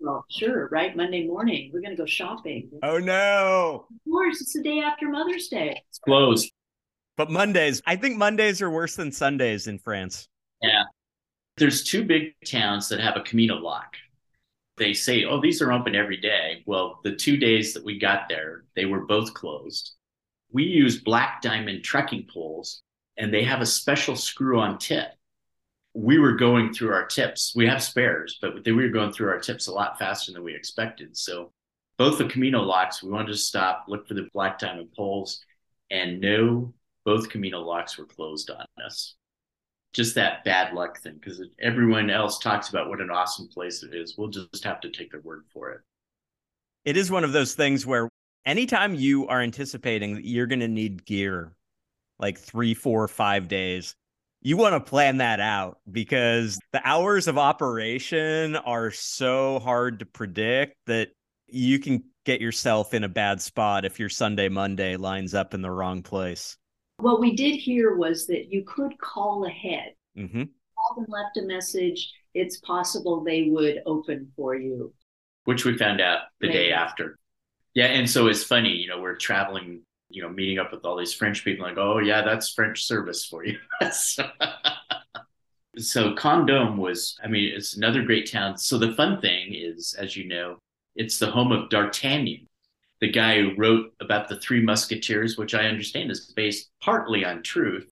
Well, 0.00 0.24
sure, 0.30 0.68
right? 0.70 0.96
Monday 0.96 1.26
morning, 1.26 1.70
we're 1.72 1.80
going 1.80 1.96
to 1.96 2.00
go 2.00 2.06
shopping. 2.06 2.70
Oh 2.82 2.98
no. 2.98 3.86
Of 3.90 4.12
course, 4.12 4.40
it's 4.40 4.52
the 4.52 4.62
day 4.62 4.80
after 4.80 5.08
Mother's 5.08 5.48
Day. 5.48 5.82
It's 5.88 5.98
closed. 5.98 6.52
But 7.16 7.30
Mondays, 7.30 7.80
I 7.86 7.96
think 7.96 8.16
Mondays 8.16 8.60
are 8.60 8.70
worse 8.70 8.96
than 8.96 9.12
Sundays 9.12 9.66
in 9.66 9.78
France. 9.78 10.28
Yeah. 10.60 10.84
There's 11.56 11.84
two 11.84 12.04
big 12.04 12.34
towns 12.44 12.88
that 12.88 13.00
have 13.00 13.16
a 13.16 13.20
Camino 13.20 13.56
lock. 13.56 13.94
They 14.76 14.92
say, 14.92 15.24
oh, 15.24 15.40
these 15.40 15.62
are 15.62 15.72
open 15.72 15.94
every 15.94 16.16
day. 16.16 16.64
Well, 16.66 16.98
the 17.04 17.14
two 17.14 17.36
days 17.36 17.74
that 17.74 17.84
we 17.84 17.98
got 17.98 18.28
there, 18.28 18.64
they 18.74 18.86
were 18.86 19.06
both 19.06 19.32
closed. 19.32 19.92
We 20.52 20.64
use 20.64 21.00
Black 21.00 21.40
Diamond 21.42 21.84
trekking 21.84 22.26
poles, 22.32 22.82
and 23.16 23.32
they 23.32 23.44
have 23.44 23.60
a 23.60 23.66
special 23.66 24.16
screw 24.16 24.58
on 24.58 24.78
tip. 24.78 25.06
We 25.94 26.18
were 26.18 26.32
going 26.32 26.74
through 26.74 26.92
our 26.92 27.06
tips. 27.06 27.52
We 27.54 27.66
have 27.66 27.82
spares, 27.82 28.38
but 28.42 28.64
we 28.64 28.72
were 28.72 28.88
going 28.88 29.12
through 29.12 29.28
our 29.28 29.38
tips 29.38 29.68
a 29.68 29.72
lot 29.72 29.98
faster 29.98 30.32
than 30.32 30.42
we 30.42 30.54
expected. 30.54 31.16
So, 31.16 31.52
both 31.96 32.18
the 32.18 32.26
Camino 32.26 32.60
locks, 32.60 33.02
we 33.02 33.10
wanted 33.10 33.28
to 33.28 33.36
stop, 33.36 33.84
look 33.86 34.08
for 34.08 34.14
the 34.14 34.28
Black 34.34 34.58
Diamond 34.58 34.88
poles, 34.96 35.40
and 35.90 36.20
no, 36.20 36.74
both 37.04 37.28
Camino 37.28 37.60
locks 37.60 37.96
were 37.96 38.06
closed 38.06 38.50
on 38.50 38.66
us 38.84 39.14
just 39.94 40.16
that 40.16 40.44
bad 40.44 40.74
luck 40.74 41.00
thing 41.00 41.14
because 41.14 41.40
everyone 41.60 42.10
else 42.10 42.38
talks 42.38 42.68
about 42.68 42.88
what 42.88 43.00
an 43.00 43.10
awesome 43.10 43.48
place 43.48 43.82
it 43.82 43.94
is. 43.94 44.16
We'll 44.18 44.28
just 44.28 44.64
have 44.64 44.80
to 44.80 44.90
take 44.90 45.12
their 45.12 45.20
word 45.20 45.44
for 45.52 45.70
it. 45.70 45.80
It 46.84 46.96
is 46.96 47.10
one 47.10 47.24
of 47.24 47.32
those 47.32 47.54
things 47.54 47.86
where 47.86 48.08
anytime 48.44 48.94
you 48.94 49.28
are 49.28 49.40
anticipating 49.40 50.16
that 50.16 50.26
you're 50.26 50.48
going 50.48 50.60
to 50.60 50.68
need 50.68 51.06
gear 51.06 51.52
like 52.18 52.38
three, 52.38 52.74
four, 52.74 53.08
five 53.08 53.48
days, 53.48 53.94
you 54.44 54.56
want 54.56 54.74
to 54.74 54.90
plan 54.90 55.16
that 55.16 55.40
out 55.40 55.78
because 55.90 56.58
the 56.72 56.86
hours 56.86 57.26
of 57.28 57.38
operation 57.38 58.54
are 58.56 58.90
so 58.90 59.58
hard 59.58 59.98
to 60.00 60.06
predict 60.06 60.76
that 60.86 61.08
you 61.48 61.78
can 61.78 62.04
get 62.24 62.40
yourself 62.40 62.94
in 62.94 63.04
a 63.04 63.08
bad 63.08 63.40
spot 63.40 63.84
if 63.84 63.98
your 63.98 64.08
Sunday, 64.10 64.48
Monday 64.48 64.96
lines 64.96 65.34
up 65.34 65.54
in 65.54 65.62
the 65.62 65.70
wrong 65.70 66.02
place. 66.02 66.56
What 66.98 67.20
we 67.20 67.34
did 67.34 67.56
hear 67.56 67.96
was 67.96 68.26
that 68.26 68.52
you 68.52 68.64
could 68.64 68.98
call 68.98 69.46
ahead, 69.46 69.94
Mm-hmm. 70.16 70.42
called 70.76 70.98
and 70.98 71.06
left 71.08 71.36
a 71.38 71.42
message. 71.42 72.12
It's 72.34 72.58
possible 72.58 73.24
they 73.24 73.48
would 73.50 73.80
open 73.86 74.30
for 74.36 74.54
you. 74.54 74.92
Which 75.44 75.64
we 75.64 75.76
found 75.76 76.00
out 76.00 76.20
the 76.40 76.48
day 76.48 76.70
after. 76.70 77.18
Yeah, 77.74 77.86
and 77.86 78.08
so 78.08 78.28
it's 78.28 78.44
funny, 78.44 78.70
you 78.70 78.88
know, 78.88 79.00
we're 79.00 79.16
traveling, 79.16 79.82
you 80.14 80.22
know, 80.22 80.28
meeting 80.28 80.58
up 80.58 80.72
with 80.72 80.84
all 80.84 80.96
these 80.96 81.12
French 81.12 81.44
people, 81.44 81.66
like, 81.66 81.76
oh 81.76 81.98
yeah, 81.98 82.22
that's 82.22 82.52
French 82.52 82.84
service 82.84 83.24
for 83.24 83.44
you. 83.44 83.58
so, 83.92 84.24
so 85.76 86.14
Condom 86.14 86.76
was, 86.76 87.18
I 87.22 87.26
mean, 87.26 87.52
it's 87.54 87.76
another 87.76 88.02
great 88.02 88.30
town. 88.30 88.56
So 88.56 88.78
the 88.78 88.92
fun 88.92 89.20
thing 89.20 89.54
is, 89.54 89.94
as 89.98 90.16
you 90.16 90.28
know, 90.28 90.58
it's 90.94 91.18
the 91.18 91.30
home 91.30 91.50
of 91.50 91.68
D'Artagnan, 91.68 92.46
the 93.00 93.10
guy 93.10 93.40
who 93.40 93.56
wrote 93.56 93.92
about 94.00 94.28
the 94.28 94.38
Three 94.38 94.62
Musketeers, 94.62 95.36
which 95.36 95.54
I 95.54 95.66
understand 95.66 96.10
is 96.10 96.32
based 96.36 96.70
partly 96.80 97.24
on 97.24 97.42
truth. 97.42 97.88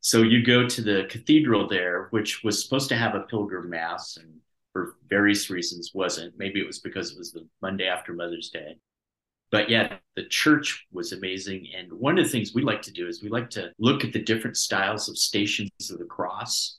So 0.00 0.22
you 0.22 0.44
go 0.44 0.66
to 0.66 0.82
the 0.82 1.06
cathedral 1.08 1.68
there, 1.68 2.08
which 2.10 2.42
was 2.42 2.62
supposed 2.62 2.88
to 2.88 2.96
have 2.96 3.14
a 3.14 3.20
pilgrim 3.20 3.70
mass, 3.70 4.16
and 4.16 4.40
for 4.72 4.96
various 5.08 5.50
reasons 5.50 5.92
wasn't. 5.94 6.36
Maybe 6.36 6.60
it 6.60 6.66
was 6.66 6.80
because 6.80 7.12
it 7.12 7.18
was 7.18 7.32
the 7.32 7.46
Monday 7.62 7.86
after 7.86 8.12
Mother's 8.12 8.50
Day. 8.50 8.76
But 9.50 9.68
yeah, 9.68 9.96
the 10.14 10.26
church 10.26 10.86
was 10.92 11.12
amazing. 11.12 11.68
And 11.76 11.92
one 11.92 12.18
of 12.18 12.24
the 12.24 12.30
things 12.30 12.54
we 12.54 12.62
like 12.62 12.82
to 12.82 12.92
do 12.92 13.08
is 13.08 13.22
we 13.22 13.28
like 13.28 13.50
to 13.50 13.72
look 13.78 14.04
at 14.04 14.12
the 14.12 14.22
different 14.22 14.56
styles 14.56 15.08
of 15.08 15.18
stations 15.18 15.70
of 15.90 15.98
the 15.98 16.04
cross. 16.04 16.78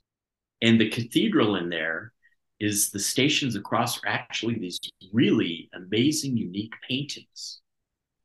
And 0.62 0.80
the 0.80 0.90
cathedral 0.90 1.58
in 1.58 1.70
there 1.70 2.14
is 2.60 2.92
the 2.92 3.00
stations 3.00 3.56
of 3.56 3.64
the 3.64 3.68
cross 3.68 3.98
are 3.98 4.08
actually 4.08 4.58
these 4.58 4.80
really 5.12 5.70
amazing, 5.74 6.38
unique 6.38 6.74
paintings. 6.88 7.60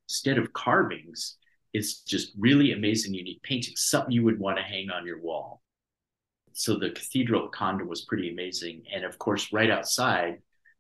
Instead 0.08 0.38
of 0.38 0.52
carvings, 0.52 1.36
it's 1.72 2.02
just 2.02 2.32
really 2.38 2.72
amazing, 2.72 3.14
unique 3.14 3.42
paintings, 3.42 3.82
something 3.82 4.12
you 4.12 4.22
would 4.22 4.38
want 4.38 4.58
to 4.58 4.62
hang 4.62 4.90
on 4.90 5.06
your 5.06 5.20
wall. 5.20 5.62
So 6.52 6.78
the 6.78 6.90
cathedral 6.90 7.46
at 7.46 7.52
Condom 7.52 7.88
was 7.88 8.04
pretty 8.04 8.30
amazing. 8.30 8.84
And 8.94 9.04
of 9.04 9.18
course, 9.18 9.52
right 9.52 9.70
outside 9.70 10.38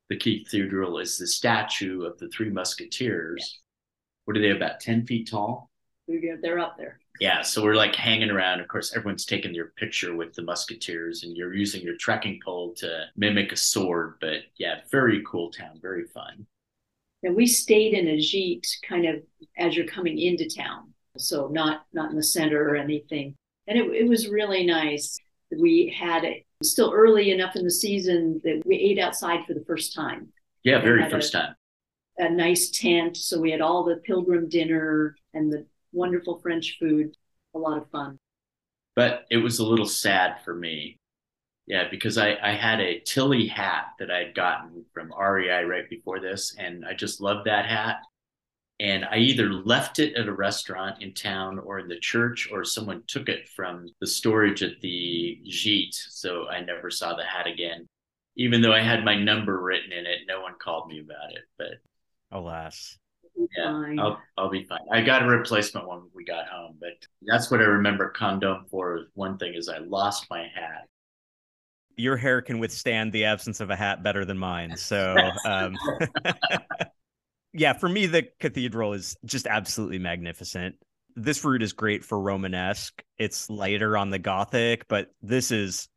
the 0.08 0.16
cathedral 0.16 0.98
is 0.98 1.18
the 1.18 1.26
statue 1.26 2.04
of 2.04 2.18
the 2.18 2.28
three 2.28 2.50
musketeers. 2.50 3.60
What 4.24 4.36
are 4.36 4.40
they, 4.40 4.50
about 4.50 4.80
10 4.80 5.06
feet 5.06 5.28
tall? 5.30 5.70
They're 6.08 6.58
up 6.58 6.76
there. 6.78 7.00
Yeah, 7.20 7.42
so 7.42 7.62
we're 7.62 7.74
like 7.74 7.94
hanging 7.94 8.30
around. 8.30 8.60
Of 8.60 8.68
course, 8.68 8.94
everyone's 8.94 9.24
taking 9.24 9.52
their 9.52 9.72
picture 9.76 10.14
with 10.14 10.34
the 10.34 10.42
musketeers, 10.42 11.24
and 11.24 11.36
you're 11.36 11.54
using 11.54 11.82
your 11.82 11.96
trekking 11.96 12.38
pole 12.44 12.74
to 12.74 13.06
mimic 13.16 13.52
a 13.52 13.56
sword. 13.56 14.14
But 14.20 14.42
yeah, 14.58 14.80
very 14.90 15.22
cool 15.26 15.50
town, 15.50 15.78
very 15.80 16.04
fun. 16.04 16.46
And 17.22 17.34
we 17.34 17.46
stayed 17.46 17.94
in 17.94 18.06
a 18.08 18.18
gîte 18.18 18.68
kind 18.86 19.06
of 19.06 19.22
as 19.58 19.76
you're 19.76 19.86
coming 19.86 20.18
into 20.18 20.48
town. 20.48 20.92
So 21.16 21.48
not 21.48 21.86
not 21.92 22.10
in 22.10 22.16
the 22.16 22.22
center 22.22 22.68
or 22.68 22.76
anything. 22.76 23.34
And 23.66 23.78
it, 23.78 23.86
it 24.02 24.08
was 24.08 24.28
really 24.28 24.64
nice. 24.64 25.18
We 25.50 25.92
had 25.96 26.24
still 26.62 26.92
early 26.92 27.30
enough 27.30 27.56
in 27.56 27.64
the 27.64 27.70
season 27.70 28.40
that 28.44 28.62
we 28.64 28.76
ate 28.76 28.98
outside 28.98 29.44
for 29.46 29.54
the 29.54 29.64
first 29.66 29.94
time. 29.94 30.28
Yeah, 30.62 30.80
very 30.80 31.08
first 31.10 31.34
a- 31.34 31.38
time. 31.38 31.54
A 32.18 32.30
nice 32.30 32.70
tent. 32.70 33.16
So 33.16 33.38
we 33.38 33.50
had 33.50 33.60
all 33.60 33.84
the 33.84 33.96
pilgrim 33.96 34.48
dinner 34.48 35.16
and 35.34 35.52
the 35.52 35.66
wonderful 35.92 36.38
French 36.40 36.78
food. 36.80 37.14
A 37.54 37.58
lot 37.58 37.78
of 37.78 37.90
fun. 37.90 38.18
But 38.94 39.26
it 39.30 39.36
was 39.36 39.58
a 39.58 39.66
little 39.66 39.86
sad 39.86 40.36
for 40.44 40.54
me. 40.54 40.98
Yeah, 41.66 41.88
because 41.90 42.16
I, 42.16 42.36
I 42.42 42.52
had 42.52 42.80
a 42.80 43.00
Tilley 43.00 43.46
hat 43.46 43.88
that 43.98 44.10
I'd 44.10 44.34
gotten 44.34 44.84
from 44.94 45.12
REI 45.12 45.64
right 45.64 45.88
before 45.90 46.20
this, 46.20 46.54
and 46.58 46.86
I 46.86 46.94
just 46.94 47.20
loved 47.20 47.46
that 47.46 47.66
hat. 47.66 47.96
And 48.78 49.06
I 49.06 49.16
either 49.16 49.52
left 49.52 49.98
it 49.98 50.14
at 50.16 50.28
a 50.28 50.32
restaurant 50.32 51.02
in 51.02 51.14
town 51.14 51.58
or 51.58 51.78
in 51.78 51.88
the 51.88 51.98
church, 51.98 52.50
or 52.52 52.62
someone 52.62 53.02
took 53.06 53.28
it 53.28 53.48
from 53.48 53.86
the 54.00 54.06
storage 54.06 54.62
at 54.62 54.80
the 54.82 55.40
Gîte. 55.48 55.94
So 55.94 56.46
I 56.48 56.60
never 56.60 56.90
saw 56.90 57.14
the 57.14 57.24
hat 57.24 57.46
again. 57.46 57.86
Even 58.36 58.60
though 58.60 58.74
I 58.74 58.82
had 58.82 59.02
my 59.02 59.16
number 59.16 59.62
written 59.62 59.92
in 59.92 60.04
it, 60.04 60.20
no 60.28 60.42
one 60.42 60.54
called 60.60 60.88
me 60.88 61.00
about 61.00 61.32
it. 61.32 61.44
But 61.56 62.36
Alas. 62.36 62.98
yeah, 63.56 63.72
Fine. 63.72 63.98
I'll, 63.98 64.20
I'll 64.36 64.50
be 64.50 64.64
fine. 64.64 64.80
I 64.92 65.00
got 65.00 65.22
a 65.22 65.26
replacement 65.26 65.88
when 65.88 66.02
we 66.14 66.24
got 66.24 66.46
home, 66.46 66.76
but 66.78 66.92
that's 67.22 67.50
what 67.50 67.60
I 67.60 67.64
remember 67.64 68.10
condom 68.10 68.66
for. 68.70 69.06
One 69.14 69.38
thing 69.38 69.54
is 69.54 69.70
I 69.70 69.78
lost 69.78 70.26
my 70.28 70.40
hat. 70.54 70.86
Your 71.96 72.18
hair 72.18 72.42
can 72.42 72.58
withstand 72.58 73.10
the 73.12 73.24
absence 73.24 73.60
of 73.60 73.70
a 73.70 73.76
hat 73.76 74.02
better 74.02 74.26
than 74.26 74.36
mine. 74.36 74.76
So, 74.76 75.16
um, 75.46 75.74
yeah, 77.52 77.72
for 77.72 77.88
me, 77.88 78.06
the 78.06 78.28
cathedral 78.40 78.92
is 78.92 79.16
just 79.24 79.46
absolutely 79.46 79.98
magnificent. 79.98 80.76
This 81.14 81.42
route 81.44 81.62
is 81.62 81.72
great 81.72 82.04
for 82.04 82.20
Romanesque. 82.20 83.02
It's 83.18 83.48
lighter 83.48 83.96
on 83.96 84.10
the 84.10 84.18
Gothic, 84.18 84.86
but 84.88 85.10
this 85.22 85.50
is 85.50 85.88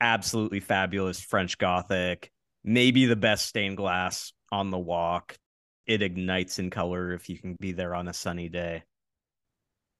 absolutely 0.00 0.60
fabulous 0.60 1.20
French 1.20 1.56
Gothic. 1.56 2.30
Maybe 2.64 3.06
the 3.06 3.16
best 3.16 3.46
stained 3.46 3.78
glass 3.78 4.32
on 4.52 4.70
the 4.70 4.78
walk. 4.78 5.38
It 5.86 6.02
ignites 6.02 6.58
in 6.58 6.70
color 6.70 7.12
if 7.12 7.28
you 7.28 7.38
can 7.38 7.56
be 7.58 7.72
there 7.72 7.94
on 7.94 8.08
a 8.08 8.12
sunny 8.12 8.48
day. 8.48 8.82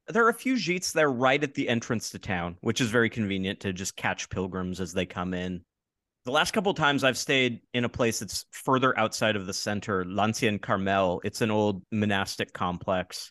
There 0.08 0.26
are 0.26 0.30
a 0.30 0.34
few 0.34 0.54
gîtes 0.54 0.92
there 0.92 1.10
right 1.10 1.42
at 1.42 1.54
the 1.54 1.68
entrance 1.68 2.10
to 2.10 2.18
town, 2.18 2.58
which 2.60 2.80
is 2.80 2.90
very 2.90 3.08
convenient 3.08 3.60
to 3.60 3.72
just 3.72 3.96
catch 3.96 4.28
pilgrims 4.28 4.80
as 4.80 4.92
they 4.92 5.06
come 5.06 5.32
in. 5.34 5.62
The 6.26 6.32
last 6.32 6.50
couple 6.50 6.70
of 6.70 6.76
times 6.76 7.04
I've 7.04 7.16
stayed 7.16 7.60
in 7.72 7.84
a 7.84 7.88
place 7.88 8.18
that's 8.18 8.46
further 8.50 8.98
outside 8.98 9.36
of 9.36 9.46
the 9.46 9.54
center, 9.54 10.04
L'Ancien 10.04 10.58
Carmel. 10.58 11.20
It's 11.22 11.40
an 11.40 11.52
old 11.52 11.84
monastic 11.92 12.52
complex. 12.52 13.30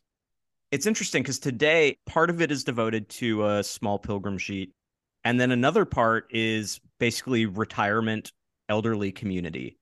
It's 0.71 0.85
interesting 0.85 1.21
because 1.21 1.39
today 1.39 1.97
part 2.05 2.29
of 2.29 2.41
it 2.41 2.53
is 2.53 2.63
devoted 2.63 3.09
to 3.09 3.47
a 3.47 3.63
small 3.65 3.99
pilgrim 3.99 4.37
gîte, 4.37 4.71
and 5.25 5.37
then 5.37 5.51
another 5.51 5.83
part 5.83 6.27
is 6.29 6.79
basically 6.97 7.45
retirement 7.45 8.31
elderly 8.69 9.11
community. 9.11 9.77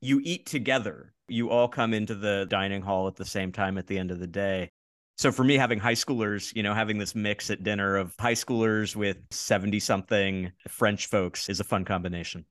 You 0.00 0.22
eat 0.24 0.46
together. 0.46 1.12
You 1.28 1.50
all 1.50 1.68
come 1.68 1.92
into 1.92 2.14
the 2.14 2.46
dining 2.48 2.80
hall 2.80 3.06
at 3.06 3.16
the 3.16 3.26
same 3.26 3.52
time 3.52 3.76
at 3.76 3.86
the 3.86 3.98
end 3.98 4.10
of 4.10 4.18
the 4.18 4.26
day. 4.26 4.70
So 5.18 5.32
for 5.32 5.44
me, 5.44 5.56
having 5.56 5.78
high 5.78 5.94
schoolers, 5.94 6.54
you 6.54 6.62
know, 6.62 6.74
having 6.74 6.98
this 6.98 7.14
mix 7.14 7.50
at 7.50 7.62
dinner 7.62 7.96
of 7.96 8.14
high 8.20 8.34
schoolers 8.34 8.94
with 8.94 9.16
70 9.30 9.80
something 9.80 10.52
French 10.68 11.06
folks 11.06 11.48
is 11.48 11.58
a 11.58 11.64
fun 11.64 11.84
combination. 11.84 12.44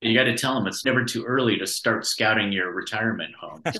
You 0.00 0.14
got 0.14 0.24
to 0.24 0.36
tell 0.36 0.54
them 0.54 0.66
it's 0.66 0.84
never 0.84 1.04
too 1.04 1.24
early 1.24 1.58
to 1.58 1.66
start 1.66 2.06
scouting 2.06 2.52
your 2.52 2.72
retirement 2.72 3.34
home. 3.38 3.62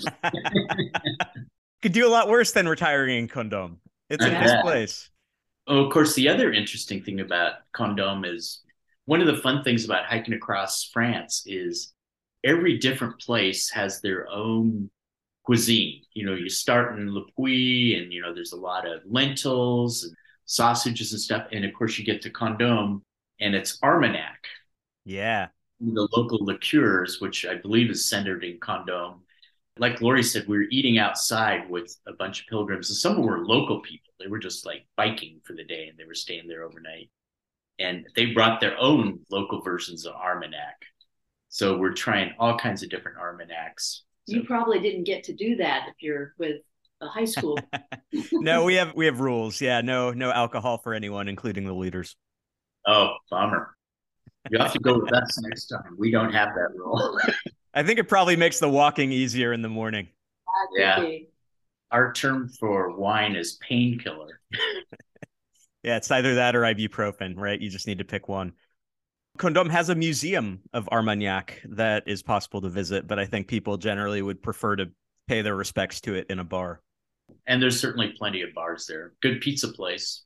Could 1.83 1.93
do 1.93 2.07
a 2.07 2.11
lot 2.11 2.29
worse 2.29 2.53
than 2.53 2.69
retiring 2.69 3.19
in 3.19 3.29
Condom. 3.29 3.81
It's 4.11 4.25
a 4.25 4.31
nice 4.31 4.61
place. 4.63 5.11
Oh, 5.67 5.85
of 5.85 5.93
course, 5.93 6.15
the 6.15 6.29
other 6.29 6.53
interesting 6.53 7.03
thing 7.03 7.21
about 7.21 7.55
Condom 7.73 8.25
is 8.25 8.63
one 9.05 9.21
of 9.21 9.27
the 9.27 9.41
fun 9.41 9.63
things 9.63 9.85
about 9.85 10.07
hiking 10.07 10.35
across 10.35 10.91
France 10.93 11.45
is 11.47 11.93
every 12.45 12.79
different 12.79 13.21
place 13.21 13.71
has 13.71 14.01
their 14.01 14.29
own 14.29 14.91
cuisine. 15.49 16.03
You 16.13 16.27
know, 16.27 16.35
you 16.35 16.51
start 16.51 16.99
in 16.99 17.11
Le 17.15 17.25
Puy, 17.35 17.95
and 17.97 18.13
you 18.13 18.21
know, 18.21 18.35
there's 18.35 18.53
a 18.53 18.57
lot 18.71 18.87
of 18.87 19.01
lentils 19.07 20.05
and 20.05 20.15
sausages 20.45 21.13
and 21.13 21.21
stuff. 21.21 21.47
And 21.53 21.65
of 21.65 21.73
course, 21.73 21.99
you 21.99 22.05
get 22.05 22.21
to 22.23 22.31
Condom, 22.31 23.03
and 23.41 23.55
it's 23.55 23.83
Armagnac, 23.83 24.45
Yeah. 25.07 25.49
the 25.81 26.07
local 26.15 26.45
liqueurs, 26.45 27.19
which 27.23 27.47
I 27.47 27.55
believe 27.55 27.89
is 27.91 28.05
centered 28.11 28.45
in 28.45 28.61
Condom. 28.61 29.25
Like 29.79 30.03
Laurie 30.03 30.23
said, 30.23 30.47
we 30.49 30.59
were 30.59 30.67
eating 30.71 30.99
outside 30.99 31.71
with 31.71 31.97
a 32.07 32.13
bunch 32.13 32.43
of 32.43 32.47
pilgrims, 32.49 32.91
and 32.91 32.99
some 32.99 33.13
of 33.13 33.17
them 33.17 33.27
were 33.27 33.47
local 33.47 33.81
people. 33.81 34.13
They 34.21 34.27
were 34.27 34.41
just 34.41 34.67
like 34.67 34.87
biking 34.97 35.41
for 35.45 35.55
the 35.55 35.65
day, 35.65 35.89
and 35.89 35.97
they 35.97 36.05
were 36.05 36.15
staying 36.15 36.47
there 36.47 36.65
overnight. 36.65 37.09
And 37.79 38.07
they 38.15 38.27
brought 38.35 38.61
their 38.61 38.77
own 38.77 39.21
local 39.31 39.63
versions 39.63 40.05
of 40.05 40.15
Armagnac. 40.15 40.77
So 41.49 41.79
we're 41.79 41.95
trying 41.95 42.35
all 42.39 42.59
kinds 42.59 42.83
of 42.83 42.91
different 42.91 43.17
Armagnacs. 43.17 44.03
You 44.29 44.45
probably 44.45 44.81
didn't 44.81 45.05
get 45.05 45.25
to 45.25 45.33
do 45.33 45.57
that 45.57 45.89
if 45.89 45.95
you're 46.01 46.35
with 46.39 46.63
a 47.01 47.09
high 47.09 47.25
school. 47.25 47.59
No, 48.33 48.65
we 48.65 48.75
have 48.77 48.95
we 48.95 49.05
have 49.05 49.21
rules. 49.21 49.61
Yeah, 49.61 49.83
no 49.83 50.13
no 50.13 50.31
alcohol 50.31 50.79
for 50.79 50.95
anyone, 50.95 51.29
including 51.29 51.67
the 51.67 51.75
leaders. 51.75 52.17
Oh, 52.87 53.15
bummer. 53.31 53.77
You 54.51 54.59
have 54.59 54.73
to 54.73 54.79
go 54.79 54.99
with 54.99 55.13
us 55.13 55.39
next 55.43 55.67
time. 55.67 55.95
We 55.99 56.11
don't 56.11 56.33
have 56.33 56.49
that 56.55 56.71
rule. 56.75 57.21
I 57.75 57.83
think 57.83 57.99
it 57.99 58.09
probably 58.09 58.37
makes 58.37 58.61
the 58.61 58.69
walking 58.69 59.13
easier 59.13 59.53
in 59.53 59.61
the 59.61 59.69
morning. 59.69 60.09
Yeah. 60.75 61.07
Our 61.91 62.13
term 62.15 62.49
for 62.49 62.97
wine 62.97 63.37
is 63.37 63.59
painkiller. 63.69 64.41
Yeah, 65.85 65.97
it's 65.97 66.11
either 66.11 66.35
that 66.35 66.57
or 66.57 66.63
ibuprofen, 66.63 67.35
right? 67.37 67.59
You 67.59 67.71
just 67.71 67.87
need 67.87 67.99
to 67.99 68.05
pick 68.05 68.29
one. 68.29 68.53
Condom 69.39 69.71
has 69.71 69.89
a 69.89 69.95
museum 69.95 70.61
of 70.73 70.89
Armagnac 70.91 71.63
that 71.65 72.05
is 72.07 72.23
possible 72.23 72.61
to 72.61 72.69
visit, 72.69 73.07
but 73.07 73.19
I 73.19 73.25
think 73.25 73.47
people 73.47 73.77
generally 73.77 74.21
would 74.21 74.43
prefer 74.43 74.77
to 74.77 74.91
pay 75.27 75.43
their 75.43 75.57
respects 75.57 76.01
to 76.03 76.15
it 76.15 76.27
in 76.29 76.39
a 76.39 76.45
bar. 76.45 76.83
And 77.47 77.63
there's 77.63 77.81
certainly 77.81 78.15
plenty 78.17 78.43
of 78.43 78.55
bars 78.55 78.87
there. 78.87 79.13
Good 79.23 79.41
pizza 79.41 79.69
place 79.69 80.25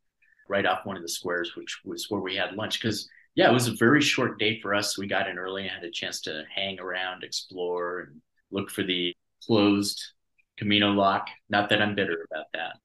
right 0.49 0.67
off 0.67 0.85
one 0.85 0.97
of 0.97 1.03
the 1.03 1.09
squares, 1.09 1.57
which 1.57 1.81
was 1.85 2.07
where 2.09 2.21
we 2.21 2.37
had 2.37 2.55
lunch. 2.55 2.81
Because, 2.81 3.09
yeah, 3.35 3.51
it 3.51 3.53
was 3.53 3.69
a 3.69 3.75
very 3.75 4.01
short 4.01 4.39
day 4.39 4.61
for 4.61 4.75
us. 4.75 4.99
We 4.99 5.07
got 5.07 5.29
in 5.29 5.39
early 5.39 5.63
and 5.63 5.71
had 5.71 5.85
a 5.85 5.91
chance 5.91 6.21
to 6.23 6.45
hang 6.55 6.81
around, 6.81 7.25
explore, 7.25 8.01
and 8.01 8.21
look 8.51 8.71
for 8.71 8.83
the 8.83 9.15
closed 9.45 10.03
Camino 10.59 10.91
lock. 10.93 11.29
Not 11.49 11.69
that 11.71 11.83
I'm 11.83 11.95
bitter 11.95 12.27
about 12.31 12.47
that. 12.55 12.77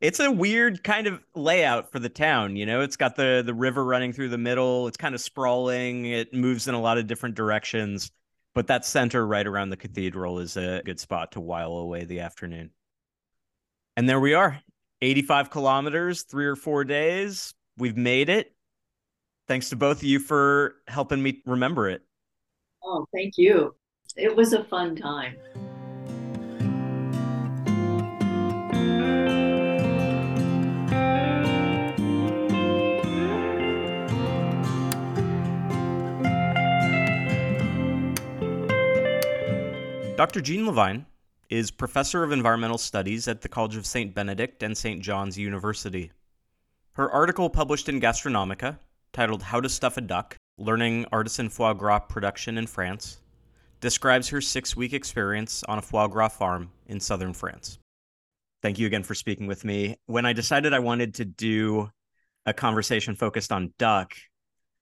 It's 0.00 0.20
a 0.20 0.30
weird 0.30 0.84
kind 0.84 1.08
of 1.08 1.20
layout 1.34 1.90
for 1.90 1.98
the 1.98 2.08
town, 2.08 2.54
you 2.54 2.64
know. 2.64 2.82
It's 2.82 2.96
got 2.96 3.16
the 3.16 3.42
the 3.44 3.54
river 3.54 3.84
running 3.84 4.12
through 4.12 4.28
the 4.28 4.38
middle. 4.38 4.86
It's 4.86 4.96
kind 4.96 5.14
of 5.14 5.20
sprawling. 5.20 6.04
It 6.06 6.32
moves 6.32 6.68
in 6.68 6.74
a 6.74 6.80
lot 6.80 6.98
of 6.98 7.08
different 7.08 7.34
directions, 7.34 8.12
but 8.54 8.68
that 8.68 8.84
center 8.84 9.26
right 9.26 9.46
around 9.46 9.70
the 9.70 9.76
cathedral 9.76 10.38
is 10.38 10.56
a 10.56 10.82
good 10.84 11.00
spot 11.00 11.32
to 11.32 11.40
while 11.40 11.72
away 11.72 12.04
the 12.04 12.20
afternoon. 12.20 12.70
And 13.96 14.08
there 14.08 14.20
we 14.20 14.34
are. 14.34 14.60
85 15.02 15.50
kilometers, 15.50 16.22
3 16.22 16.46
or 16.46 16.56
4 16.56 16.84
days. 16.84 17.54
We've 17.76 17.96
made 17.96 18.28
it. 18.28 18.54
Thanks 19.48 19.70
to 19.70 19.76
both 19.76 19.98
of 19.98 20.04
you 20.04 20.20
for 20.20 20.76
helping 20.86 21.22
me 21.22 21.42
remember 21.44 21.88
it. 21.88 22.02
Oh, 22.84 23.06
thank 23.12 23.34
you. 23.36 23.74
It 24.16 24.34
was 24.34 24.52
a 24.52 24.62
fun 24.62 24.94
time. 24.94 25.36
Dr. 40.18 40.40
Jean 40.40 40.66
Lavigne 40.66 41.04
is 41.48 41.70
professor 41.70 42.24
of 42.24 42.32
environmental 42.32 42.76
studies 42.76 43.28
at 43.28 43.40
the 43.40 43.48
College 43.48 43.76
of 43.76 43.86
St. 43.86 44.12
Benedict 44.12 44.64
and 44.64 44.76
St. 44.76 45.00
John's 45.00 45.38
University. 45.38 46.10
Her 46.94 47.08
article 47.08 47.48
published 47.48 47.88
in 47.88 48.00
Gastronomica, 48.00 48.80
titled 49.12 49.44
How 49.44 49.60
to 49.60 49.68
Stuff 49.68 49.96
a 49.96 50.00
Duck 50.00 50.36
Learning 50.58 51.06
Artisan 51.12 51.48
Foie 51.48 51.72
Gras 51.72 52.00
Production 52.00 52.58
in 52.58 52.66
France, 52.66 53.20
describes 53.78 54.28
her 54.30 54.40
six 54.40 54.74
week 54.74 54.92
experience 54.92 55.62
on 55.68 55.78
a 55.78 55.82
foie 55.82 56.08
gras 56.08 56.30
farm 56.30 56.72
in 56.88 56.98
southern 56.98 57.32
France. 57.32 57.78
Thank 58.60 58.80
you 58.80 58.88
again 58.88 59.04
for 59.04 59.14
speaking 59.14 59.46
with 59.46 59.64
me. 59.64 59.98
When 60.06 60.26
I 60.26 60.32
decided 60.32 60.74
I 60.74 60.80
wanted 60.80 61.14
to 61.14 61.24
do 61.26 61.90
a 62.44 62.52
conversation 62.52 63.14
focused 63.14 63.52
on 63.52 63.72
duck, 63.78 64.14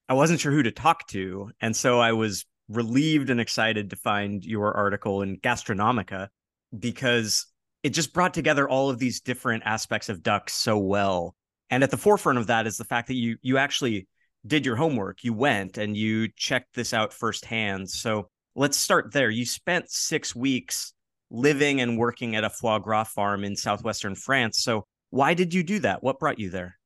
I 0.09 0.15
wasn't 0.15 0.41
sure 0.41 0.53
who 0.53 0.63
to 0.63 0.73
talk 0.73 1.07
to. 1.09 1.51
And 1.61 1.77
so 1.77 2.01
I 2.01 2.13
was 2.13 2.47
relieved 2.69 3.31
and 3.31 3.41
excited 3.41 3.91
to 3.91 3.97
find 3.97 4.45
your 4.45 4.77
article 4.77 5.23
in 5.23 5.39
Gastronomica 5.39 6.29
because 6.77 7.47
it 7.83 7.91
just 7.91 8.13
brought 8.13 8.35
together 8.35 8.69
all 8.69 8.91
of 8.91 8.99
these 8.99 9.21
different 9.21 9.63
aspects 9.65 10.09
of 10.09 10.23
ducks 10.23 10.53
so 10.53 10.79
well. 10.79 11.35
And 11.71 11.83
at 11.83 11.91
the 11.91 11.97
forefront 11.97 12.39
of 12.39 12.49
that 12.49 12.67
is 12.67 12.77
the 12.77 12.85
fact 12.85 13.09
that 13.09 13.15
you 13.15 13.37
you 13.43 13.59
actually 13.59 14.09
did 14.47 14.65
your 14.65 14.77
homework. 14.77 15.25
You 15.25 15.33
went 15.33 15.79
and 15.79 15.97
you 15.97 16.29
checked 16.37 16.75
this 16.75 16.93
out 16.93 17.13
firsthand. 17.13 17.91
So 17.91 18.29
let's 18.55 18.77
start 18.77 19.13
there. 19.13 19.31
You 19.31 19.45
spent 19.45 19.91
six 19.91 20.35
weeks 20.35 20.93
living 21.31 21.81
and 21.81 21.99
working 21.99 22.37
at 22.37 22.45
a 22.45 22.51
foie 22.51 22.79
gras 22.79 23.05
farm 23.05 23.45
in 23.45 23.57
southwestern 23.57 24.15
France. 24.15 24.63
So 24.63 24.87
why 25.11 25.35
did 25.35 25.53
you 25.53 25.63
do 25.63 25.81
that? 25.81 26.03
What 26.03 26.19
brought 26.19 26.39
you 26.39 26.51
there? 26.51 26.79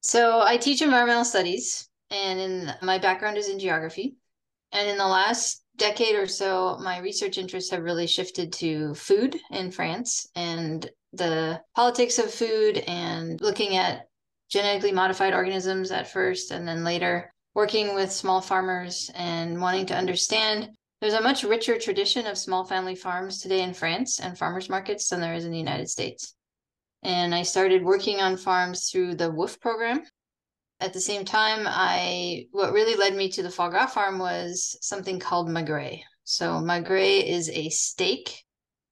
So 0.00 0.42
I 0.42 0.56
teach 0.56 0.82
environmental 0.82 1.24
studies 1.24 1.88
and 2.10 2.40
in 2.40 2.72
my 2.82 2.98
background 2.98 3.36
is 3.36 3.48
in 3.48 3.58
geography. 3.58 4.16
And 4.72 4.88
in 4.88 4.96
the 4.96 5.06
last 5.06 5.62
decade 5.76 6.16
or 6.16 6.26
so, 6.26 6.78
my 6.82 6.98
research 6.98 7.38
interests 7.38 7.70
have 7.70 7.82
really 7.82 8.06
shifted 8.06 8.52
to 8.54 8.94
food 8.94 9.38
in 9.50 9.70
France 9.70 10.28
and 10.34 10.88
the 11.12 11.60
politics 11.76 12.18
of 12.18 12.32
food 12.32 12.78
and 12.86 13.40
looking 13.40 13.76
at 13.76 14.08
genetically 14.50 14.92
modified 14.92 15.34
organisms 15.34 15.90
at 15.90 16.10
first 16.10 16.50
and 16.50 16.66
then 16.66 16.84
later 16.84 17.32
working 17.54 17.94
with 17.94 18.10
small 18.10 18.40
farmers 18.40 19.10
and 19.14 19.60
wanting 19.60 19.86
to 19.86 19.96
understand 19.96 20.70
there's 21.00 21.14
a 21.14 21.20
much 21.20 21.42
richer 21.42 21.78
tradition 21.78 22.26
of 22.26 22.38
small 22.38 22.64
family 22.64 22.94
farms 22.94 23.40
today 23.40 23.62
in 23.62 23.74
France 23.74 24.20
and 24.20 24.38
farmers 24.38 24.68
markets 24.68 25.08
than 25.08 25.20
there 25.20 25.34
is 25.34 25.44
in 25.44 25.50
the 25.50 25.58
United 25.58 25.90
States. 25.90 26.36
And 27.02 27.34
I 27.34 27.42
started 27.42 27.82
working 27.82 28.20
on 28.20 28.36
farms 28.36 28.88
through 28.88 29.16
the 29.16 29.28
WWOOF 29.28 29.60
program. 29.60 30.04
At 30.82 30.92
the 30.92 31.00
same 31.00 31.24
time, 31.24 31.64
I 31.66 32.46
what 32.50 32.72
really 32.72 32.96
led 32.96 33.14
me 33.14 33.30
to 33.30 33.42
the 33.42 33.50
foie 33.50 33.70
gras 33.70 33.86
farm 33.86 34.18
was 34.18 34.76
something 34.80 35.18
called 35.18 35.48
magret. 35.48 36.00
So 36.24 36.60
magret 36.60 37.24
is 37.26 37.48
a 37.50 37.68
steak 37.70 38.44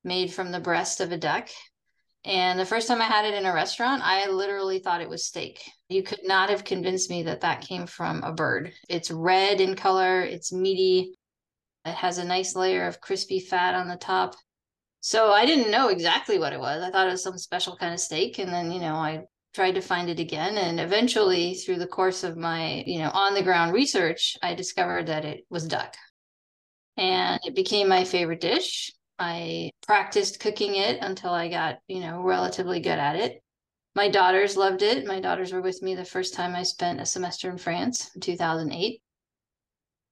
made 0.05 0.33
from 0.33 0.53
the 0.53 0.61
breast 0.61 1.01
of 1.01 1.13
a 1.13 1.19
duck 1.19 1.49
and 2.25 2.59
the 2.59 2.67
first 2.67 2.87
time 2.87 3.01
I 3.01 3.07
had 3.07 3.25
it 3.25 3.35
in 3.35 3.47
a 3.47 3.55
restaurant, 3.55 4.03
I 4.05 4.29
literally 4.29 4.79
thought 4.79 5.01
it 5.01 5.09
was 5.09 5.27
steak. 5.27 5.63
You 5.89 6.03
could 6.03 6.21
not 6.25 6.51
have 6.51 6.65
convinced 6.65 7.09
me 7.09 7.23
that 7.23 7.41
that 7.41 7.63
came 7.63 7.87
from 7.87 8.23
a 8.23 8.33
bird. 8.33 8.73
It's 8.89 9.11
red 9.11 9.61
in 9.61 9.75
color, 9.75 10.21
it's 10.21 10.53
meaty, 10.53 11.15
it 11.87 11.95
has 11.95 12.19
a 12.19 12.25
nice 12.25 12.55
layer 12.55 12.87
of 12.87 13.01
crispy 13.01 13.41
fat 13.41 13.75
on 13.75 13.89
the 13.89 13.97
top. 13.97 14.35
So 15.01 15.33
I 15.33 15.47
didn't 15.47 15.71
know 15.71 15.89
exactly 15.89 16.39
what 16.39 16.53
it 16.53 16.61
was. 16.61 16.83
I 16.83 16.91
thought 16.91 17.07
it 17.07 17.13
was 17.13 17.23
some 17.23 17.39
special 17.39 17.75
kind 17.77 17.95
of 17.95 18.01
steak. 18.01 18.39
And 18.39 18.53
then, 18.53 18.71
you 18.71 18.81
know, 18.81 18.97
I 18.97 19.23
tried 19.55 19.75
to 19.77 19.81
find 19.81 20.09
it 20.09 20.21
again. 20.21 20.57
And 20.57 20.81
eventually, 20.81 21.55
through 21.55 21.79
the 21.79 21.87
course 21.87 22.25
of 22.25 22.37
my, 22.37 22.85
you 22.87 22.99
know, 22.99 23.11
on 23.13 23.35
the 23.35 23.43
ground 23.43 23.73
research, 23.73 24.37
I 24.43 24.55
discovered 24.55 25.07
that 25.07 25.25
it 25.25 25.45
was 25.51 25.67
duck. 25.67 25.97
And 26.97 27.41
it 27.45 27.55
became 27.55 27.89
my 27.89 28.05
favorite 28.05 28.41
dish. 28.41 28.93
I 29.19 29.71
practiced 29.87 30.41
cooking 30.41 30.77
it 30.77 30.99
until 31.01 31.31
I 31.31 31.49
got, 31.49 31.79
you 31.89 32.01
know, 32.01 32.23
relatively 32.23 32.81
good 32.81 32.99
at 32.99 33.17
it. 33.17 33.43
My 33.95 34.09
daughters 34.09 34.57
loved 34.57 34.83
it. 34.83 35.07
My 35.07 35.21
daughters 35.21 35.53
were 35.53 35.61
with 35.61 35.83
me 35.83 35.95
the 35.95 36.05
first 36.05 36.35
time 36.35 36.55
I 36.55 36.63
spent 36.63 37.01
a 37.01 37.07
semester 37.07 37.51
in 37.51 37.59
France 37.59 38.11
in 38.15 38.21
2008. 38.21 39.03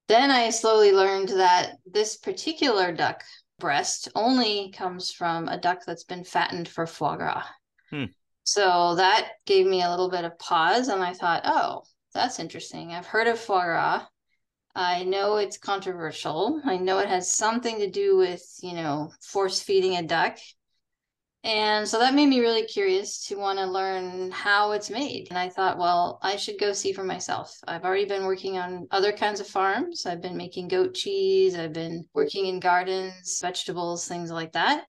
Then 0.07 0.31
I 0.31 0.49
slowly 0.49 0.91
learned 0.91 1.29
that 1.29 1.77
this 1.85 2.17
particular 2.17 2.91
duck 2.91 3.23
breast 3.59 4.09
only 4.15 4.71
comes 4.71 5.11
from 5.11 5.47
a 5.47 5.59
duck 5.59 5.85
that's 5.85 6.03
been 6.03 6.23
fattened 6.23 6.67
for 6.67 6.87
foie 6.87 7.15
gras. 7.15 7.45
Hmm. 7.89 8.05
So 8.51 8.95
that 8.95 9.33
gave 9.45 9.67
me 9.67 9.83
a 9.83 9.91
little 9.91 10.09
bit 10.09 10.25
of 10.25 10.39
pause, 10.39 10.87
and 10.87 11.03
I 11.03 11.13
thought, 11.13 11.43
oh, 11.45 11.83
that's 12.15 12.39
interesting. 12.39 12.91
I've 12.91 13.05
heard 13.05 13.27
of 13.27 13.37
foie 13.37 13.63
gras. 13.63 14.05
I 14.73 15.03
know 15.03 15.37
it's 15.37 15.59
controversial. 15.59 16.59
I 16.65 16.77
know 16.77 16.97
it 16.97 17.09
has 17.09 17.31
something 17.31 17.77
to 17.77 17.91
do 17.91 18.17
with, 18.17 18.43
you 18.63 18.73
know, 18.73 19.11
force 19.21 19.61
feeding 19.61 19.97
a 19.97 20.01
duck. 20.01 20.39
And 21.43 21.87
so 21.87 21.99
that 21.99 22.15
made 22.15 22.25
me 22.25 22.39
really 22.39 22.65
curious 22.65 23.27
to 23.27 23.37
want 23.37 23.59
to 23.59 23.67
learn 23.67 24.31
how 24.31 24.71
it's 24.71 24.89
made. 24.89 25.27
And 25.29 25.37
I 25.37 25.49
thought, 25.49 25.77
well, 25.77 26.17
I 26.23 26.35
should 26.35 26.59
go 26.59 26.73
see 26.73 26.91
for 26.91 27.03
myself. 27.03 27.55
I've 27.67 27.85
already 27.85 28.05
been 28.05 28.25
working 28.25 28.57
on 28.57 28.87
other 28.89 29.11
kinds 29.11 29.39
of 29.39 29.47
farms. 29.47 30.07
I've 30.07 30.23
been 30.23 30.37
making 30.37 30.69
goat 30.69 30.95
cheese, 30.95 31.55
I've 31.55 31.73
been 31.73 32.05
working 32.15 32.47
in 32.47 32.59
gardens, 32.59 33.39
vegetables, 33.39 34.07
things 34.07 34.31
like 34.31 34.53
that. 34.53 34.85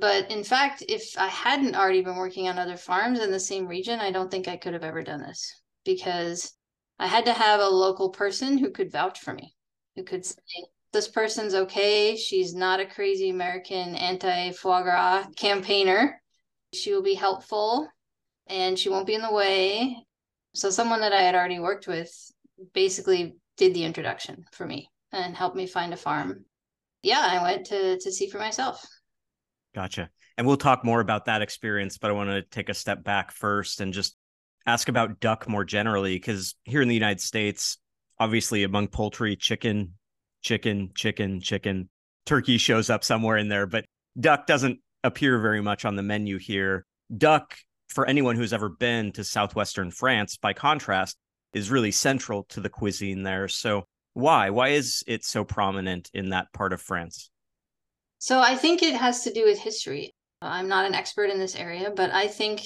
But 0.00 0.30
in 0.30 0.44
fact, 0.44 0.84
if 0.88 1.14
I 1.18 1.28
hadn't 1.28 1.74
already 1.74 2.02
been 2.02 2.16
working 2.16 2.48
on 2.48 2.58
other 2.58 2.76
farms 2.76 3.20
in 3.20 3.30
the 3.30 3.40
same 3.40 3.66
region, 3.66 4.00
I 4.00 4.10
don't 4.10 4.30
think 4.30 4.46
I 4.46 4.56
could 4.56 4.74
have 4.74 4.84
ever 4.84 5.02
done 5.02 5.22
this 5.22 5.62
because 5.84 6.52
I 6.98 7.06
had 7.06 7.24
to 7.24 7.32
have 7.32 7.60
a 7.60 7.68
local 7.68 8.10
person 8.10 8.58
who 8.58 8.70
could 8.70 8.92
vouch 8.92 9.20
for 9.20 9.32
me, 9.32 9.54
who 9.96 10.04
could 10.04 10.24
say, 10.24 10.34
this 10.92 11.08
person's 11.08 11.54
okay. 11.54 12.16
She's 12.16 12.54
not 12.54 12.80
a 12.80 12.86
crazy 12.86 13.30
American 13.30 13.94
anti 13.94 14.52
foie 14.52 14.82
gras 14.82 15.26
campaigner. 15.36 16.20
She 16.72 16.92
will 16.92 17.02
be 17.02 17.14
helpful 17.14 17.88
and 18.46 18.78
she 18.78 18.88
won't 18.88 19.06
be 19.06 19.14
in 19.14 19.22
the 19.22 19.32
way. 19.32 19.96
So, 20.54 20.70
someone 20.70 21.00
that 21.00 21.12
I 21.12 21.20
had 21.20 21.34
already 21.34 21.60
worked 21.60 21.86
with 21.86 22.10
basically 22.72 23.36
did 23.56 23.74
the 23.74 23.84
introduction 23.84 24.44
for 24.52 24.66
me 24.66 24.88
and 25.12 25.36
helped 25.36 25.56
me 25.56 25.66
find 25.66 25.92
a 25.92 25.96
farm. 25.96 26.44
Yeah, 27.02 27.20
I 27.20 27.42
went 27.42 27.66
to, 27.66 27.98
to 27.98 28.12
see 28.12 28.28
for 28.28 28.38
myself. 28.38 28.84
Gotcha. 29.74 30.10
And 30.36 30.46
we'll 30.46 30.56
talk 30.56 30.84
more 30.84 31.00
about 31.00 31.26
that 31.26 31.42
experience, 31.42 31.98
but 31.98 32.10
I 32.10 32.14
want 32.14 32.30
to 32.30 32.42
take 32.42 32.68
a 32.68 32.74
step 32.74 33.02
back 33.02 33.32
first 33.32 33.80
and 33.80 33.92
just 33.92 34.16
ask 34.66 34.88
about 34.88 35.20
duck 35.20 35.48
more 35.48 35.64
generally 35.64 36.16
because 36.16 36.54
here 36.64 36.82
in 36.82 36.88
the 36.88 36.94
United 36.94 37.20
States, 37.20 37.78
obviously 38.18 38.64
among 38.64 38.88
poultry, 38.88 39.36
chicken, 39.36 39.94
chicken, 40.42 40.90
chicken, 40.94 41.40
chicken, 41.40 41.88
turkey 42.26 42.58
shows 42.58 42.90
up 42.90 43.02
somewhere 43.02 43.36
in 43.36 43.48
there, 43.48 43.66
but 43.66 43.84
duck 44.18 44.46
doesn't 44.46 44.78
appear 45.04 45.38
very 45.38 45.60
much 45.60 45.84
on 45.84 45.96
the 45.96 46.02
menu 46.02 46.38
here. 46.38 46.84
Duck, 47.16 47.56
for 47.88 48.06
anyone 48.06 48.36
who's 48.36 48.52
ever 48.52 48.68
been 48.68 49.12
to 49.12 49.24
southwestern 49.24 49.90
France, 49.90 50.36
by 50.36 50.52
contrast, 50.52 51.16
is 51.54 51.70
really 51.70 51.90
central 51.90 52.44
to 52.44 52.60
the 52.60 52.68
cuisine 52.68 53.22
there. 53.22 53.48
So 53.48 53.86
why? 54.12 54.50
Why 54.50 54.68
is 54.68 55.02
it 55.06 55.24
so 55.24 55.44
prominent 55.44 56.10
in 56.12 56.30
that 56.30 56.52
part 56.52 56.72
of 56.72 56.82
France? 56.82 57.30
So 58.18 58.40
I 58.40 58.56
think 58.56 58.82
it 58.82 58.94
has 58.94 59.22
to 59.24 59.32
do 59.32 59.44
with 59.44 59.58
history. 59.58 60.14
I'm 60.42 60.68
not 60.68 60.86
an 60.86 60.94
expert 60.94 61.30
in 61.30 61.38
this 61.38 61.56
area, 61.56 61.90
but 61.94 62.10
I 62.10 62.26
think 62.26 62.62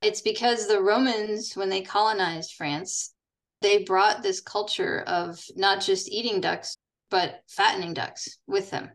it's 0.00 0.20
because 0.20 0.66
the 0.66 0.80
Romans, 0.80 1.54
when 1.54 1.68
they 1.68 1.82
colonized 1.82 2.54
France, 2.54 3.14
they 3.60 3.84
brought 3.84 4.22
this 4.22 4.40
culture 4.40 5.02
of 5.06 5.40
not 5.54 5.80
just 5.80 6.10
eating 6.10 6.40
ducks, 6.40 6.76
but 7.10 7.42
fattening 7.48 7.94
ducks 7.94 8.38
with 8.46 8.70
them. 8.70 8.90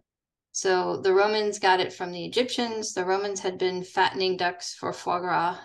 So 0.51 0.97
the 0.97 1.13
Romans 1.13 1.59
got 1.59 1.79
it 1.79 1.93
from 1.93 2.11
the 2.11 2.25
Egyptians. 2.25 2.93
The 2.93 3.05
Romans 3.05 3.39
had 3.39 3.57
been 3.57 3.83
fattening 3.83 4.37
ducks 4.37 4.73
for 4.73 4.91
foie 4.91 5.19
gras 5.19 5.57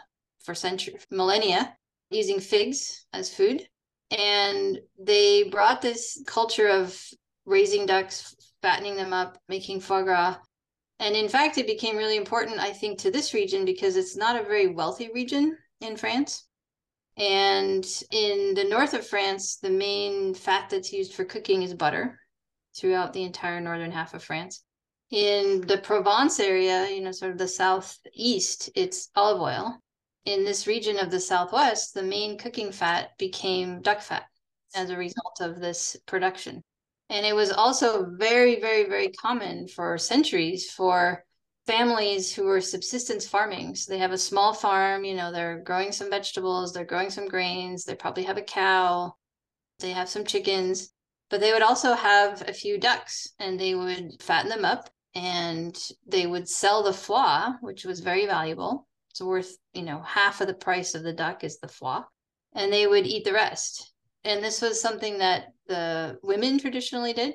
for 0.45 0.55
centuries, 0.55 1.07
millennia, 1.11 1.77
using 2.11 2.41
figs 2.41 3.07
as 3.13 3.35
food. 3.35 3.67
And 4.11 4.79
they 5.01 5.45
brought 5.45 5.81
this 5.81 6.23
culture 6.27 6.69
of 6.69 7.01
raising 7.45 7.87
ducks, 7.87 8.35
fattening 8.63 8.97
them 8.97 9.13
up, 9.13 9.39
making 9.49 9.81
foie 9.81 10.03
gras 10.03 10.37
and 11.03 11.17
in 11.17 11.29
fact, 11.29 11.59
it 11.59 11.67
became 11.67 11.97
really 11.97 12.17
important, 12.17 12.61
I 12.61 12.73
think, 12.73 13.01
to 13.01 13.11
this 13.11 13.35
region 13.35 13.65
because 13.65 13.97
it's 13.97 14.17
not 14.17 14.37
a 14.37 14.45
very 14.45 14.69
wealthy 14.69 15.11
region 15.13 15.59
in 15.81 15.97
France. 15.97 16.47
And 17.17 17.85
in 18.13 18.55
the 18.55 18.69
north 18.71 18.95
of 18.95 19.05
France, 19.05 19.57
the 19.57 19.69
main 19.69 20.33
fat 20.33 20.71
that's 20.71 20.93
used 20.93 21.15
for 21.15 21.25
cooking 21.25 21.63
is 21.63 21.75
butter 21.75 22.21
throughout 22.77 23.13
the 23.13 23.25
entire 23.25 23.61
northern 23.61 23.91
half 23.91 24.15
of 24.15 24.23
France. 24.23 24.63
In 25.11 25.63
the 25.63 25.79
Provence 25.79 26.39
area, 26.39 26.89
you 26.89 27.01
know, 27.01 27.11
sort 27.11 27.33
of 27.33 27.39
the 27.39 27.49
southeast, 27.49 28.71
it's 28.77 29.11
olive 29.17 29.43
oil. 29.43 29.79
In 30.25 30.45
this 30.45 30.69
region 30.69 31.01
of 31.01 31.11
the 31.11 31.19
southwest, 31.19 31.95
the 31.95 32.05
main 32.05 32.39
cooking 32.39 32.71
fat 32.71 33.11
became 33.19 33.83
duck 33.83 34.03
fat 34.03 34.27
as 34.77 34.91
a 34.91 34.97
result 34.97 35.41
of 35.41 35.59
this 35.59 35.97
production. 36.07 36.63
And 37.13 37.27
it 37.27 37.37
was 37.37 37.53
also 37.53 38.07
very, 38.17 38.59
very, 38.59 38.89
very 38.89 39.11
common 39.11 39.69
for 39.69 39.99
centuries 39.99 40.71
for 40.71 41.23
families 41.67 42.35
who 42.35 42.45
were 42.45 42.63
subsistence 42.63 43.29
farming. 43.29 43.75
So 43.75 43.93
they 43.93 43.99
have 43.99 44.13
a 44.13 44.19
small 44.19 44.55
farm, 44.55 45.05
you 45.05 45.15
know, 45.15 45.31
they're 45.31 45.59
growing 45.59 45.93
some 45.93 46.09
vegetables, 46.09 46.73
they're 46.73 46.87
growing 46.87 47.11
some 47.11 47.29
grains, 47.29 47.85
they 47.85 47.95
probably 47.95 48.23
have 48.23 48.39
a 48.39 48.43
cow, 48.43 49.13
they 49.79 49.91
have 49.91 50.09
some 50.09 50.25
chickens, 50.25 50.89
but 51.29 51.41
they 51.41 51.53
would 51.53 51.61
also 51.61 51.93
have 51.93 52.49
a 52.49 52.55
few 52.55 52.81
ducks 52.81 53.29
and 53.39 53.61
they 53.61 53.75
would 53.75 54.23
fatten 54.23 54.49
them 54.49 54.65
up 54.65 54.89
and 55.15 55.79
they 56.07 56.27
would 56.27 56.49
sell 56.49 56.83
the 56.83 56.95
foie, 56.95 57.53
which 57.61 57.85
was 57.85 58.01
very 58.01 58.25
valuable. 58.25 58.89
It's 59.11 59.21
worth, 59.21 59.55
you 59.75 59.83
know, 59.83 60.01
half 60.01 60.41
of 60.41 60.47
the 60.47 60.55
price 60.55 60.95
of 60.95 61.03
the 61.03 61.13
duck 61.13 61.45
is 61.45 61.59
the 61.59 61.69
foie, 61.69 62.05
and 62.55 62.73
they 62.73 62.87
would 62.87 63.07
eat 63.07 63.27
the 63.27 63.35
rest 63.35 63.92
and 64.25 64.43
this 64.43 64.61
was 64.61 64.81
something 64.81 65.19
that 65.19 65.53
the 65.67 66.19
women 66.23 66.59
traditionally 66.59 67.13
did 67.13 67.35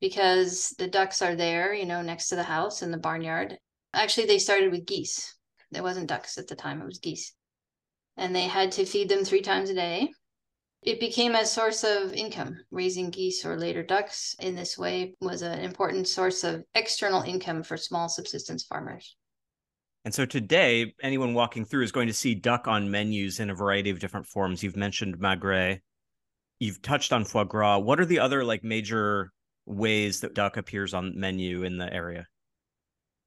because 0.00 0.74
the 0.78 0.86
ducks 0.86 1.22
are 1.22 1.36
there, 1.36 1.74
you 1.74 1.86
know, 1.86 2.02
next 2.02 2.28
to 2.28 2.36
the 2.36 2.42
house 2.42 2.82
in 2.82 2.90
the 2.90 2.98
barnyard. 2.98 3.58
Actually, 3.92 4.26
they 4.26 4.38
started 4.38 4.70
with 4.70 4.86
geese. 4.86 5.36
There 5.70 5.82
wasn't 5.82 6.08
ducks 6.08 6.38
at 6.38 6.48
the 6.48 6.56
time, 6.56 6.80
it 6.80 6.86
was 6.86 6.98
geese. 6.98 7.34
And 8.16 8.34
they 8.34 8.44
had 8.44 8.72
to 8.72 8.86
feed 8.86 9.08
them 9.08 9.24
three 9.24 9.42
times 9.42 9.70
a 9.70 9.74
day. 9.74 10.10
It 10.82 11.00
became 11.00 11.34
a 11.34 11.44
source 11.44 11.84
of 11.84 12.14
income. 12.14 12.56
Raising 12.70 13.10
geese 13.10 13.44
or 13.44 13.58
later 13.58 13.82
ducks 13.82 14.34
in 14.40 14.54
this 14.54 14.78
way 14.78 15.14
was 15.20 15.42
an 15.42 15.60
important 15.60 16.08
source 16.08 16.42
of 16.42 16.64
external 16.74 17.22
income 17.22 17.62
for 17.62 17.76
small 17.76 18.08
subsistence 18.08 18.64
farmers. 18.64 19.16
And 20.06 20.14
so 20.14 20.24
today, 20.24 20.94
anyone 21.02 21.34
walking 21.34 21.66
through 21.66 21.82
is 21.82 21.92
going 21.92 22.06
to 22.06 22.14
see 22.14 22.34
duck 22.34 22.66
on 22.66 22.90
menus 22.90 23.38
in 23.40 23.50
a 23.50 23.54
variety 23.54 23.90
of 23.90 23.98
different 23.98 24.26
forms. 24.26 24.62
You've 24.62 24.76
mentioned 24.76 25.18
magret, 25.18 25.80
you've 26.60 26.82
touched 26.82 27.12
on 27.12 27.24
foie 27.24 27.44
gras. 27.44 27.78
What 27.78 27.98
are 27.98 28.06
the 28.06 28.20
other 28.20 28.44
like 28.44 28.62
major 28.62 29.32
ways 29.66 30.20
that 30.20 30.34
duck 30.34 30.56
appears 30.56 30.94
on 30.94 31.18
menu 31.18 31.64
in 31.64 31.78
the 31.78 31.92
area? 31.92 32.26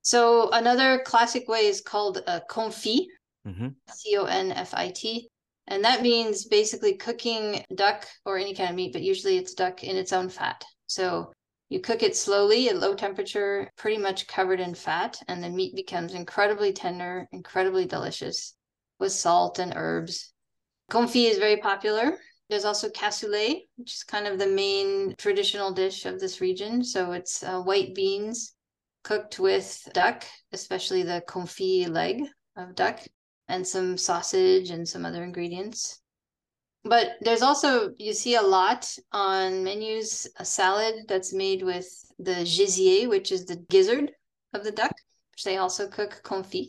So 0.03 0.49
another 0.51 1.01
classic 1.05 1.47
way 1.47 1.65
is 1.65 1.81
called 1.81 2.17
a 2.27 2.41
confit, 2.49 3.07
mm-hmm. 3.45 3.69
C 3.89 4.17
O 4.17 4.25
N 4.25 4.51
F 4.51 4.73
I 4.73 4.89
T. 4.89 5.27
And 5.67 5.83
that 5.85 6.01
means 6.01 6.45
basically 6.45 6.95
cooking 6.95 7.63
duck 7.73 8.05
or 8.25 8.37
any 8.37 8.53
kind 8.53 8.69
of 8.69 8.75
meat, 8.75 8.91
but 8.91 9.01
usually 9.01 9.37
it's 9.37 9.53
duck 9.53 9.83
in 9.83 9.95
its 9.95 10.11
own 10.11 10.27
fat. 10.27 10.63
So 10.87 11.31
you 11.69 11.79
cook 11.79 12.03
it 12.03 12.17
slowly 12.17 12.67
at 12.67 12.77
low 12.77 12.93
temperature, 12.93 13.71
pretty 13.77 13.97
much 13.97 14.27
covered 14.27 14.59
in 14.59 14.75
fat, 14.75 15.17
and 15.29 15.41
the 15.41 15.49
meat 15.49 15.73
becomes 15.73 16.13
incredibly 16.13 16.73
tender, 16.73 17.27
incredibly 17.31 17.85
delicious 17.85 18.55
with 18.99 19.13
salt 19.13 19.57
and 19.57 19.73
herbs. 19.75 20.33
Confit 20.91 21.31
is 21.31 21.37
very 21.37 21.57
popular. 21.57 22.17
There's 22.53 22.65
also 22.65 22.89
cassoulet, 22.89 23.61
which 23.77 23.95
is 23.95 24.03
kind 24.03 24.27
of 24.27 24.37
the 24.37 24.45
main 24.45 25.15
traditional 25.17 25.71
dish 25.71 26.05
of 26.05 26.19
this 26.19 26.39
region. 26.39 26.83
So 26.83 27.13
it's 27.13 27.41
uh, 27.41 27.59
white 27.63 27.95
beans 27.95 28.53
cooked 29.03 29.39
with 29.39 29.89
duck, 29.91 30.23
especially 30.51 31.01
the 31.01 31.23
confit 31.27 31.89
leg 31.89 32.21
of 32.55 32.75
duck, 32.75 32.99
and 33.47 33.65
some 33.65 33.97
sausage 33.97 34.69
and 34.69 34.87
some 34.87 35.03
other 35.03 35.23
ingredients. 35.23 35.99
But 36.83 37.13
there's 37.21 37.41
also, 37.41 37.95
you 37.97 38.13
see 38.13 38.35
a 38.35 38.41
lot 38.43 38.87
on 39.11 39.63
menus, 39.63 40.27
a 40.37 40.45
salad 40.45 41.05
that's 41.07 41.33
made 41.33 41.63
with 41.63 41.87
the 42.19 42.45
gésier, 42.45 43.09
which 43.09 43.31
is 43.31 43.45
the 43.45 43.65
gizzard 43.71 44.11
of 44.53 44.63
the 44.63 44.71
duck, 44.71 44.93
which 45.31 45.43
they 45.43 45.57
also 45.57 45.87
cook 45.87 46.21
confit. 46.23 46.67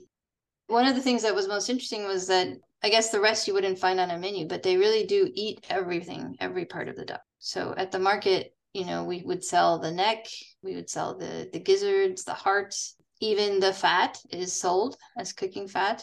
One 0.68 0.86
of 0.86 0.94
the 0.94 1.02
things 1.02 1.24
that 1.24 1.34
was 1.34 1.46
most 1.46 1.68
interesting 1.68 2.06
was 2.06 2.26
that 2.28 2.48
I 2.84 2.90
guess 2.90 3.08
the 3.08 3.18
rest 3.18 3.48
you 3.48 3.54
wouldn't 3.54 3.78
find 3.78 3.98
on 3.98 4.10
a 4.10 4.18
menu, 4.18 4.46
but 4.46 4.62
they 4.62 4.76
really 4.76 5.06
do 5.06 5.30
eat 5.32 5.64
everything, 5.70 6.36
every 6.38 6.66
part 6.66 6.86
of 6.86 6.96
the 6.96 7.06
duck. 7.06 7.22
So 7.38 7.72
at 7.78 7.90
the 7.90 7.98
market, 7.98 8.54
you 8.74 8.84
know, 8.84 9.04
we 9.04 9.22
would 9.24 9.42
sell 9.42 9.78
the 9.78 9.90
neck, 9.90 10.26
we 10.62 10.74
would 10.74 10.90
sell 10.90 11.16
the 11.16 11.48
the 11.50 11.60
gizzards, 11.60 12.24
the 12.24 12.34
hearts, 12.34 12.96
even 13.20 13.58
the 13.58 13.72
fat 13.72 14.18
is 14.28 14.52
sold 14.52 14.98
as 15.18 15.32
cooking 15.32 15.66
fat, 15.66 16.02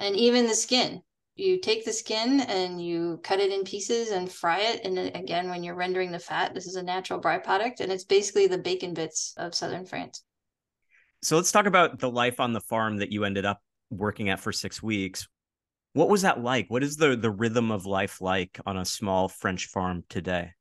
and 0.00 0.16
even 0.16 0.48
the 0.48 0.54
skin. 0.54 1.00
You 1.36 1.60
take 1.60 1.84
the 1.84 1.92
skin 1.92 2.40
and 2.40 2.84
you 2.84 3.20
cut 3.22 3.38
it 3.38 3.52
in 3.52 3.62
pieces 3.62 4.10
and 4.10 4.28
fry 4.28 4.62
it. 4.62 4.80
And 4.84 4.98
again, 4.98 5.48
when 5.48 5.62
you're 5.62 5.76
rendering 5.76 6.10
the 6.10 6.18
fat, 6.18 6.54
this 6.54 6.66
is 6.66 6.74
a 6.74 6.82
natural 6.82 7.20
byproduct, 7.20 7.78
and 7.78 7.92
it's 7.92 8.04
basically 8.04 8.48
the 8.48 8.58
bacon 8.58 8.94
bits 8.94 9.32
of 9.36 9.54
southern 9.54 9.86
France. 9.86 10.24
So 11.22 11.36
let's 11.36 11.52
talk 11.52 11.66
about 11.66 12.00
the 12.00 12.10
life 12.10 12.40
on 12.40 12.52
the 12.52 12.60
farm 12.60 12.96
that 12.96 13.12
you 13.12 13.24
ended 13.24 13.44
up 13.44 13.62
working 13.90 14.28
at 14.28 14.40
for 14.40 14.50
six 14.50 14.82
weeks. 14.82 15.28
What 15.92 16.08
was 16.08 16.22
that 16.22 16.42
like? 16.42 16.70
What 16.70 16.84
is 16.84 16.96
the 16.96 17.16
the 17.16 17.30
rhythm 17.30 17.72
of 17.72 17.84
life 17.84 18.20
like 18.20 18.60
on 18.64 18.76
a 18.76 18.84
small 18.84 19.28
French 19.28 19.66
farm 19.66 20.04
today? 20.08 20.52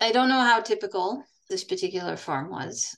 I 0.00 0.12
don't 0.12 0.28
know 0.28 0.40
how 0.40 0.60
typical 0.60 1.24
this 1.48 1.64
particular 1.64 2.16
farm 2.16 2.50
was. 2.50 2.96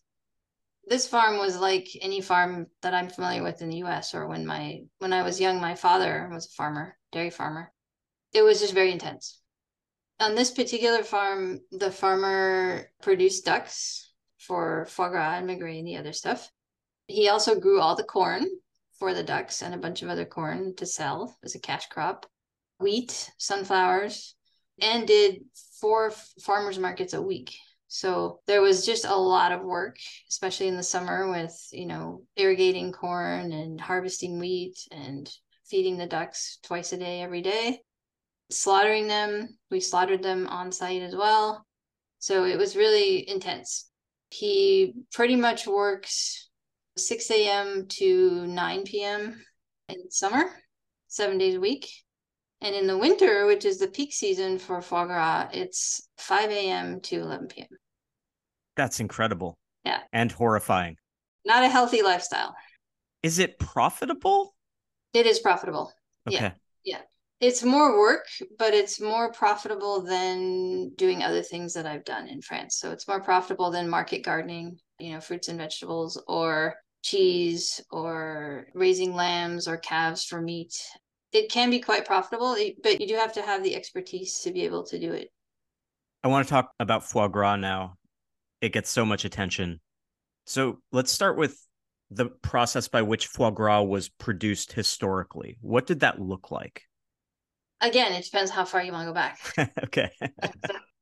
This 0.88 1.08
farm 1.08 1.38
was 1.38 1.58
like 1.58 1.88
any 2.00 2.20
farm 2.20 2.66
that 2.82 2.94
I'm 2.94 3.08
familiar 3.08 3.42
with 3.42 3.62
in 3.62 3.70
the 3.70 3.82
US 3.84 4.14
or 4.14 4.28
when 4.28 4.46
my 4.46 4.80
when 4.98 5.12
I 5.12 5.22
was 5.22 5.40
young 5.40 5.60
my 5.60 5.74
father 5.74 6.28
was 6.30 6.46
a 6.46 6.50
farmer, 6.50 6.98
dairy 7.12 7.30
farmer. 7.30 7.72
It 8.34 8.42
was 8.42 8.60
just 8.60 8.74
very 8.74 8.92
intense. 8.92 9.40
On 10.20 10.34
this 10.34 10.50
particular 10.50 11.02
farm, 11.02 11.60
the 11.70 11.90
farmer 11.90 12.90
produced 13.02 13.44
ducks 13.44 14.12
for 14.38 14.86
foie 14.86 15.08
gras 15.08 15.38
and 15.38 15.46
magret 15.48 15.78
and 15.78 15.86
the 15.86 15.96
other 15.96 16.12
stuff. 16.12 16.50
He 17.06 17.28
also 17.28 17.58
grew 17.58 17.80
all 17.80 17.96
the 17.96 18.04
corn 18.04 18.46
for 18.98 19.14
the 19.14 19.22
ducks 19.22 19.62
and 19.62 19.74
a 19.74 19.78
bunch 19.78 20.02
of 20.02 20.08
other 20.08 20.24
corn 20.24 20.74
to 20.76 20.86
sell 20.86 21.36
as 21.44 21.54
a 21.54 21.60
cash 21.60 21.86
crop, 21.88 22.26
wheat, 22.78 23.30
sunflowers, 23.38 24.34
and 24.80 25.06
did 25.06 25.42
four 25.80 26.10
farmers 26.42 26.78
markets 26.78 27.14
a 27.14 27.22
week. 27.22 27.54
So 27.88 28.40
there 28.46 28.62
was 28.62 28.84
just 28.84 29.04
a 29.04 29.14
lot 29.14 29.52
of 29.52 29.62
work, 29.62 29.96
especially 30.28 30.68
in 30.68 30.76
the 30.76 30.82
summer 30.82 31.30
with, 31.30 31.56
you 31.72 31.86
know, 31.86 32.22
irrigating 32.36 32.92
corn 32.92 33.52
and 33.52 33.80
harvesting 33.80 34.38
wheat 34.38 34.76
and 34.90 35.30
feeding 35.64 35.96
the 35.96 36.06
ducks 36.06 36.58
twice 36.62 36.92
a 36.92 36.96
day, 36.96 37.22
every 37.22 37.42
day, 37.42 37.80
slaughtering 38.50 39.06
them. 39.06 39.56
We 39.70 39.80
slaughtered 39.80 40.22
them 40.22 40.46
on 40.48 40.72
site 40.72 41.02
as 41.02 41.14
well. 41.14 41.64
So 42.18 42.44
it 42.44 42.58
was 42.58 42.76
really 42.76 43.28
intense. 43.28 43.88
He 44.30 44.94
pretty 45.12 45.36
much 45.36 45.66
works 45.66 46.45
6 46.96 47.30
a.m. 47.30 47.86
to 47.88 48.46
9 48.46 48.84
p.m. 48.84 49.42
in 49.88 50.10
summer, 50.10 50.46
seven 51.08 51.38
days 51.38 51.56
a 51.56 51.60
week. 51.60 51.88
And 52.62 52.74
in 52.74 52.86
the 52.86 52.96
winter, 52.96 53.46
which 53.46 53.64
is 53.64 53.78
the 53.78 53.88
peak 53.88 54.12
season 54.12 54.58
for 54.58 54.80
foie 54.80 55.04
gras, 55.04 55.48
it's 55.52 56.08
5 56.18 56.50
a.m. 56.50 57.00
to 57.02 57.16
11 57.16 57.48
p.m. 57.48 57.68
That's 58.76 58.98
incredible. 59.00 59.58
Yeah. 59.84 60.00
And 60.12 60.32
horrifying. 60.32 60.96
Not 61.44 61.64
a 61.64 61.68
healthy 61.68 62.02
lifestyle. 62.02 62.54
Is 63.22 63.38
it 63.38 63.58
profitable? 63.58 64.54
It 65.12 65.26
is 65.26 65.38
profitable. 65.38 65.92
Okay. 66.26 66.36
Yeah. 66.36 66.52
Yeah. 66.84 67.00
It's 67.40 67.62
more 67.62 67.98
work, 67.98 68.26
but 68.58 68.72
it's 68.72 69.00
more 69.00 69.30
profitable 69.30 70.00
than 70.00 70.94
doing 70.96 71.22
other 71.22 71.42
things 71.42 71.74
that 71.74 71.84
I've 71.86 72.04
done 72.04 72.28
in 72.28 72.40
France. 72.40 72.78
So 72.78 72.90
it's 72.90 73.06
more 73.06 73.20
profitable 73.20 73.70
than 73.70 73.90
market 73.90 74.24
gardening, 74.24 74.78
you 74.98 75.12
know, 75.12 75.20
fruits 75.20 75.48
and 75.48 75.58
vegetables 75.58 76.22
or 76.26 76.74
cheese 77.02 77.80
or 77.90 78.66
raising 78.74 79.14
lambs 79.14 79.68
or 79.68 79.76
calves 79.76 80.24
for 80.24 80.40
meat 80.40 80.74
it 81.36 81.50
can 81.50 81.70
be 81.70 81.80
quite 81.80 82.06
profitable, 82.06 82.56
but 82.82 83.00
you 83.00 83.06
do 83.06 83.14
have 83.14 83.32
to 83.34 83.42
have 83.42 83.62
the 83.62 83.74
expertise 83.74 84.40
to 84.40 84.52
be 84.52 84.62
able 84.64 84.84
to 84.84 84.98
do 84.98 85.12
it. 85.12 85.28
I 86.24 86.28
want 86.28 86.46
to 86.46 86.50
talk 86.50 86.72
about 86.80 87.04
foie 87.04 87.28
gras 87.28 87.56
now. 87.56 87.96
It 88.60 88.72
gets 88.72 88.90
so 88.90 89.04
much 89.04 89.24
attention. 89.24 89.80
So 90.46 90.78
let's 90.92 91.12
start 91.12 91.36
with 91.36 91.60
the 92.10 92.26
process 92.26 92.88
by 92.88 93.02
which 93.02 93.26
foie 93.26 93.50
gras 93.50 93.82
was 93.82 94.08
produced 94.08 94.72
historically. 94.72 95.58
What 95.60 95.86
did 95.86 96.00
that 96.00 96.20
look 96.20 96.50
like? 96.50 96.82
Again, 97.80 98.12
it 98.12 98.24
depends 98.24 98.50
how 98.50 98.64
far 98.64 98.82
you 98.82 98.92
want 98.92 99.06
to 99.06 99.10
go 99.10 99.14
back. 99.14 99.72
okay. 99.84 100.10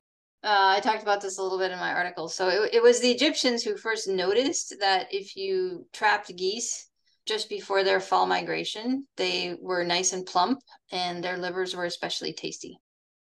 uh, 0.45 0.75
I 0.77 0.79
talked 0.79 1.01
about 1.01 1.21
this 1.21 1.39
a 1.39 1.43
little 1.43 1.57
bit 1.57 1.71
in 1.71 1.79
my 1.79 1.91
article. 1.91 2.29
So 2.29 2.49
it, 2.49 2.75
it 2.75 2.83
was 2.83 2.99
the 2.99 3.09
Egyptians 3.09 3.63
who 3.63 3.75
first 3.75 4.07
noticed 4.07 4.75
that 4.79 5.07
if 5.11 5.35
you 5.35 5.87
trapped 5.91 6.35
geese 6.35 6.87
just 7.25 7.49
before 7.49 7.83
their 7.83 7.99
fall 7.99 8.27
migration, 8.27 9.07
they 9.17 9.55
were 9.59 9.83
nice 9.83 10.13
and 10.13 10.23
plump 10.23 10.59
and 10.91 11.23
their 11.23 11.37
livers 11.37 11.75
were 11.75 11.85
especially 11.85 12.31
tasty. 12.31 12.77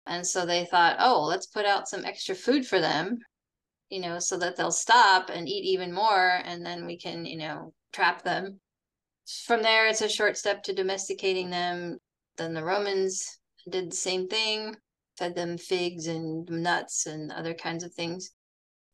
And 0.06 0.24
so 0.24 0.46
they 0.46 0.64
thought, 0.64 0.98
oh, 1.00 1.24
let's 1.24 1.46
put 1.46 1.66
out 1.66 1.88
some 1.88 2.04
extra 2.04 2.36
food 2.36 2.64
for 2.64 2.78
them, 2.78 3.18
you 3.88 4.00
know, 4.00 4.20
so 4.20 4.38
that 4.38 4.56
they'll 4.56 4.70
stop 4.70 5.30
and 5.30 5.48
eat 5.48 5.64
even 5.64 5.92
more. 5.92 6.40
And 6.44 6.64
then 6.64 6.86
we 6.86 6.96
can, 6.96 7.26
you 7.26 7.38
know, 7.38 7.72
trap 7.92 8.22
them. 8.22 8.60
From 9.46 9.62
there, 9.62 9.88
it's 9.88 10.00
a 10.00 10.08
short 10.08 10.38
step 10.38 10.62
to 10.64 10.72
domesticating 10.72 11.50
them. 11.50 11.98
Then 12.36 12.54
the 12.54 12.64
Romans 12.64 13.40
did 13.68 13.90
the 13.90 13.96
same 13.96 14.28
thing, 14.28 14.76
fed 15.20 15.34
them 15.36 15.58
figs 15.58 16.06
and 16.06 16.48
nuts 16.50 17.06
and 17.06 17.30
other 17.30 17.54
kinds 17.54 17.84
of 17.84 17.92
things. 17.92 18.30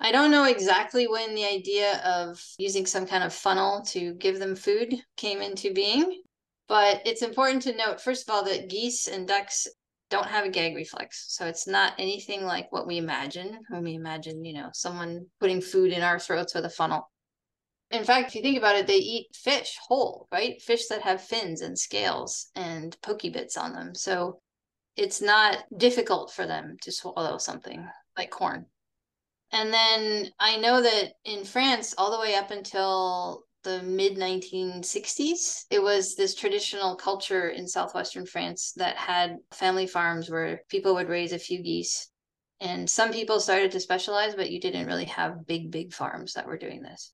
I 0.00 0.12
don't 0.12 0.32
know 0.32 0.44
exactly 0.44 1.06
when 1.06 1.34
the 1.34 1.46
idea 1.46 2.02
of 2.04 2.42
using 2.58 2.84
some 2.84 3.06
kind 3.06 3.24
of 3.24 3.32
funnel 3.32 3.82
to 3.86 4.12
give 4.14 4.38
them 4.38 4.56
food 4.56 4.94
came 5.16 5.40
into 5.40 5.72
being, 5.72 6.20
but 6.68 7.00
it's 7.06 7.22
important 7.22 7.62
to 7.62 7.76
note, 7.76 8.00
first 8.00 8.28
of 8.28 8.34
all, 8.34 8.44
that 8.44 8.68
geese 8.68 9.06
and 9.06 9.26
ducks 9.26 9.66
don't 10.10 10.26
have 10.26 10.44
a 10.44 10.50
gag 10.50 10.74
reflex. 10.74 11.26
So 11.28 11.46
it's 11.46 11.66
not 11.66 11.94
anything 11.98 12.44
like 12.44 12.70
what 12.72 12.86
we 12.86 12.98
imagine 12.98 13.58
when 13.68 13.84
we 13.84 13.94
imagine, 13.94 14.44
you 14.44 14.52
know, 14.52 14.68
someone 14.72 15.26
putting 15.40 15.60
food 15.60 15.92
in 15.92 16.02
our 16.02 16.18
throats 16.18 16.54
with 16.54 16.64
a 16.64 16.70
funnel. 16.70 17.08
In 17.92 18.04
fact, 18.04 18.28
if 18.28 18.34
you 18.34 18.42
think 18.42 18.58
about 18.58 18.76
it, 18.76 18.88
they 18.88 18.96
eat 18.96 19.28
fish 19.32 19.78
whole, 19.86 20.26
right? 20.32 20.60
Fish 20.60 20.88
that 20.88 21.02
have 21.02 21.22
fins 21.22 21.62
and 21.62 21.78
scales 21.78 22.50
and 22.56 22.96
pokey 23.00 23.30
bits 23.30 23.56
on 23.56 23.72
them. 23.72 23.94
So 23.94 24.40
it's 24.96 25.20
not 25.20 25.64
difficult 25.76 26.32
for 26.32 26.46
them 26.46 26.76
to 26.82 26.92
swallow 26.92 27.38
something 27.38 27.86
like 28.16 28.30
corn. 28.30 28.66
And 29.52 29.72
then 29.72 30.30
I 30.40 30.56
know 30.56 30.82
that 30.82 31.12
in 31.24 31.44
France, 31.44 31.94
all 31.96 32.10
the 32.10 32.20
way 32.20 32.34
up 32.34 32.50
until 32.50 33.44
the 33.62 33.82
mid 33.82 34.16
1960s, 34.16 35.64
it 35.70 35.82
was 35.82 36.14
this 36.14 36.34
traditional 36.34 36.96
culture 36.96 37.50
in 37.50 37.68
southwestern 37.68 38.26
France 38.26 38.72
that 38.76 38.96
had 38.96 39.36
family 39.52 39.86
farms 39.86 40.30
where 40.30 40.62
people 40.68 40.94
would 40.94 41.08
raise 41.08 41.32
a 41.32 41.38
few 41.38 41.62
geese. 41.62 42.10
And 42.60 42.88
some 42.88 43.12
people 43.12 43.38
started 43.38 43.70
to 43.72 43.80
specialize, 43.80 44.34
but 44.34 44.50
you 44.50 44.60
didn't 44.60 44.86
really 44.86 45.04
have 45.06 45.46
big, 45.46 45.70
big 45.70 45.92
farms 45.92 46.32
that 46.34 46.46
were 46.46 46.56
doing 46.56 46.82
this. 46.82 47.12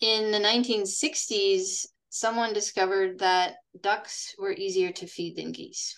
In 0.00 0.30
the 0.30 0.38
1960s, 0.38 1.86
someone 2.08 2.52
discovered 2.52 3.18
that 3.18 3.56
ducks 3.80 4.34
were 4.38 4.52
easier 4.52 4.92
to 4.92 5.06
feed 5.06 5.36
than 5.36 5.52
geese. 5.52 5.94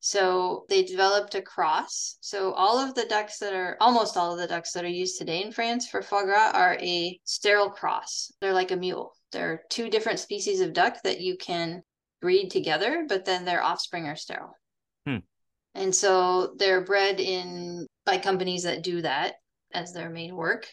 So 0.00 0.64
they 0.70 0.82
developed 0.82 1.34
a 1.34 1.42
cross. 1.42 2.16
So 2.20 2.52
all 2.52 2.78
of 2.78 2.94
the 2.94 3.04
ducks 3.04 3.38
that 3.38 3.52
are 3.52 3.76
almost 3.80 4.16
all 4.16 4.32
of 4.32 4.38
the 4.38 4.46
ducks 4.46 4.72
that 4.72 4.84
are 4.84 4.88
used 4.88 5.18
today 5.18 5.42
in 5.42 5.52
France 5.52 5.86
for 5.86 6.00
foie 6.00 6.24
gras 6.24 6.52
are 6.54 6.78
a 6.80 7.20
sterile 7.24 7.70
cross. 7.70 8.32
They're 8.40 8.54
like 8.54 8.70
a 8.70 8.76
mule. 8.76 9.12
There 9.32 9.52
are 9.52 9.62
two 9.68 9.90
different 9.90 10.18
species 10.18 10.60
of 10.60 10.72
duck 10.72 11.02
that 11.04 11.20
you 11.20 11.36
can 11.36 11.82
breed 12.22 12.50
together, 12.50 13.04
but 13.08 13.26
then 13.26 13.44
their 13.44 13.62
offspring 13.62 14.06
are 14.06 14.16
sterile. 14.16 14.56
Hmm. 15.06 15.18
And 15.74 15.94
so 15.94 16.54
they're 16.56 16.84
bred 16.84 17.20
in 17.20 17.86
by 18.06 18.18
companies 18.18 18.62
that 18.62 18.82
do 18.82 19.02
that 19.02 19.34
as 19.72 19.92
their 19.92 20.08
main 20.08 20.34
work. 20.34 20.66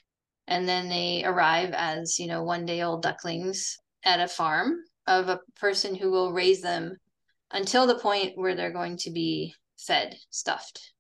And 0.48 0.68
then 0.68 0.88
they 0.88 1.26
arrive 1.26 1.74
as, 1.74 2.18
you 2.18 2.28
know, 2.28 2.44
one 2.44 2.66
day 2.66 2.82
old 2.82 3.02
ducklings 3.02 3.78
at 4.06 4.22
a 4.22 4.28
farm 4.28 4.78
of 5.06 5.28
a 5.28 5.42
person 5.60 5.96
who 5.96 6.12
will 6.12 6.32
raise 6.32 6.62
them 6.62 6.96
until 7.52 7.88
the 7.88 8.00
point 8.00 8.34
where 8.38 8.56
they're 8.56 8.72
going 8.72 8.98
to 8.98 9.12
be 9.12 9.54
fed, 9.78 10.16
stuffed. 10.30 10.94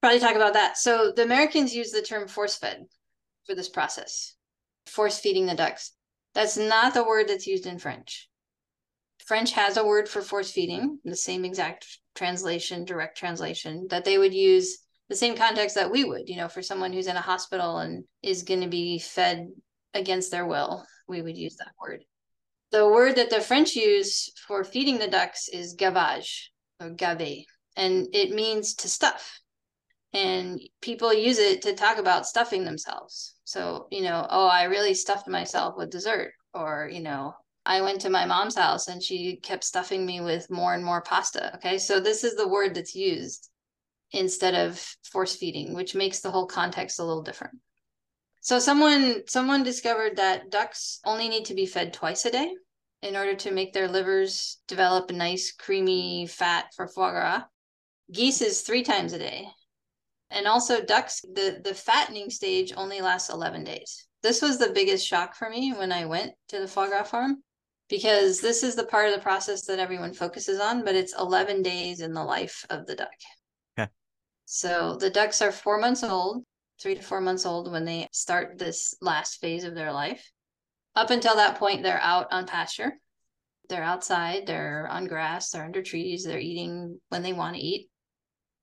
Probably 0.00 0.20
talk 0.20 0.36
about 0.36 0.54
that. 0.54 0.78
So 0.78 1.12
the 1.14 1.22
Americans 1.24 1.74
use 1.74 1.90
the 1.90 2.02
term 2.02 2.28
force 2.28 2.56
fed 2.56 2.84
for 3.46 3.54
this 3.54 3.68
process, 3.68 4.34
force 4.86 5.18
feeding 5.18 5.46
the 5.46 5.54
ducks. 5.54 5.92
That's 6.34 6.56
not 6.56 6.94
the 6.94 7.04
word 7.04 7.28
that's 7.28 7.46
used 7.46 7.66
in 7.66 7.78
French. 7.78 8.28
French 9.26 9.52
has 9.52 9.76
a 9.76 9.84
word 9.84 10.08
for 10.08 10.22
force 10.22 10.50
feeding, 10.50 10.98
the 11.04 11.16
same 11.16 11.44
exact 11.44 11.86
translation, 12.14 12.84
direct 12.84 13.18
translation 13.18 13.86
that 13.90 14.04
they 14.04 14.18
would 14.18 14.32
use 14.32 14.78
the 15.08 15.16
same 15.16 15.36
context 15.36 15.74
that 15.74 15.90
we 15.90 16.04
would, 16.04 16.28
you 16.28 16.36
know, 16.36 16.48
for 16.48 16.62
someone 16.62 16.92
who's 16.92 17.06
in 17.06 17.16
a 17.16 17.20
hospital 17.20 17.78
and 17.78 18.04
is 18.22 18.42
going 18.42 18.60
to 18.60 18.68
be 18.68 18.98
fed 18.98 19.48
against 19.94 20.30
their 20.30 20.46
will, 20.46 20.84
we 21.08 21.22
would 21.22 21.36
use 21.36 21.56
that 21.56 21.72
word. 21.80 22.04
The 22.70 22.86
word 22.86 23.16
that 23.16 23.30
the 23.30 23.40
French 23.40 23.74
use 23.74 24.30
for 24.46 24.62
feeding 24.64 24.98
the 24.98 25.08
ducks 25.08 25.48
is 25.48 25.74
gavage 25.74 26.50
or 26.80 26.90
gave, 26.90 27.46
and 27.76 28.08
it 28.12 28.30
means 28.30 28.74
to 28.76 28.88
stuff. 28.88 29.40
And 30.12 30.60
people 30.80 31.12
use 31.12 31.38
it 31.38 31.62
to 31.62 31.74
talk 31.74 31.98
about 31.98 32.26
stuffing 32.26 32.64
themselves. 32.64 33.34
So, 33.44 33.88
you 33.90 34.02
know, 34.02 34.26
oh, 34.28 34.46
I 34.46 34.64
really 34.64 34.94
stuffed 34.94 35.28
myself 35.28 35.76
with 35.76 35.90
dessert, 35.90 36.32
or, 36.54 36.90
you 36.92 37.00
know, 37.00 37.34
I 37.64 37.82
went 37.82 38.00
to 38.02 38.10
my 38.10 38.24
mom's 38.24 38.56
house 38.56 38.88
and 38.88 39.02
she 39.02 39.36
kept 39.36 39.62
stuffing 39.62 40.06
me 40.06 40.22
with 40.22 40.50
more 40.50 40.72
and 40.72 40.82
more 40.82 41.02
pasta. 41.02 41.54
Okay. 41.56 41.76
So 41.76 42.00
this 42.00 42.24
is 42.24 42.34
the 42.34 42.48
word 42.48 42.74
that's 42.74 42.94
used 42.94 43.50
instead 44.12 44.54
of 44.54 44.78
force 45.12 45.36
feeding, 45.36 45.74
which 45.74 45.94
makes 45.94 46.20
the 46.20 46.30
whole 46.30 46.46
context 46.46 46.98
a 46.98 47.04
little 47.04 47.22
different. 47.22 47.58
So 48.40 48.58
someone 48.58 49.22
someone 49.26 49.62
discovered 49.62 50.16
that 50.16 50.50
ducks 50.50 51.00
only 51.04 51.28
need 51.28 51.44
to 51.46 51.54
be 51.54 51.66
fed 51.66 51.92
twice 51.92 52.24
a 52.24 52.30
day 52.30 52.52
in 53.02 53.16
order 53.16 53.34
to 53.34 53.50
make 53.50 53.72
their 53.72 53.88
livers 53.88 54.58
develop 54.66 55.10
a 55.10 55.14
nice 55.14 55.52
creamy 55.52 56.26
fat 56.26 56.66
for 56.74 56.88
foie 56.88 57.10
gras. 57.10 57.42
Geese 58.12 58.40
is 58.40 58.62
three 58.62 58.82
times 58.82 59.12
a 59.12 59.18
day. 59.18 59.46
And 60.30 60.46
also 60.46 60.82
ducks, 60.82 61.20
the, 61.20 61.60
the 61.62 61.74
fattening 61.74 62.30
stage 62.30 62.72
only 62.76 63.00
lasts 63.00 63.30
11 63.30 63.64
days. 63.64 64.06
This 64.22 64.42
was 64.42 64.58
the 64.58 64.72
biggest 64.72 65.06
shock 65.06 65.34
for 65.34 65.48
me 65.48 65.72
when 65.72 65.92
I 65.92 66.06
went 66.06 66.32
to 66.48 66.58
the 66.58 66.68
foie 66.68 66.88
gras 66.88 67.04
farm 67.04 67.42
because 67.88 68.40
this 68.40 68.62
is 68.62 68.74
the 68.74 68.84
part 68.84 69.08
of 69.08 69.14
the 69.14 69.22
process 69.22 69.64
that 69.66 69.78
everyone 69.78 70.12
focuses 70.12 70.60
on, 70.60 70.84
but 70.84 70.94
it's 70.94 71.18
11 71.18 71.62
days 71.62 72.00
in 72.00 72.12
the 72.12 72.22
life 72.22 72.66
of 72.68 72.86
the 72.86 72.94
duck. 72.94 73.08
Okay. 73.78 73.90
So 74.44 74.96
the 74.96 75.10
ducks 75.10 75.40
are 75.40 75.52
four 75.52 75.78
months 75.78 76.02
old, 76.02 76.44
three 76.80 76.94
to 76.94 77.02
four 77.02 77.20
months 77.20 77.44
old 77.44 77.70
when 77.70 77.84
they 77.84 78.08
start 78.12 78.58
this 78.58 78.94
last 79.00 79.40
phase 79.40 79.64
of 79.64 79.74
their 79.74 79.92
life. 79.92 80.30
Up 80.94 81.10
until 81.10 81.36
that 81.36 81.58
point, 81.58 81.82
they're 81.82 82.00
out 82.00 82.28
on 82.30 82.46
pasture. 82.46 82.92
They're 83.68 83.84
outside, 83.84 84.46
they're 84.46 84.88
on 84.88 85.06
grass, 85.06 85.50
they're 85.50 85.64
under 85.64 85.82
trees, 85.82 86.24
they're 86.24 86.38
eating 86.38 86.98
when 87.10 87.22
they 87.22 87.34
want 87.34 87.56
to 87.56 87.62
eat. 87.62 87.88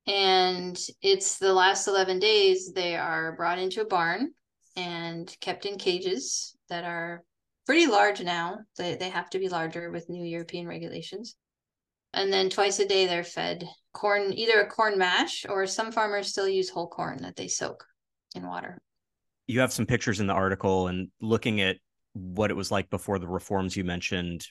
And 0.08 0.80
it's 1.02 1.38
the 1.38 1.54
last 1.54 1.88
11 1.88 2.20
days 2.20 2.72
they 2.74 2.96
are 2.96 3.36
brought 3.36 3.60
into 3.60 3.82
a 3.82 3.88
barn 3.88 4.32
and 4.76 5.34
kept 5.42 5.66
in 5.66 5.78
cages 5.78 6.56
that 6.70 6.84
are 6.84 7.24
pretty 7.66 7.88
large 7.88 8.22
now. 8.22 8.60
They, 8.78 8.96
they 8.96 9.10
have 9.10 9.30
to 9.32 9.40
be 9.40 9.50
larger 9.50 9.92
with 9.92 10.10
new 10.10 10.24
European 10.24 10.68
regulations. 10.68 11.36
And 12.14 12.32
then 12.32 12.50
twice 12.50 12.80
a 12.80 12.88
day 12.88 13.06
they're 13.08 13.24
fed 13.24 13.68
corn, 13.94 14.34
either 14.34 14.62
a 14.62 14.70
corn 14.70 14.98
mash 14.98 15.46
or 15.48 15.68
some 15.68 15.92
farmers 15.92 16.30
still 16.30 16.48
use 16.48 16.70
whole 16.70 16.88
corn 16.88 17.22
that 17.22 17.36
they 17.36 17.48
soak 17.48 17.86
in 18.36 18.48
water. 18.48 18.80
You 19.48 19.60
have 19.60 19.74
some 19.74 19.86
pictures 19.86 20.20
in 20.20 20.28
the 20.28 20.34
article 20.34 20.88
and 20.88 21.10
looking 21.22 21.62
at 21.62 21.78
what 22.14 22.50
it 22.50 22.56
was 22.56 22.72
like 22.72 22.90
before 22.90 23.20
the 23.20 23.28
reforms 23.28 23.76
you 23.76 23.84
mentioned, 23.84 24.46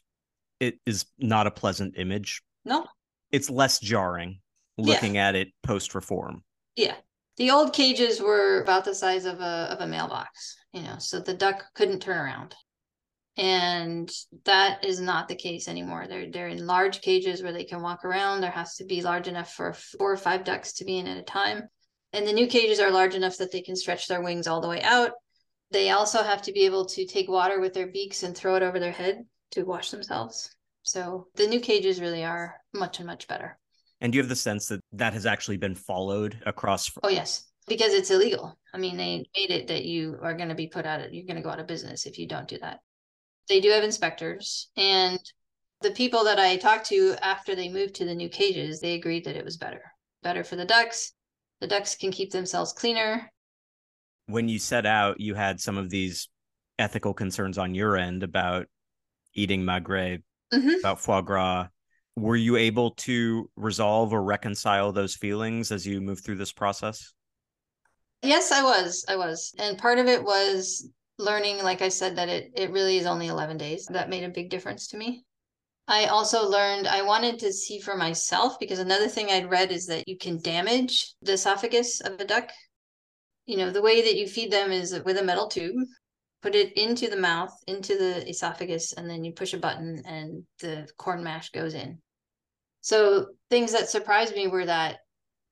it 0.60 0.78
is 0.86 1.06
not 1.18 1.46
a 1.46 1.50
pleasant 1.50 1.94
image. 1.96 2.42
No. 2.64 2.86
It's 3.32 3.50
less 3.50 3.80
jarring 3.80 4.40
looking 4.78 5.16
yeah. 5.16 5.28
at 5.28 5.34
it 5.34 5.48
post 5.62 5.94
reform. 5.94 6.42
Yeah. 6.76 6.94
The 7.36 7.50
old 7.50 7.72
cages 7.72 8.20
were 8.20 8.60
about 8.62 8.84
the 8.84 8.94
size 8.94 9.24
of 9.24 9.40
a 9.40 9.68
of 9.70 9.80
a 9.80 9.86
mailbox, 9.88 10.56
you 10.72 10.82
know, 10.82 10.96
so 10.98 11.18
the 11.18 11.34
duck 11.34 11.64
couldn't 11.74 12.00
turn 12.00 12.18
around 12.18 12.54
and 13.36 14.10
that 14.44 14.84
is 14.84 15.00
not 15.00 15.26
the 15.26 15.34
case 15.34 15.66
anymore 15.66 16.06
they're 16.08 16.30
they're 16.30 16.48
in 16.48 16.66
large 16.66 17.00
cages 17.00 17.42
where 17.42 17.52
they 17.52 17.64
can 17.64 17.82
walk 17.82 18.04
around 18.04 18.40
there 18.40 18.50
has 18.50 18.76
to 18.76 18.84
be 18.84 19.02
large 19.02 19.26
enough 19.26 19.52
for 19.52 19.72
four 19.72 20.12
or 20.12 20.16
five 20.16 20.44
ducks 20.44 20.74
to 20.74 20.84
be 20.84 20.98
in 20.98 21.08
at 21.08 21.16
a 21.16 21.22
time 21.22 21.68
and 22.14 22.26
the 22.26 22.32
new 22.32 22.46
cages 22.46 22.80
are 22.80 22.90
large 22.90 23.14
enough 23.14 23.36
that 23.38 23.50
they 23.50 23.60
can 23.60 23.76
stretch 23.76 24.06
their 24.06 24.22
wings 24.22 24.46
all 24.46 24.60
the 24.60 24.68
way 24.68 24.80
out. 24.82 25.12
They 25.70 25.90
also 25.90 26.22
have 26.22 26.42
to 26.42 26.52
be 26.52 26.64
able 26.64 26.86
to 26.86 27.06
take 27.06 27.28
water 27.28 27.60
with 27.60 27.74
their 27.74 27.88
beaks 27.88 28.22
and 28.22 28.36
throw 28.36 28.54
it 28.54 28.62
over 28.62 28.78
their 28.78 28.92
head 28.92 29.24
to 29.52 29.64
wash 29.64 29.90
themselves. 29.90 30.54
So 30.82 31.26
the 31.34 31.48
new 31.48 31.60
cages 31.60 32.00
really 32.00 32.24
are 32.24 32.56
much 32.72 32.98
and 32.98 33.06
much 33.06 33.26
better. 33.26 33.58
And 34.00 34.12
do 34.12 34.16
you 34.16 34.22
have 34.22 34.28
the 34.28 34.36
sense 34.36 34.66
that 34.68 34.80
that 34.92 35.12
has 35.14 35.26
actually 35.26 35.56
been 35.56 35.74
followed 35.74 36.40
across 36.46 36.90
oh 37.02 37.08
yes. 37.08 37.44
Because 37.66 37.92
it's 37.94 38.10
illegal. 38.10 38.56
I 38.72 38.78
mean 38.78 38.96
they 38.96 39.24
made 39.36 39.50
it 39.50 39.66
that 39.68 39.84
you 39.84 40.18
are 40.22 40.34
going 40.34 40.50
to 40.50 40.54
be 40.54 40.68
put 40.68 40.86
out 40.86 41.00
of 41.00 41.12
you're 41.12 41.26
going 41.26 41.36
to 41.36 41.42
go 41.42 41.50
out 41.50 41.60
of 41.60 41.66
business 41.66 42.06
if 42.06 42.18
you 42.18 42.28
don't 42.28 42.48
do 42.48 42.58
that. 42.58 42.80
They 43.48 43.60
do 43.60 43.70
have 43.70 43.82
inspectors. 43.82 44.70
And 44.76 45.18
the 45.84 45.90
people 45.90 46.24
that 46.24 46.38
i 46.38 46.56
talked 46.56 46.86
to 46.86 47.14
after 47.20 47.54
they 47.54 47.68
moved 47.68 47.94
to 47.96 48.04
the 48.04 48.14
new 48.14 48.28
cages 48.28 48.80
they 48.80 48.94
agreed 48.94 49.24
that 49.24 49.36
it 49.36 49.44
was 49.44 49.58
better 49.58 49.82
better 50.22 50.42
for 50.42 50.56
the 50.56 50.64
ducks 50.64 51.12
the 51.64 51.68
ducks 51.68 51.94
can 51.94 52.10
keep 52.10 52.30
themselves 52.30 52.74
cleaner 52.74 53.30
when 54.26 54.48
you 54.48 54.58
set 54.58 54.84
out 54.84 55.18
you 55.18 55.34
had 55.34 55.58
some 55.58 55.78
of 55.78 55.88
these 55.88 56.28
ethical 56.78 57.14
concerns 57.14 57.56
on 57.56 57.74
your 57.74 57.96
end 57.96 58.22
about 58.22 58.66
eating 59.34 59.62
magret 59.62 60.22
mm-hmm. 60.52 60.78
about 60.80 61.00
foie 61.00 61.22
gras 61.22 61.66
were 62.16 62.36
you 62.36 62.56
able 62.56 62.90
to 62.90 63.48
resolve 63.56 64.12
or 64.12 64.22
reconcile 64.22 64.92
those 64.92 65.14
feelings 65.14 65.72
as 65.72 65.86
you 65.86 66.02
moved 66.02 66.22
through 66.22 66.36
this 66.36 66.52
process 66.52 67.14
yes 68.22 68.52
i 68.52 68.62
was 68.62 69.02
i 69.08 69.16
was 69.16 69.54
and 69.58 69.78
part 69.78 69.98
of 69.98 70.06
it 70.06 70.22
was 70.22 70.86
learning, 71.18 71.62
like 71.62 71.82
I 71.82 71.88
said, 71.88 72.16
that 72.16 72.28
it, 72.28 72.52
it 72.54 72.70
really 72.70 72.98
is 72.98 73.06
only 73.06 73.28
11 73.28 73.56
days. 73.56 73.86
That 73.86 74.08
made 74.08 74.24
a 74.24 74.28
big 74.28 74.50
difference 74.50 74.88
to 74.88 74.96
me. 74.96 75.24
I 75.86 76.06
also 76.06 76.48
learned 76.48 76.86
I 76.86 77.02
wanted 77.02 77.38
to 77.40 77.52
see 77.52 77.78
for 77.78 77.96
myself 77.96 78.58
because 78.58 78.78
another 78.78 79.08
thing 79.08 79.28
I'd 79.28 79.50
read 79.50 79.70
is 79.70 79.86
that 79.86 80.08
you 80.08 80.16
can 80.16 80.40
damage 80.40 81.14
the 81.20 81.32
esophagus 81.32 82.00
of 82.00 82.18
a 82.18 82.24
duck. 82.24 82.50
You 83.46 83.58
know, 83.58 83.70
the 83.70 83.82
way 83.82 84.00
that 84.02 84.16
you 84.16 84.26
feed 84.26 84.50
them 84.50 84.72
is 84.72 84.98
with 85.04 85.18
a 85.18 85.22
metal 85.22 85.48
tube, 85.48 85.76
put 86.40 86.54
it 86.54 86.72
into 86.78 87.10
the 87.10 87.18
mouth, 87.18 87.52
into 87.66 87.98
the 87.98 88.26
esophagus, 88.28 88.94
and 88.94 89.08
then 89.10 89.24
you 89.24 89.32
push 89.32 89.52
a 89.52 89.58
button 89.58 90.02
and 90.06 90.44
the 90.60 90.88
corn 90.96 91.22
mash 91.22 91.50
goes 91.50 91.74
in. 91.74 91.98
So, 92.80 93.28
things 93.50 93.72
that 93.72 93.88
surprised 93.88 94.34
me 94.34 94.46
were 94.46 94.66
that 94.66 94.98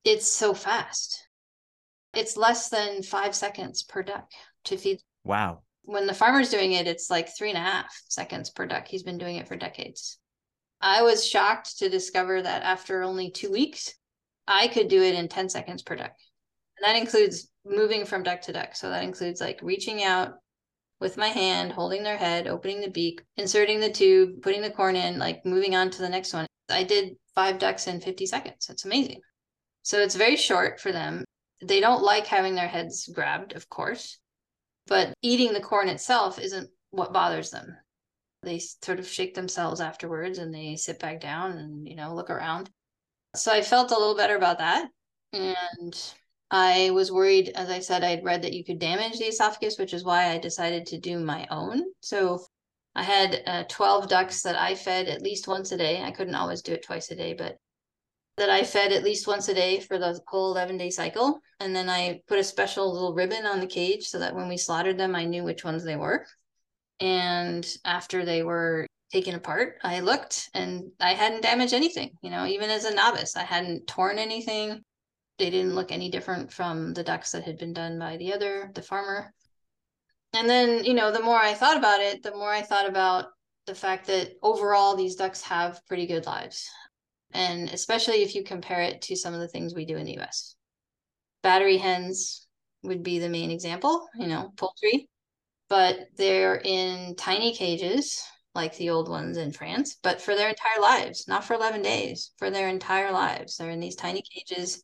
it's 0.03 0.27
so 0.27 0.53
fast. 0.53 1.27
It's 2.13 2.37
less 2.37 2.69
than 2.69 3.03
five 3.03 3.35
seconds 3.35 3.83
per 3.83 4.03
duck 4.03 4.29
to 4.65 4.77
feed 4.77 4.99
Wow. 5.23 5.61
When 5.83 6.07
the 6.07 6.13
farmer's 6.13 6.49
doing 6.49 6.73
it, 6.73 6.87
it's 6.87 7.09
like 7.09 7.35
three 7.35 7.49
and 7.49 7.57
a 7.57 7.61
half 7.61 7.93
seconds 8.07 8.49
per 8.49 8.65
duck. 8.65 8.87
He's 8.87 9.03
been 9.03 9.17
doing 9.17 9.37
it 9.37 9.47
for 9.47 9.55
decades. 9.55 10.19
I 10.83 11.01
was 11.01 11.25
shocked 11.25 11.79
to 11.79 11.87
discover 11.87 12.41
that 12.41 12.63
after 12.63 13.03
only 13.03 13.31
two 13.31 13.49
weeks, 13.49 13.95
I 14.45 14.67
could 14.67 14.89
do 14.89 15.01
it 15.01 15.15
in 15.15 15.29
10 15.29 15.47
seconds 15.47 15.81
per 15.81 15.95
duck. 15.95 16.11
And 16.77 16.85
that 16.85 16.99
includes 16.99 17.49
moving 17.65 18.05
from 18.05 18.21
duck 18.21 18.41
to 18.41 18.51
duck. 18.51 18.75
So 18.75 18.89
that 18.89 19.05
includes 19.05 19.39
like 19.39 19.61
reaching 19.63 20.03
out 20.03 20.33
with 20.99 21.15
my 21.15 21.29
hand, 21.29 21.71
holding 21.71 22.03
their 22.03 22.17
head, 22.17 22.47
opening 22.47 22.81
the 22.81 22.89
beak, 22.89 23.21
inserting 23.37 23.79
the 23.79 23.91
tube, 23.91 24.41
putting 24.41 24.61
the 24.61 24.71
corn 24.71 24.97
in, 24.97 25.17
like 25.17 25.45
moving 25.45 25.73
on 25.73 25.89
to 25.89 26.01
the 26.01 26.09
next 26.09 26.33
one. 26.33 26.45
I 26.69 26.83
did 26.83 27.15
five 27.33 27.59
ducks 27.59 27.87
in 27.87 28.01
50 28.01 28.25
seconds. 28.25 28.67
It's 28.69 28.83
amazing. 28.83 29.21
So 29.83 29.99
it's 29.99 30.15
very 30.15 30.35
short 30.35 30.81
for 30.81 30.91
them. 30.91 31.23
They 31.61 31.79
don't 31.79 32.03
like 32.03 32.27
having 32.27 32.55
their 32.55 32.67
heads 32.67 33.07
grabbed, 33.07 33.53
of 33.53 33.69
course. 33.69 34.19
But 34.87 35.13
eating 35.21 35.53
the 35.53 35.61
corn 35.61 35.87
itself 35.87 36.39
isn't 36.39 36.69
what 36.91 37.13
bothers 37.13 37.51
them. 37.51 37.77
They 38.43 38.59
sort 38.59 38.99
of 38.99 39.07
shake 39.07 39.33
themselves 39.33 39.81
afterwards 39.81 40.37
and 40.37 40.53
they 40.53 40.75
sit 40.75 40.99
back 40.99 41.19
down 41.19 41.57
and, 41.57 41.87
you 41.87 41.95
know, 41.95 42.13
look 42.13 42.29
around. 42.29 42.69
So 43.35 43.51
I 43.51 43.61
felt 43.61 43.91
a 43.91 43.97
little 43.97 44.15
better 44.15 44.35
about 44.35 44.59
that. 44.59 44.89
And 45.33 46.13
I 46.51 46.91
was 46.91 47.11
worried, 47.11 47.51
as 47.55 47.69
I 47.69 47.79
said, 47.79 48.03
I'd 48.03 48.23
read 48.23 48.43
that 48.43 48.53
you 48.53 48.63
could 48.63 48.77
damage 48.77 49.17
the 49.17 49.25
esophagus, 49.25 49.79
which 49.79 49.93
is 49.93 50.03
why 50.03 50.29
I 50.29 50.37
decided 50.37 50.85
to 50.87 50.99
do 50.99 51.19
my 51.19 51.47
own. 51.49 51.83
So 52.01 52.45
I 52.95 53.01
had 53.01 53.41
uh, 53.47 53.63
12 53.69 54.07
ducks 54.07 54.43
that 54.43 54.55
I 54.55 54.75
fed 54.75 55.07
at 55.07 55.23
least 55.23 55.47
once 55.47 55.71
a 55.71 55.77
day. 55.77 56.03
I 56.03 56.11
couldn't 56.11 56.35
always 56.35 56.61
do 56.61 56.73
it 56.73 56.83
twice 56.83 57.09
a 57.09 57.15
day, 57.15 57.33
but 57.33 57.57
that 58.37 58.49
I 58.49 58.63
fed 58.63 58.91
at 58.91 59.03
least 59.03 59.27
once 59.27 59.47
a 59.47 59.53
day 59.53 59.79
for 59.79 59.97
the 59.97 60.19
whole 60.27 60.51
11 60.51 60.77
day 60.77 60.89
cycle. 60.89 61.39
And 61.59 61.75
then 61.75 61.89
I 61.89 62.21
put 62.27 62.39
a 62.39 62.43
special 62.43 62.91
little 62.91 63.13
ribbon 63.13 63.45
on 63.45 63.59
the 63.59 63.67
cage 63.67 64.07
so 64.07 64.19
that 64.19 64.35
when 64.35 64.47
we 64.47 64.57
slaughtered 64.57 64.97
them, 64.97 65.15
I 65.15 65.25
knew 65.25 65.43
which 65.43 65.63
ones 65.63 65.83
they 65.83 65.95
were. 65.95 66.25
And 66.99 67.67
after 67.85 68.25
they 68.25 68.43
were 68.43 68.87
taken 69.11 69.35
apart, 69.35 69.77
I 69.83 69.99
looked 69.99 70.49
and 70.53 70.91
I 70.99 71.13
hadn't 71.13 71.41
damaged 71.43 71.73
anything. 71.73 72.11
You 72.21 72.31
know, 72.31 72.45
even 72.45 72.69
as 72.69 72.85
a 72.85 72.93
novice, 72.93 73.35
I 73.35 73.43
hadn't 73.43 73.87
torn 73.87 74.17
anything. 74.19 74.83
They 75.37 75.49
didn't 75.49 75.75
look 75.75 75.91
any 75.91 76.09
different 76.09 76.51
from 76.51 76.93
the 76.93 77.03
ducks 77.03 77.31
that 77.31 77.43
had 77.43 77.57
been 77.57 77.73
done 77.73 77.99
by 77.99 78.17
the 78.17 78.33
other, 78.33 78.71
the 78.73 78.81
farmer. 78.81 79.33
And 80.33 80.49
then, 80.49 80.83
you 80.83 80.93
know, 80.93 81.11
the 81.11 81.21
more 81.21 81.37
I 81.37 81.53
thought 81.53 81.77
about 81.77 82.01
it, 82.01 82.23
the 82.23 82.31
more 82.35 82.51
I 82.51 82.61
thought 82.63 82.87
about 82.89 83.27
the 83.65 83.75
fact 83.75 84.07
that 84.07 84.33
overall 84.41 84.95
these 84.95 85.15
ducks 85.15 85.41
have 85.43 85.79
pretty 85.87 86.05
good 86.05 86.25
lives 86.25 86.69
And 87.33 87.69
especially 87.69 88.23
if 88.23 88.35
you 88.35 88.43
compare 88.43 88.81
it 88.81 89.01
to 89.03 89.15
some 89.15 89.33
of 89.33 89.39
the 89.41 89.47
things 89.49 89.73
we 89.75 89.85
do 89.85 89.97
in 89.97 90.05
the 90.05 90.19
US. 90.19 90.55
Battery 91.43 91.77
hens 91.77 92.47
would 92.83 93.03
be 93.03 93.19
the 93.19 93.29
main 93.29 93.51
example, 93.51 94.07
you 94.15 94.27
know, 94.27 94.53
poultry, 94.57 95.09
but 95.69 96.07
they're 96.17 96.61
in 96.63 97.15
tiny 97.15 97.53
cages 97.53 98.23
like 98.55 98.77
the 98.77 98.89
old 98.89 99.09
ones 99.09 99.37
in 99.37 99.51
France, 99.51 99.97
but 100.03 100.21
for 100.21 100.35
their 100.35 100.49
entire 100.49 100.81
lives, 100.81 101.27
not 101.27 101.43
for 101.43 101.55
11 101.55 101.81
days, 101.81 102.31
for 102.37 102.51
their 102.51 102.67
entire 102.67 103.11
lives. 103.11 103.57
They're 103.57 103.71
in 103.71 103.79
these 103.79 103.95
tiny 103.95 104.21
cages. 104.21 104.83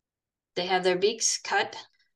They 0.55 0.65
have 0.65 0.83
their 0.83 0.97
beaks 0.97 1.39
cut 1.39 1.75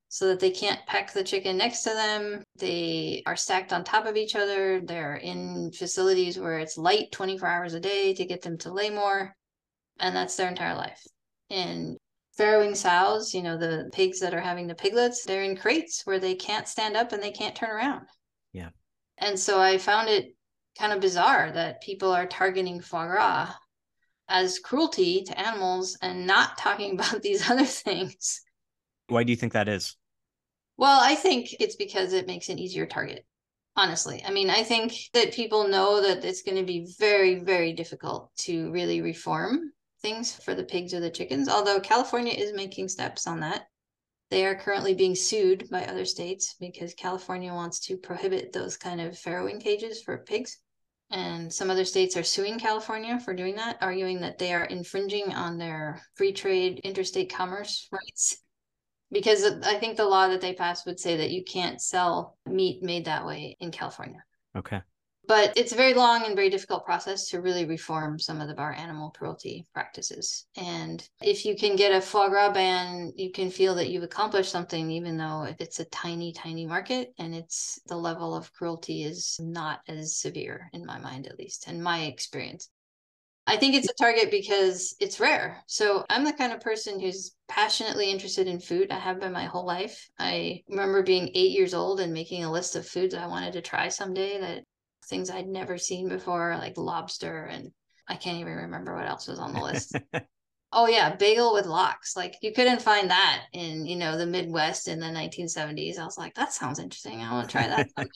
so 0.10 0.28
that 0.28 0.40
they 0.40 0.52
can't 0.52 0.86
peck 0.88 1.12
the 1.12 1.24
chicken 1.24 1.58
next 1.58 1.84
to 1.84 1.90
them. 1.90 2.44
They 2.58 3.24
are 3.26 3.36
stacked 3.36 3.74
on 3.74 3.84
top 3.84 4.06
of 4.06 4.16
each 4.16 4.36
other. 4.36 4.82
They're 4.82 5.16
in 5.16 5.72
facilities 5.72 6.40
where 6.40 6.60
it's 6.60 6.78
light 6.78 7.12
24 7.12 7.48
hours 7.48 7.74
a 7.74 7.80
day 7.80 8.14
to 8.14 8.26
get 8.26 8.42
them 8.42 8.58
to 8.60 8.74
lay 8.74 8.90
more. 8.90 9.36
And 10.00 10.16
that's 10.16 10.36
their 10.36 10.50
entire 10.50 10.76
life. 10.76 11.04
And 11.50 11.98
farrowing 12.40 12.76
sows, 12.76 13.34
you 13.34 13.44
know, 13.44 13.58
the 13.58 13.90
pigs 13.94 14.20
that 14.20 14.34
are 14.34 14.42
having 14.42 14.68
the 14.68 14.76
piglets, 14.76 15.24
they're 15.24 15.44
in 15.44 15.56
crates 15.56 16.02
where 16.06 16.20
they 16.20 16.36
can't 16.36 16.68
stand 16.68 16.96
up 16.96 17.12
and 17.12 17.22
they 17.22 17.32
can't 17.32 17.56
turn 17.56 17.70
around. 17.70 18.08
And 19.18 19.40
so 19.40 19.62
I 19.62 19.78
found 19.78 20.10
it 20.10 20.36
kind 20.78 20.94
of 20.94 21.00
bizarre 21.00 21.52
that 21.52 21.82
people 21.82 22.12
are 22.12 22.26
targeting 22.26 22.82
foie 22.82 23.08
gras 23.08 23.54
as 24.28 24.60
cruelty 24.60 25.24
to 25.24 25.40
animals 25.40 25.98
and 26.02 26.26
not 26.26 26.58
talking 26.58 26.94
about 26.94 27.22
these 27.22 27.50
other 27.50 27.66
things. 27.66 28.42
Why 29.08 29.24
do 29.24 29.32
you 29.32 29.38
think 29.38 29.54
that 29.54 29.68
is? 29.68 29.96
Well, 30.78 31.00
I 31.02 31.16
think 31.16 31.56
it's 31.60 31.76
because 31.76 32.14
it 32.14 32.28
makes 32.28 32.50
an 32.50 32.60
easier 32.60 32.86
target. 32.86 33.26
Honestly, 33.76 34.24
I 34.26 34.32
mean, 34.32 34.50
I 34.50 34.64
think 34.64 34.94
that 35.14 35.34
people 35.34 35.68
know 35.68 36.02
that 36.02 36.24
it's 36.24 36.44
going 36.44 36.58
to 36.58 36.64
be 36.64 36.94
very, 37.00 37.40
very 37.40 37.74
difficult 37.74 38.32
to 38.38 38.72
really 38.72 39.02
reform 39.02 39.72
things 40.02 40.36
for 40.36 40.54
the 40.54 40.64
pigs 40.64 40.94
or 40.94 41.00
the 41.00 41.10
chickens, 41.10 41.50
although 41.50 41.80
California 41.80 42.34
is 42.34 42.54
making 42.54 42.88
steps 42.88 43.26
on 43.26 43.40
that. 43.40 43.64
They 44.34 44.48
are 44.48 44.56
currently 44.56 44.96
being 44.96 45.14
sued 45.14 45.70
by 45.70 45.86
other 45.86 46.06
states 46.06 46.56
because 46.60 46.96
California 46.96 47.54
wants 47.54 47.80
to 47.82 47.98
prohibit 47.98 48.52
those 48.52 48.78
kind 48.78 49.00
of 49.00 49.14
farrowing 49.14 49.62
cages 49.62 50.02
for 50.02 50.18
pigs. 50.18 50.58
And 51.12 51.54
some 51.54 51.70
other 51.70 51.86
states 51.86 52.18
are 52.18 52.24
suing 52.24 52.58
California 52.58 53.20
for 53.20 53.36
doing 53.36 53.58
that, 53.58 53.78
arguing 53.80 54.22
that 54.22 54.40
they 54.40 54.52
are 54.52 54.66
infringing 54.66 55.32
on 55.36 55.60
their 55.60 56.02
free 56.16 56.34
trade 56.34 56.80
interstate 56.84 57.32
commerce 57.32 57.88
rights 57.92 58.38
because 59.12 59.44
I 59.44 59.76
think 59.76 59.98
the 59.98 60.06
law 60.06 60.28
that 60.28 60.42
they 60.42 60.56
passed 60.56 60.88
would 60.88 61.00
say 61.00 61.18
that 61.18 61.30
you 61.30 61.44
can't 61.44 61.80
sell 61.80 62.40
meat 62.48 62.82
made 62.82 63.06
that 63.06 63.28
way 63.28 63.56
in 63.60 63.70
California. 63.70 64.24
Okay. 64.58 64.82
But 65.26 65.54
it's 65.56 65.72
a 65.72 65.78
very 65.78 65.94
long 65.94 66.26
and 66.26 66.36
very 66.36 66.50
difficult 66.50 66.86
process 66.86 67.30
to 67.30 67.40
really 67.40 67.64
reform 67.66 68.20
some 68.20 68.42
of 68.42 68.50
the 68.50 68.54
bar 68.54 68.74
animal 68.74 69.12
cruelty 69.12 69.66
practices. 69.74 70.46
And 70.58 71.08
if 71.22 71.46
you 71.46 71.56
can 71.56 71.78
get 71.78 71.96
a 71.96 72.02
foie 72.02 72.28
gras 72.28 72.52
ban, 72.52 73.14
you 73.16 73.32
can 73.32 73.50
feel 73.50 73.76
that 73.76 73.90
you've 73.90 74.04
accomplished 74.04 74.52
something, 74.52 74.92
even 74.92 75.16
though 75.16 75.48
it's 75.60 75.80
a 75.80 75.86
tiny, 75.86 76.34
tiny 76.34 76.66
market 76.66 77.14
and 77.18 77.34
it's 77.34 77.80
the 77.88 77.96
level 77.96 78.36
of 78.36 78.52
cruelty 78.52 79.04
is 79.04 79.40
not 79.42 79.80
as 79.88 80.18
severe 80.18 80.70
in 80.74 80.86
my 80.86 81.00
mind, 81.00 81.28
at 81.28 81.40
least, 81.40 81.70
in 81.70 81.82
my 81.82 82.04
experience. 82.04 82.70
I 83.46 83.58
think 83.58 83.76
it's 83.76 83.90
a 83.90 83.94
target 84.02 84.32
because 84.32 84.96
it's 85.02 85.20
rare. 85.20 85.64
So 85.68 86.06
I'm 86.10 86.24
the 86.24 86.32
kind 86.32 86.54
of 86.54 86.62
person 86.62 87.00
who's 87.00 87.36
passionately 87.50 88.10
interested 88.10 88.48
in 88.48 88.60
food. 88.60 88.90
I 88.90 89.00
have 89.00 89.20
been 89.20 89.34
my 89.34 89.46
whole 89.46 89.66
life. 89.66 90.10
I 90.18 90.64
remember 90.70 91.04
being 91.04 91.30
eight 91.34 91.52
years 91.52 91.74
old 91.74 92.00
and 92.00 92.14
making 92.14 92.46
a 92.46 92.52
list 92.52 92.76
of 92.78 92.88
foods 92.88 93.14
I 93.14 93.28
wanted 93.28 93.54
to 93.54 93.62
try 93.62 93.90
someday 93.90 94.40
that 94.40 94.64
things 95.06 95.30
I'd 95.30 95.48
never 95.48 95.78
seen 95.78 96.10
before, 96.10 96.56
like 96.58 96.78
lobster, 96.78 97.44
and 97.46 97.72
I 98.08 98.16
can't 98.16 98.40
even 98.40 98.54
remember 98.54 98.96
what 98.96 99.08
else 99.08 99.28
was 99.28 99.40
on 99.40 99.54
the 99.54 99.62
list. 99.62 99.96
oh 100.74 100.88
yeah, 100.88 101.16
bagel 101.16 101.54
with 101.54 101.66
lox. 101.66 102.16
Like 102.16 102.36
you 102.42 102.52
couldn't 102.52 102.82
find 102.82 103.10
that 103.10 103.44
in, 103.54 103.86
you 103.86 103.96
know, 103.96 104.18
the 104.18 104.26
Midwest 104.26 104.88
in 104.88 105.00
the 105.00 105.08
1970s. 105.08 106.00
I 106.00 106.06
was 106.06 106.18
like, 106.18 106.34
that 106.36 106.54
sounds 106.54 106.80
interesting. 106.80 107.22
I 107.22 107.32
want 107.32 107.50
to 107.50 107.52
try 107.52 107.68
that 107.68 107.90
someday. 107.96 108.10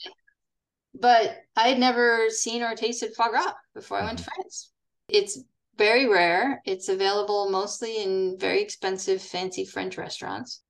but 1.00 1.38
I 1.56 1.68
had 1.68 1.78
never 1.78 2.28
seen 2.30 2.62
or 2.62 2.74
tasted 2.74 3.14
foie 3.14 3.28
gras 3.30 3.54
before 3.74 3.98
I 3.98 4.04
went 4.04 4.18
to 4.18 4.24
mm-hmm. 4.24 4.42
France. 4.42 4.72
It's 5.08 5.42
very 5.76 6.08
rare. 6.08 6.60
It's 6.66 6.88
available 6.88 7.48
mostly 7.50 8.02
in 8.02 8.36
very 8.38 8.60
expensive, 8.60 9.22
fancy 9.22 9.64
French 9.64 9.96
restaurants. 9.96 10.62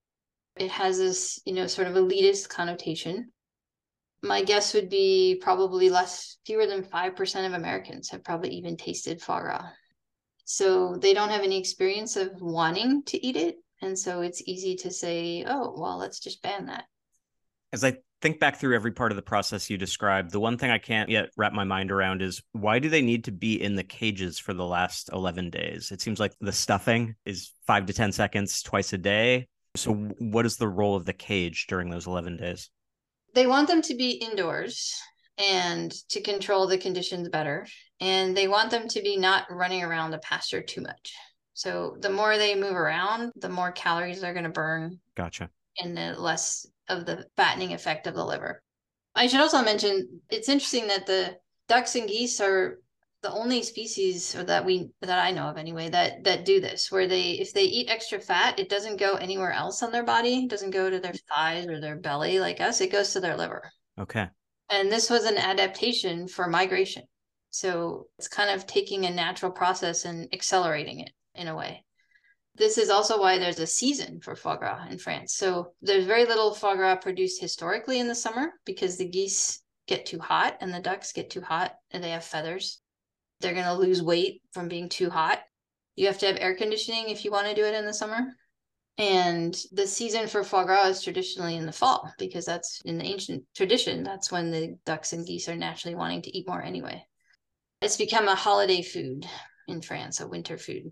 It 0.57 0.71
has 0.71 0.99
this, 0.99 1.41
you 1.45 1.55
know, 1.55 1.67
sort 1.67 1.89
of 1.89 1.95
elitist 1.95 2.49
connotation. 2.49 3.33
My 4.23 4.43
guess 4.43 4.75
would 4.75 4.89
be 4.89 5.39
probably 5.41 5.91
less, 5.91 6.39
fewer 6.45 6.67
than 6.67 6.83
5% 6.83 7.47
of 7.47 7.53
Americans 7.53 8.11
have 8.11 8.25
probably 8.25 8.51
even 8.51 8.77
tasted 8.77 9.23
foie 9.23 9.41
gras. 9.41 9.69
So 10.45 10.97
they 10.97 11.15
don't 11.15 11.31
have 11.31 11.43
any 11.43 11.59
experience 11.59 12.17
of 12.17 12.31
wanting 12.41 13.03
to 13.05 13.25
eat 13.25 13.37
it. 13.37 13.57
And 13.81 13.97
so 13.99 14.23
it's 14.23 14.43
easy 14.47 14.75
to 14.77 14.91
say, 14.91 15.45
oh, 15.47 15.75
well, 15.77 15.99
let's 15.99 16.19
just 16.19 16.43
ban 16.43 16.67
that. 16.67 16.85
As 17.73 17.85
I 17.85 17.99
think 18.23 18.41
back 18.41 18.57
through 18.57 18.75
every 18.75 18.93
part 18.93 19.13
of 19.13 19.17
the 19.17 19.23
process 19.23 19.71
you 19.71 19.79
described, 19.79 20.33
the 20.33 20.41
one 20.41 20.59
thing 20.59 20.71
I 20.71 20.79
can't 20.79 21.11
yet 21.11 21.29
wrap 21.37 21.53
my 21.53 21.65
mind 21.65 21.93
around 21.93 22.23
is 22.23 22.43
why 22.53 22.79
do 22.79 22.89
they 22.89 23.03
need 23.03 23.25
to 23.25 23.33
be 23.33 23.63
in 23.63 23.77
the 23.77 23.85
cages 23.85 24.39
for 24.39 24.55
the 24.55 24.65
last 24.65 25.11
11 25.13 25.51
days? 25.51 25.93
It 25.93 26.01
seems 26.01 26.19
like 26.19 26.33
the 26.41 26.51
stuffing 26.51 27.15
is 27.25 27.53
five 27.67 27.87
to 27.87 27.93
10 27.93 28.13
seconds 28.13 28.63
twice 28.63 28.93
a 28.93 28.99
day. 28.99 29.49
So, 29.77 29.93
what 29.93 30.47
is 30.47 30.57
the 30.57 30.67
role 30.67 30.97
of 30.97 31.05
the 31.05 31.13
cage 31.13 31.67
during 31.69 31.91
those 31.91 32.07
11 32.07 32.39
days? 32.39 32.71
They 33.35 33.47
want 33.47 33.69
them 33.69 33.83
to 33.83 33.95
be 33.95 34.13
indoors 34.13 35.01
and 35.39 35.93
to 36.11 36.21
control 36.21 36.67
the 36.67 36.79
conditions 36.79 37.29
better. 37.29 37.67
And 38.01 38.37
they 38.37 38.49
want 38.49 38.71
them 38.71 38.89
to 38.89 39.03
be 39.03 39.17
not 39.17 39.51
running 39.51 39.83
around 39.83 40.11
the 40.11 40.19
pasture 40.19 40.63
too 40.63 40.81
much. 40.81 41.15
So, 41.55 41.97
the 41.99 42.11
more 42.11 42.39
they 42.39 42.55
move 42.55 42.77
around, 42.77 43.33
the 43.35 43.49
more 43.49 43.73
calories 43.73 44.21
they're 44.21 44.33
going 44.33 44.45
to 44.45 44.51
burn. 44.51 45.01
Gotcha. 45.17 45.51
And 45.79 45.97
the 45.97 46.15
less 46.15 46.67
of 46.89 47.05
the 47.05 47.27
fattening 47.37 47.73
effect 47.73 48.07
of 48.07 48.15
the 48.15 48.25
liver. 48.25 48.63
I 49.15 49.27
should 49.27 49.41
also 49.41 49.63
mention 49.63 50.21
it's 50.31 50.49
interesting 50.49 50.87
that 50.87 51.07
the 51.07 51.37
ducks 51.67 51.97
and 51.97 52.09
geese 52.09 52.41
are 52.41 52.79
the 53.23 53.33
only 53.33 53.63
species 53.63 54.35
or 54.37 54.45
that 54.45 54.65
we 54.65 54.91
that 55.03 55.19
I 55.19 55.33
know 55.33 55.49
of 55.49 55.57
anyway 55.57 55.89
that 55.91 56.25
that 56.25 56.45
do 56.45 56.61
this 56.61 56.91
where 56.93 57.09
they 57.09 57.33
if 57.33 57.53
they 57.53 57.65
eat 57.65 57.91
extra 57.91 58.21
fat 58.21 58.59
it 58.59 58.69
doesn't 58.69 59.01
go 59.01 59.15
anywhere 59.15 59.53
else 59.53 59.83
on 59.83 59.93
their 59.93 60.05
body. 60.05 60.45
It 60.45 60.51
doesn't 60.51 60.71
go 60.71 60.89
to 60.89 61.01
their 61.01 61.13
hmm. 61.13 61.35
thighs 61.35 61.67
or 61.67 61.81
their 61.81 61.97
belly 61.97 62.39
like 62.39 62.61
us. 62.61 62.81
It 62.81 62.93
goes 62.93 63.13
to 63.13 63.21
their 63.21 63.37
liver. 63.37 63.71
Okay. 63.99 64.29
And 64.71 64.93
this 64.93 65.11
was 65.11 65.25
an 65.25 65.39
adaptation 65.39 66.29
for 66.29 66.47
migration. 66.47 67.05
So 67.51 68.07
it's 68.19 68.29
kind 68.29 68.51
of 68.51 68.67
taking 68.67 69.07
a 69.07 69.11
natural 69.11 69.51
process 69.51 70.05
and 70.05 70.29
accelerating 70.33 71.01
it 71.01 71.11
in 71.35 71.49
a 71.49 71.57
way. 71.57 71.85
This 72.55 72.77
is 72.77 72.91
also 72.91 73.21
why 73.21 73.39
there's 73.39 73.61
a 73.61 73.67
season 73.67 74.21
for 74.21 74.35
foie 74.35 74.57
gras 74.57 74.87
in 74.91 74.99
France. 74.99 75.35
So 75.35 75.73
there's 75.81 76.05
very 76.05 76.25
little 76.25 76.55
foie 76.55 76.75
gras 76.75 76.97
produced 76.97 77.41
historically 77.41 78.01
in 78.01 78.09
the 78.09 78.15
summer 78.15 78.53
because 78.65 78.97
the 78.97 79.09
geese 79.09 79.63
get 79.87 80.05
too 80.05 80.19
hot 80.19 80.59
and 80.61 80.75
the 80.75 80.81
ducks 80.81 81.13
get 81.13 81.31
too 81.31 81.41
hot 81.41 81.77
and 81.91 82.03
they 82.03 82.11
have 82.11 82.25
feathers. 82.25 82.81
They're 83.41 83.55
going 83.55 83.65
to 83.65 83.75
lose 83.75 84.03
weight 84.03 84.43
from 84.53 84.69
being 84.69 84.89
too 84.89 85.11
hot. 85.11 85.41
You 85.97 86.07
have 86.07 86.19
to 86.19 86.27
have 86.27 86.37
air 86.39 86.55
conditioning 86.55 87.09
if 87.09 87.25
you 87.25 87.31
want 87.31 87.47
to 87.47 87.55
do 87.55 87.65
it 87.65 87.75
in 87.75 87.87
the 87.87 87.95
summer. 87.95 88.35
And 88.99 89.57
the 89.73 89.87
season 89.87 90.27
for 90.27 90.43
foie 90.43 90.65
gras 90.65 90.89
is 90.89 91.03
traditionally 91.03 91.57
in 91.57 91.67
the 91.67 91.73
fall 91.73 92.13
because 92.19 92.45
that's 92.45 92.81
in 92.85 92.99
the 92.99 93.05
ancient 93.05 93.45
tradition. 93.55 94.03
That's 94.03 94.33
when 94.33 94.51
the 94.51 94.77
ducks 94.85 95.13
and 95.13 95.25
geese 95.25 95.49
are 95.49 95.57
naturally 95.57 95.95
wanting 95.95 96.23
to 96.23 96.37
eat 96.37 96.49
more 96.49 96.63
anyway. 96.63 97.05
It's 97.81 97.97
become 97.97 98.27
a 98.27 98.35
holiday 98.35 98.83
food 98.83 99.25
in 99.69 99.83
France, 99.83 100.21
a 100.21 100.27
winter 100.27 100.59
food 100.59 100.91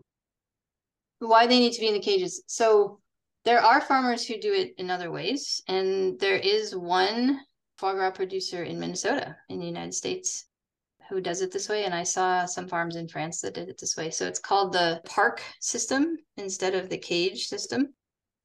why 1.18 1.46
they 1.46 1.58
need 1.58 1.72
to 1.72 1.80
be 1.80 1.88
in 1.88 1.94
the 1.94 2.00
cages. 2.00 2.42
So 2.46 3.00
there 3.44 3.60
are 3.60 3.80
farmers 3.80 4.26
who 4.26 4.38
do 4.38 4.52
it 4.52 4.74
in 4.78 4.90
other 4.90 5.10
ways, 5.10 5.62
and 5.68 6.18
there 6.18 6.36
is 6.36 6.74
one 6.74 7.40
foie 7.78 7.94
gras 7.94 8.10
producer 8.10 8.62
in 8.62 8.80
Minnesota 8.80 9.36
in 9.48 9.60
the 9.60 9.66
United 9.66 9.94
States 9.94 10.45
who 11.08 11.20
does 11.20 11.40
it 11.40 11.52
this 11.52 11.68
way. 11.68 11.84
And 11.84 11.94
I 11.94 12.02
saw 12.02 12.44
some 12.46 12.68
farms 12.68 12.96
in 12.96 13.08
France 13.08 13.40
that 13.40 13.54
did 13.54 13.68
it 13.68 13.78
this 13.78 13.96
way. 13.96 14.10
So 14.10 14.26
it's 14.26 14.38
called 14.38 14.72
the 14.72 15.00
park 15.04 15.42
system 15.60 16.16
instead 16.36 16.74
of 16.74 16.88
the 16.88 16.98
cage 16.98 17.46
system. 17.46 17.94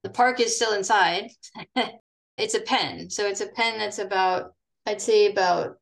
The 0.03 0.09
park 0.09 0.39
is 0.39 0.55
still 0.55 0.74
inside. 0.74 1.30
it's 2.38 2.55
a 2.55 2.62
pen. 2.62 3.09
So 3.09 3.28
it's 3.28 3.41
a 3.41 3.47
pen 3.47 3.78
that's 3.78 3.99
about, 3.99 4.53
I'd 4.86 5.01
say, 5.01 5.32
about 5.32 5.78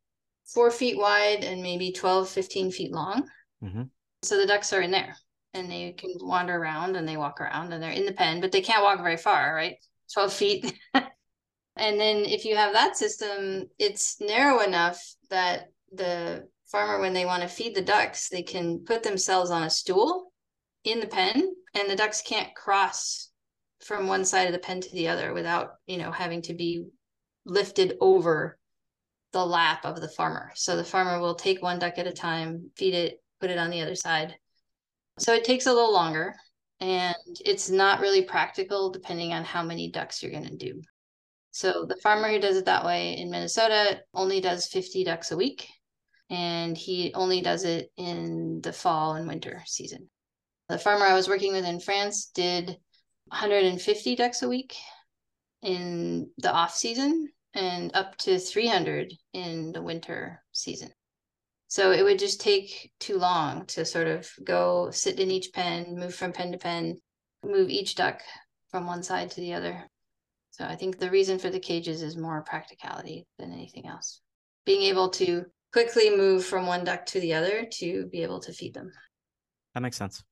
four 0.46 0.72
feet 0.72 0.98
wide 0.98 1.44
and 1.44 1.62
maybe 1.62 1.92
12, 1.92 2.30
15 2.30 2.72
feet 2.72 2.92
long. 2.92 3.28
Mm-hmm. 3.64 3.84
So 4.24 4.38
the 4.38 4.48
ducks 4.48 4.74
are 4.74 4.82
in 4.82 4.92
there 4.92 5.16
and 5.54 5.72
they 5.72 5.94
can 5.94 6.14
wander 6.20 6.56
around 6.56 6.96
and 6.96 7.08
they 7.08 7.18
walk 7.18 7.40
around 7.42 7.74
and 7.74 7.82
they're 7.82 7.92
in 7.92 8.06
the 8.06 8.14
pen, 8.14 8.42
but 8.42 8.52
they 8.52 8.62
can't 8.62 8.84
walk 8.84 9.00
very 9.00 9.18
far, 9.18 9.54
right? 9.54 9.76
12 10.14 10.34
feet. 10.34 10.74
and 10.94 12.00
then 12.00 12.26
if 12.26 12.46
you 12.46 12.56
have 12.56 12.74
that 12.74 12.98
system, 12.98 13.66
it's 13.78 14.20
narrow 14.20 14.60
enough 14.62 15.02
that 15.30 15.68
the 15.92 16.48
farmer, 16.72 17.00
when 17.00 17.14
they 17.14 17.26
want 17.26 17.44
to 17.44 17.50
feed 17.50 17.76
the 17.76 17.82
ducks, 17.82 18.30
they 18.30 18.44
can 18.44 18.80
put 18.86 19.04
themselves 19.04 19.52
on 19.52 19.64
a 19.64 19.70
stool 19.70 20.32
in 20.84 21.00
the 21.00 21.08
pen 21.08 21.54
and 21.76 21.90
the 21.90 21.96
ducks 21.96 22.22
can't 22.22 22.54
cross 22.56 23.30
from 23.84 24.08
one 24.08 24.26
side 24.26 24.48
of 24.48 24.54
the 24.54 24.60
pen 24.60 24.82
to 24.82 24.92
the 24.92 25.08
other 25.08 25.34
without, 25.34 25.76
you 25.88 25.98
know, 25.98 26.12
having 26.12 26.42
to 26.44 26.54
be 26.54 26.86
lifted 27.46 27.98
over 28.02 28.58
the 29.32 29.46
lap 29.46 29.86
of 29.86 30.02
the 30.02 30.10
farmer. 30.10 30.52
So 30.56 30.76
the 30.76 30.84
farmer 30.84 31.20
will 31.20 31.36
take 31.36 31.62
one 31.62 31.80
duck 31.80 31.98
at 31.98 32.08
a 32.08 32.12
time, 32.12 32.72
feed 32.76 32.94
it, 32.94 33.22
put 33.40 33.50
it 33.50 33.58
on 33.58 33.70
the 33.70 33.82
other 33.82 33.96
side 33.96 34.36
So 35.18 35.34
it 35.34 35.44
takes 35.46 35.66
a 35.66 35.74
little 35.74 35.94
longer 35.94 36.36
and 36.80 37.16
it's 37.46 37.70
not 37.70 38.00
really 38.00 38.24
practical 38.24 38.90
depending 38.90 39.34
on 39.34 39.44
how 39.44 39.64
many 39.64 39.92
ducks 39.92 40.22
you're 40.22 40.32
going 40.32 40.48
to 40.48 40.56
do. 40.56 40.82
So 41.52 41.86
the 41.86 41.98
farmer 41.98 42.30
who 42.30 42.40
does 42.40 42.58
it 42.58 42.66
that 42.66 42.86
way 42.86 43.18
in 43.18 43.32
Minnesota 43.32 44.02
only 44.14 44.40
does 44.40 44.68
50 44.68 45.04
ducks 45.04 45.32
a 45.32 45.38
week 45.38 45.68
and 46.30 46.78
he 46.78 47.14
only 47.14 47.42
does 47.42 47.64
it 47.64 47.92
in 47.98 48.62
the 48.62 48.74
fall 48.74 49.14
and 49.16 49.28
winter 49.28 49.64
season. 49.66 50.10
The 50.68 50.78
farmer 50.78 51.06
I 51.06 51.16
was 51.16 51.28
working 51.28 51.54
with 51.54 51.66
in 51.66 51.80
France 51.80 52.28
did 52.34 52.78
150 53.30 54.16
ducks 54.16 54.42
a 54.42 54.50
week 54.50 54.76
in 55.62 56.30
the 56.38 56.52
off 56.52 56.76
season 56.76 57.30
and 57.54 57.92
up 57.96 58.16
to 58.18 58.38
300 58.38 59.14
in 59.34 59.72
the 59.72 59.82
winter 59.82 60.44
season. 60.52 60.92
So 61.68 61.92
it 61.92 62.04
would 62.04 62.20
just 62.20 62.42
take 62.42 62.92
too 63.00 63.18
long 63.18 63.66
to 63.68 63.86
sort 63.86 64.08
of 64.08 64.30
go 64.44 64.90
sit 64.92 65.20
in 65.20 65.30
each 65.30 65.54
pen, 65.54 65.98
move 66.00 66.16
from 66.16 66.34
pen 66.34 66.52
to 66.52 66.58
pen, 66.58 66.98
move 67.44 67.70
each 67.70 67.96
duck 67.96 68.22
from 68.70 68.88
one 68.88 69.04
side 69.04 69.32
to 69.32 69.42
the 69.42 69.54
other. 69.54 69.88
So 70.52 70.66
I 70.66 70.76
think 70.76 70.98
the 70.98 71.12
reason 71.12 71.40
for 71.40 71.50
the 71.50 71.60
cages 71.60 72.02
is 72.02 72.18
more 72.18 72.42
practicality 72.42 73.26
than 73.38 73.52
anything 73.52 73.88
else. 73.88 74.22
Being 74.66 74.84
able 74.84 75.10
to 75.12 75.46
quickly 75.72 76.16
move 76.16 76.46
from 76.46 76.66
one 76.66 76.84
duck 76.84 77.06
to 77.08 77.20
the 77.20 77.34
other 77.34 77.66
to 77.74 78.08
be 78.08 78.24
able 78.24 78.40
to 78.42 78.54
feed 78.54 78.74
them. 78.74 78.92
That 79.74 79.82
makes 79.82 79.98
sense. 79.98 80.24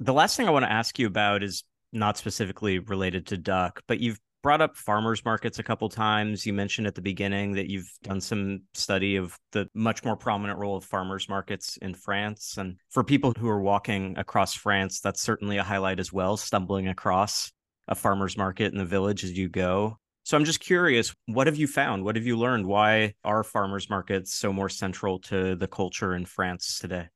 The 0.00 0.12
last 0.12 0.36
thing 0.36 0.46
I 0.46 0.50
want 0.50 0.64
to 0.64 0.72
ask 0.72 0.98
you 0.98 1.06
about 1.06 1.42
is 1.42 1.64
not 1.92 2.18
specifically 2.18 2.78
related 2.78 3.26
to 3.28 3.36
duck, 3.36 3.80
but 3.86 4.00
you've 4.00 4.20
brought 4.42 4.60
up 4.60 4.76
farmers 4.76 5.24
markets 5.24 5.58
a 5.58 5.62
couple 5.62 5.88
times. 5.88 6.46
You 6.46 6.52
mentioned 6.52 6.86
at 6.86 6.94
the 6.94 7.02
beginning 7.02 7.52
that 7.52 7.68
you've 7.68 7.90
done 8.02 8.20
some 8.20 8.62
study 8.74 9.16
of 9.16 9.36
the 9.52 9.68
much 9.74 10.04
more 10.04 10.16
prominent 10.16 10.58
role 10.58 10.76
of 10.76 10.84
farmers 10.84 11.28
markets 11.28 11.78
in 11.78 11.94
France. 11.94 12.56
And 12.56 12.76
for 12.90 13.02
people 13.02 13.32
who 13.36 13.48
are 13.48 13.60
walking 13.60 14.16
across 14.18 14.54
France, 14.54 15.00
that's 15.00 15.20
certainly 15.20 15.56
a 15.56 15.64
highlight 15.64 15.98
as 15.98 16.12
well, 16.12 16.36
stumbling 16.36 16.88
across 16.88 17.50
a 17.88 17.94
farmers 17.94 18.36
market 18.36 18.72
in 18.72 18.78
the 18.78 18.84
village 18.84 19.24
as 19.24 19.36
you 19.36 19.48
go. 19.48 19.98
So 20.26 20.36
I'm 20.36 20.44
just 20.44 20.58
curious, 20.58 21.14
what 21.26 21.46
have 21.46 21.54
you 21.54 21.68
found? 21.68 22.02
What 22.02 22.16
have 22.16 22.26
you 22.26 22.36
learned? 22.36 22.66
Why 22.66 23.14
are 23.22 23.44
farmers 23.44 23.88
markets 23.88 24.34
so 24.34 24.52
more 24.52 24.68
central 24.68 25.20
to 25.20 25.54
the 25.54 25.68
culture 25.68 26.16
in 26.16 26.26
France 26.26 26.80
today? 26.80 27.06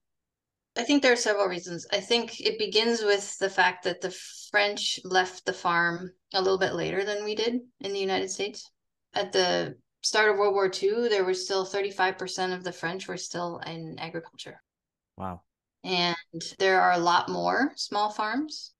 I 0.77 0.85
think 0.85 1.03
there 1.03 1.13
are 1.13 1.17
several 1.17 1.49
reasons. 1.49 1.89
I 1.93 1.99
think 1.99 2.41
it 2.41 2.57
begins 2.57 3.03
with 3.03 3.37
the 3.39 3.51
fact 3.51 3.83
that 3.83 4.01
the 4.01 4.17
French 4.53 5.01
left 5.03 5.45
the 5.45 5.53
farm 5.53 6.13
a 6.35 6.41
little 6.41 6.57
bit 6.57 6.75
later 6.75 7.05
than 7.05 7.25
we 7.25 7.35
did 7.35 7.59
in 7.81 7.93
the 7.93 7.99
United 7.99 8.31
States. 8.31 8.71
At 9.13 9.33
the 9.33 9.75
start 10.03 10.31
of 10.31 10.39
World 10.39 10.55
War 10.55 10.71
II, 10.73 11.09
there 11.09 11.25
were 11.25 11.35
still 11.35 11.67
35% 11.67 12.55
of 12.55 12.63
the 12.63 12.71
French 12.71 13.09
were 13.09 13.17
still 13.17 13.59
in 13.67 13.99
agriculture. 13.99 14.63
Wow. 15.17 15.43
And 15.83 16.15
there 16.61 16.81
are 16.81 16.93
a 16.93 16.99
lot 16.99 17.29
more 17.29 17.73
small 17.75 18.11
farms. 18.11 18.73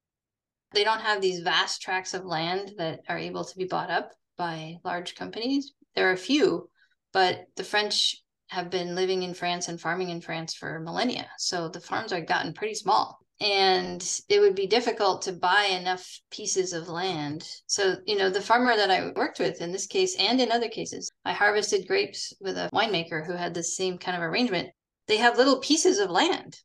They 0.71 0.85
don't 0.85 1.01
have 1.01 1.21
these 1.21 1.41
vast 1.41 1.81
tracts 1.81 2.13
of 2.13 2.23
land 2.23 2.75
that 2.77 3.01
are 3.09 3.17
able 3.17 3.43
to 3.43 3.57
be 3.57 3.65
bought 3.65 3.89
up 3.89 4.13
by 4.41 4.79
large 4.83 5.13
companies. 5.13 5.73
There 5.93 6.09
are 6.09 6.13
a 6.13 6.27
few, 6.31 6.67
but 7.13 7.45
the 7.57 7.63
French 7.63 8.15
have 8.47 8.71
been 8.71 8.95
living 8.95 9.21
in 9.21 9.35
France 9.35 9.67
and 9.67 9.79
farming 9.79 10.09
in 10.09 10.19
France 10.19 10.55
for 10.55 10.79
millennia. 10.79 11.29
So 11.37 11.69
the 11.69 11.79
farms 11.79 12.11
are 12.11 12.21
gotten 12.21 12.51
pretty 12.53 12.73
small. 12.73 13.19
And 13.39 14.01
it 14.29 14.39
would 14.39 14.55
be 14.55 14.65
difficult 14.65 15.21
to 15.23 15.31
buy 15.31 15.65
enough 15.65 16.19
pieces 16.31 16.73
of 16.73 16.89
land. 16.89 17.47
So, 17.67 17.97
you 18.07 18.17
know, 18.17 18.31
the 18.31 18.41
farmer 18.41 18.75
that 18.75 18.89
I 18.89 19.11
worked 19.15 19.37
with 19.37 19.61
in 19.61 19.71
this 19.71 19.85
case 19.85 20.15
and 20.17 20.41
in 20.41 20.51
other 20.51 20.69
cases, 20.69 21.11
I 21.23 21.33
harvested 21.33 21.87
grapes 21.87 22.33
with 22.41 22.57
a 22.57 22.71
winemaker 22.73 23.23
who 23.23 23.33
had 23.33 23.53
the 23.53 23.63
same 23.63 23.99
kind 23.99 24.17
of 24.17 24.23
arrangement. 24.23 24.69
They 25.07 25.17
have 25.17 25.37
little 25.37 25.59
pieces 25.59 25.99
of 25.99 26.09
land. 26.09 26.59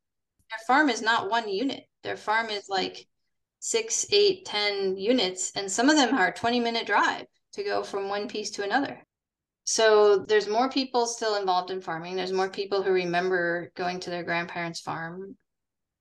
Their 0.48 0.64
farm 0.66 0.88
is 0.88 1.02
not 1.02 1.28
one 1.28 1.50
unit. 1.50 1.84
Their 2.04 2.16
farm 2.16 2.48
is 2.48 2.70
like 2.70 3.06
six, 3.58 4.06
eight, 4.12 4.46
ten 4.46 4.96
units, 4.96 5.52
and 5.54 5.70
some 5.70 5.90
of 5.90 5.96
them 5.96 6.14
are 6.14 6.32
20 6.32 6.60
minute 6.60 6.86
drive 6.86 7.26
to 7.56 7.64
go 7.64 7.82
from 7.82 8.08
one 8.08 8.28
piece 8.28 8.50
to 8.52 8.64
another. 8.64 9.02
So 9.64 10.18
there's 10.18 10.48
more 10.48 10.70
people 10.70 11.06
still 11.06 11.34
involved 11.34 11.70
in 11.70 11.80
farming. 11.80 12.14
There's 12.14 12.32
more 12.32 12.48
people 12.48 12.82
who 12.82 12.92
remember 12.92 13.72
going 13.74 13.98
to 14.00 14.10
their 14.10 14.22
grandparents' 14.22 14.80
farm. 14.80 15.36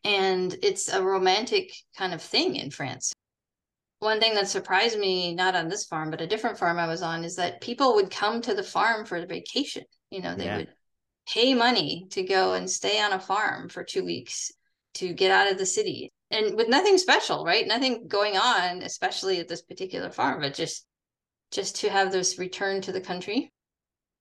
And 0.03 0.55
it's 0.61 0.87
a 0.87 1.01
romantic 1.01 1.73
kind 1.97 2.13
of 2.13 2.21
thing 2.21 2.57
in 2.57 2.69
France. 2.69 3.11
One 3.99 4.19
thing 4.19 4.35
that 4.35 4.47
surprised 4.47 4.99
me, 4.99 5.33
not 5.33 5.55
on 5.55 5.67
this 5.67 5.85
farm, 5.85 6.11
but 6.11 6.21
a 6.21 6.27
different 6.27 6.59
farm 6.59 6.77
I 6.77 6.85
was 6.85 7.01
on, 7.01 7.23
is 7.23 7.37
that 7.37 7.61
people 7.61 7.95
would 7.95 8.11
come 8.11 8.41
to 8.41 8.53
the 8.53 8.61
farm 8.61 9.05
for 9.05 9.19
the 9.19 9.25
vacation. 9.25 9.83
You 10.11 10.21
know, 10.21 10.35
they 10.35 10.45
yeah. 10.45 10.57
would 10.57 10.73
pay 11.27 11.55
money 11.55 12.05
to 12.11 12.21
go 12.21 12.53
and 12.53 12.69
stay 12.69 13.01
on 13.01 13.13
a 13.13 13.19
farm 13.19 13.69
for 13.69 13.83
two 13.83 14.05
weeks 14.05 14.51
to 14.95 15.11
get 15.11 15.31
out 15.31 15.51
of 15.51 15.57
the 15.57 15.65
city 15.65 16.11
and 16.29 16.55
with 16.55 16.69
nothing 16.69 16.97
special, 16.97 17.45
right? 17.45 17.67
Nothing 17.67 18.07
going 18.07 18.37
on, 18.37 18.81
especially 18.81 19.39
at 19.39 19.47
this 19.47 19.61
particular 19.61 20.09
farm, 20.09 20.41
but 20.41 20.53
just 20.53 20.85
just 21.51 21.77
to 21.77 21.89
have 21.89 22.11
this 22.11 22.37
return 22.37 22.81
to 22.81 22.91
the 22.91 23.01
country. 23.01 23.51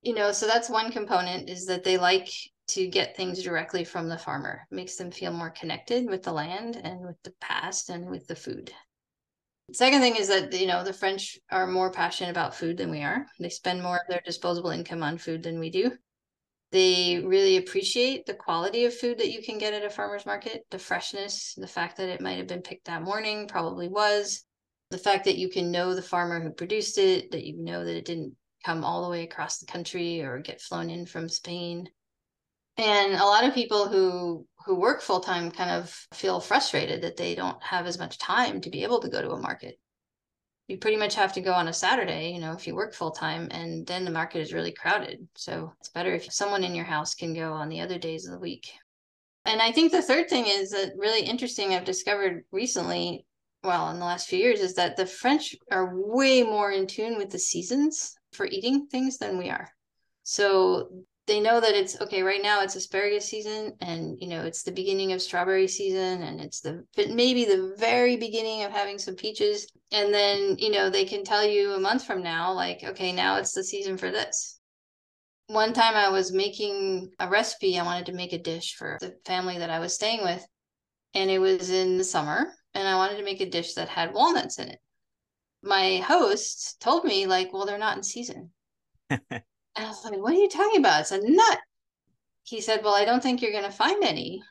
You 0.02 0.14
know 0.14 0.32
so 0.32 0.46
that's 0.46 0.68
one 0.68 0.92
component 0.92 1.48
is 1.48 1.66
that 1.66 1.84
they 1.84 1.96
like 1.96 2.28
to 2.68 2.86
get 2.86 3.16
things 3.16 3.42
directly 3.42 3.84
from 3.84 4.08
the 4.08 4.18
farmer. 4.18 4.66
It 4.70 4.74
makes 4.74 4.96
them 4.96 5.10
feel 5.10 5.32
more 5.32 5.50
connected 5.50 6.06
with 6.06 6.22
the 6.22 6.32
land 6.32 6.76
and 6.76 7.04
with 7.04 7.16
the 7.22 7.34
past 7.40 7.90
and 7.90 8.10
with 8.10 8.26
the 8.26 8.36
food. 8.36 8.72
Second 9.72 10.00
thing 10.00 10.16
is 10.16 10.28
that 10.28 10.52
you 10.52 10.66
know 10.66 10.84
the 10.84 10.92
french 10.92 11.38
are 11.50 11.66
more 11.66 11.90
passionate 11.90 12.30
about 12.30 12.54
food 12.54 12.76
than 12.76 12.90
we 12.90 13.02
are. 13.02 13.26
They 13.38 13.48
spend 13.48 13.82
more 13.82 13.96
of 13.96 14.08
their 14.08 14.22
disposable 14.24 14.70
income 14.70 15.02
on 15.02 15.18
food 15.18 15.42
than 15.42 15.58
we 15.58 15.70
do. 15.70 15.92
They 16.70 17.18
really 17.24 17.56
appreciate 17.56 18.26
the 18.26 18.34
quality 18.34 18.84
of 18.84 18.94
food 18.94 19.18
that 19.18 19.30
you 19.30 19.42
can 19.42 19.58
get 19.58 19.74
at 19.74 19.84
a 19.84 19.90
farmer's 19.90 20.26
market 20.26 20.66
the 20.70 20.78
freshness 20.78 21.54
the 21.56 21.66
fact 21.66 21.96
that 21.98 22.08
it 22.08 22.20
might 22.20 22.38
have 22.38 22.48
been 22.48 22.62
picked 22.62 22.86
that 22.86 23.02
morning 23.02 23.46
probably 23.46 23.88
was 23.88 24.44
the 24.94 24.98
fact 24.98 25.24
that 25.24 25.38
you 25.38 25.48
can 25.48 25.72
know 25.72 25.92
the 25.92 26.00
farmer 26.00 26.40
who 26.40 26.50
produced 26.50 26.98
it 26.98 27.32
that 27.32 27.42
you 27.42 27.56
know 27.56 27.84
that 27.84 27.96
it 27.96 28.04
didn't 28.04 28.32
come 28.64 28.84
all 28.84 29.02
the 29.02 29.10
way 29.10 29.24
across 29.24 29.58
the 29.58 29.66
country 29.66 30.22
or 30.22 30.38
get 30.38 30.60
flown 30.60 30.88
in 30.88 31.04
from 31.04 31.28
Spain. 31.28 31.88
And 32.76 33.14
a 33.14 33.24
lot 33.24 33.42
of 33.42 33.54
people 33.54 33.88
who 33.88 34.46
who 34.64 34.76
work 34.76 35.02
full 35.02 35.18
time 35.18 35.50
kind 35.50 35.70
of 35.70 35.90
feel 36.14 36.38
frustrated 36.38 37.02
that 37.02 37.16
they 37.16 37.34
don't 37.34 37.60
have 37.60 37.86
as 37.86 37.98
much 37.98 38.18
time 38.18 38.60
to 38.60 38.70
be 38.70 38.84
able 38.84 39.00
to 39.00 39.08
go 39.08 39.20
to 39.20 39.32
a 39.32 39.40
market. 39.40 39.80
You 40.68 40.78
pretty 40.78 40.96
much 40.96 41.16
have 41.16 41.32
to 41.32 41.40
go 41.40 41.52
on 41.52 41.66
a 41.66 41.72
Saturday, 41.72 42.30
you 42.30 42.38
know, 42.38 42.52
if 42.52 42.64
you 42.64 42.76
work 42.76 42.94
full 42.94 43.10
time, 43.10 43.48
and 43.50 43.84
then 43.84 44.04
the 44.04 44.12
market 44.12 44.38
is 44.42 44.52
really 44.52 44.72
crowded. 44.72 45.26
So 45.34 45.72
it's 45.80 45.90
better 45.90 46.14
if 46.14 46.32
someone 46.32 46.62
in 46.62 46.76
your 46.76 46.86
house 46.86 47.16
can 47.16 47.34
go 47.34 47.52
on 47.52 47.68
the 47.68 47.80
other 47.80 47.98
days 47.98 48.26
of 48.26 48.32
the 48.32 48.38
week. 48.38 48.70
And 49.44 49.60
I 49.60 49.72
think 49.72 49.90
the 49.90 50.02
third 50.02 50.30
thing 50.30 50.46
is 50.46 50.70
that 50.70 50.92
really 50.96 51.26
interesting 51.26 51.74
I've 51.74 51.84
discovered 51.84 52.44
recently, 52.52 53.26
well, 53.64 53.90
in 53.90 53.98
the 53.98 54.04
last 54.04 54.28
few 54.28 54.38
years, 54.38 54.60
is 54.60 54.74
that 54.74 54.96
the 54.96 55.06
French 55.06 55.56
are 55.72 55.90
way 55.94 56.42
more 56.42 56.70
in 56.70 56.86
tune 56.86 57.16
with 57.16 57.30
the 57.30 57.38
seasons 57.38 58.14
for 58.32 58.46
eating 58.46 58.86
things 58.86 59.18
than 59.18 59.38
we 59.38 59.48
are. 59.48 59.68
So 60.22 60.90
they 61.26 61.40
know 61.40 61.60
that 61.60 61.74
it's 61.74 61.98
okay 62.00 62.22
right 62.22 62.42
now 62.42 62.62
it's 62.62 62.76
asparagus 62.76 63.24
season 63.24 63.72
and 63.80 64.18
you 64.20 64.28
know 64.28 64.42
it's 64.42 64.62
the 64.62 64.72
beginning 64.72 65.12
of 65.12 65.22
strawberry 65.22 65.66
season 65.66 66.22
and 66.22 66.38
it's 66.38 66.60
the 66.60 66.84
maybe 67.08 67.46
the 67.46 67.74
very 67.78 68.16
beginning 68.16 68.62
of 68.62 68.72
having 68.72 68.98
some 68.98 69.14
peaches. 69.14 69.66
And 69.90 70.12
then 70.12 70.56
you 70.58 70.70
know 70.70 70.90
they 70.90 71.04
can 71.04 71.24
tell 71.24 71.44
you 71.44 71.72
a 71.72 71.80
month 71.80 72.04
from 72.04 72.22
now 72.22 72.52
like 72.52 72.84
okay 72.84 73.12
now 73.12 73.36
it's 73.36 73.52
the 73.52 73.64
season 73.64 73.96
for 73.96 74.10
this. 74.10 74.60
One 75.46 75.72
time 75.72 75.94
i 75.94 76.08
was 76.08 76.32
making 76.32 77.10
a 77.18 77.28
recipe 77.28 77.78
i 77.78 77.84
wanted 77.84 78.06
to 78.06 78.12
make 78.12 78.32
a 78.32 78.38
dish 78.38 78.74
for 78.76 78.98
the 79.00 79.14
family 79.26 79.58
that 79.58 79.68
i 79.68 79.78
was 79.78 79.94
staying 79.94 80.22
with 80.22 80.44
and 81.12 81.30
it 81.30 81.38
was 81.38 81.68
in 81.70 81.98
the 81.98 82.04
summer 82.04 82.50
and 82.74 82.86
i 82.86 82.96
wanted 82.96 83.16
to 83.16 83.24
make 83.24 83.40
a 83.40 83.48
dish 83.48 83.74
that 83.74 83.88
had 83.88 84.12
walnuts 84.12 84.58
in 84.58 84.68
it 84.68 84.78
my 85.64 85.96
host 86.06 86.80
told 86.80 87.04
me 87.04 87.26
like, 87.26 87.52
well, 87.52 87.66
they're 87.66 87.78
not 87.78 87.96
in 87.96 88.02
season. 88.02 88.50
and 89.10 89.20
I 89.30 89.86
was 89.86 90.04
like, 90.04 90.18
what 90.18 90.32
are 90.32 90.38
you 90.38 90.48
talking 90.48 90.78
about? 90.78 91.00
It's 91.00 91.10
a 91.10 91.20
nut. 91.22 91.58
He 92.42 92.60
said, 92.60 92.84
well, 92.84 92.94
I 92.94 93.04
don't 93.04 93.22
think 93.22 93.40
you're 93.40 93.52
going 93.52 93.64
to 93.64 93.70
find 93.70 94.04
any. 94.04 94.42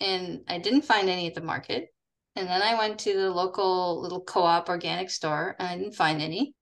And 0.00 0.40
I 0.48 0.58
didn't 0.58 0.82
find 0.82 1.08
any 1.08 1.28
at 1.28 1.34
the 1.34 1.40
market. 1.40 1.88
And 2.34 2.48
then 2.48 2.60
I 2.60 2.76
went 2.76 2.98
to 3.00 3.16
the 3.16 3.30
local 3.30 4.02
little 4.02 4.20
co-op 4.20 4.68
organic 4.68 5.08
store 5.08 5.56
and 5.58 5.68
I 5.68 5.78
didn't 5.78 5.94
find 5.94 6.20
any. 6.20 6.54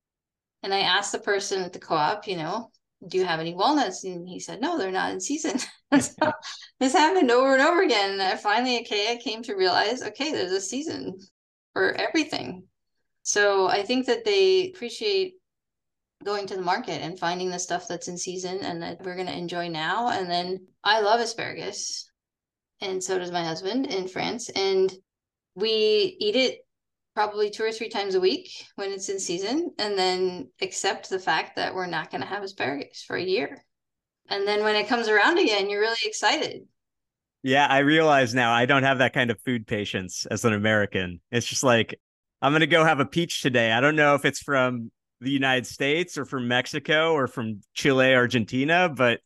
And 0.63 0.73
I 0.73 0.81
asked 0.81 1.13
the 1.13 1.19
person 1.19 1.63
at 1.63 1.73
the 1.73 1.81
co-op, 1.81 2.29
you 2.29 2.37
know, 2.37 2.71
do 3.07 3.19
you 3.19 3.25
have 3.25 3.41
any 3.41 3.55
walnuts? 3.55 4.05
And 4.05 4.29
he 4.29 4.41
said, 4.41 4.61
no, 4.61 4.79
they're 4.79 4.91
not 4.91 5.13
in 5.13 5.21
season. 5.21 5.59
so 6.01 6.33
this 6.81 6.93
happened 6.93 7.31
over 7.31 7.53
and 7.53 7.63
over 7.63 7.83
again. 7.83 8.13
And 8.13 8.23
I 8.23 8.37
finally, 8.37 8.81
okay, 8.81 9.13
I 9.13 9.23
came 9.23 9.43
to 9.45 9.55
realize, 9.55 10.03
okay, 10.03 10.33
there's 10.33 10.53
a 10.53 10.61
season 10.61 11.19
for 11.73 11.93
everything. 11.93 12.65
So 13.23 13.69
I 13.69 13.83
think 13.83 14.07
that 14.07 14.25
they 14.25 14.71
appreciate 14.75 15.35
going 16.25 16.47
to 16.47 16.57
the 16.57 16.63
market 16.63 17.03
and 17.03 17.19
finding 17.19 17.51
the 17.51 17.59
stuff 17.59 17.87
that's 17.89 18.09
in 18.09 18.17
season 18.17 18.59
and 18.61 18.83
that 18.83 19.03
we're 19.03 19.15
going 19.15 19.27
to 19.27 19.37
enjoy 19.37 19.69
now. 19.69 20.09
And 20.09 20.31
then 20.31 20.67
I 20.83 21.01
love 21.01 21.21
asparagus, 21.21 22.11
and 22.81 23.03
so 23.03 23.19
does 23.19 23.31
my 23.31 23.45
husband 23.45 23.87
in 23.87 24.09
France. 24.09 24.49
And 24.51 24.93
we 25.55 26.17
eat 26.19 26.37
it 26.37 26.59
probably 27.15 27.51
two 27.51 27.65
or 27.65 27.73
three 27.73 27.89
times 27.89 28.15
a 28.15 28.21
week 28.21 28.51
when 28.77 28.91
it's 28.93 29.09
in 29.09 29.21
season, 29.21 29.73
and 29.79 29.99
then 29.99 30.51
accept 30.61 31.09
the 31.11 31.19
fact 31.19 31.57
that 31.57 31.75
we're 31.75 31.87
not 31.87 32.11
going 32.11 32.21
to 32.21 32.27
have 32.27 32.43
asparagus 32.43 33.03
for 33.03 33.17
a 33.17 33.23
year. 33.23 33.65
And 34.29 34.47
then 34.47 34.65
when 34.65 34.77
it 34.77 34.89
comes 34.89 35.09
around 35.09 35.39
again, 35.39 35.71
you're 35.71 35.81
really 35.81 35.97
excited 36.05 36.63
Yeah, 37.43 37.67
I 37.69 37.79
realize 37.79 38.35
now 38.35 38.53
I 38.53 38.67
don't 38.67 38.85
have 38.85 38.99
that 38.99 39.13
kind 39.13 39.31
of 39.31 39.41
food 39.41 39.67
patience 39.67 40.27
as 40.31 40.45
an 40.45 40.55
American. 40.55 41.21
It's 41.31 41.47
just 41.47 41.63
like 41.63 41.99
I'm 42.41 42.53
gonna 42.53 42.67
go 42.67 42.85
have 42.85 43.01
a 43.01 43.07
peach 43.07 43.43
today. 43.43 43.71
I 43.73 43.81
don't 43.81 43.97
know 43.97 44.15
if 44.15 44.25
it's 44.25 44.41
from 44.41 44.91
the 45.21 45.31
United 45.31 45.67
States 45.67 46.17
or 46.17 46.25
from 46.25 46.49
Mexico 46.49 47.13
or 47.13 47.27
from 47.27 47.61
Chile, 47.75 48.15
Argentina, 48.15 48.89
but 48.89 49.21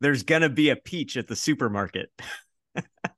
there's 0.00 0.22
gonna 0.22 0.48
be 0.48 0.70
a 0.70 0.76
peach 0.76 1.16
at 1.16 1.28
the 1.28 1.36
supermarket. 1.36 2.10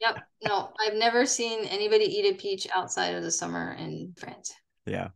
Yep. 0.00 0.18
No, 0.44 0.70
I've 0.80 0.94
never 0.94 1.26
seen 1.26 1.64
anybody 1.66 2.04
eat 2.04 2.32
a 2.32 2.36
peach 2.36 2.66
outside 2.74 3.14
of 3.14 3.22
the 3.22 3.30
summer 3.30 3.76
in 3.78 4.14
France. 4.18 4.52
Yeah. 4.86 5.08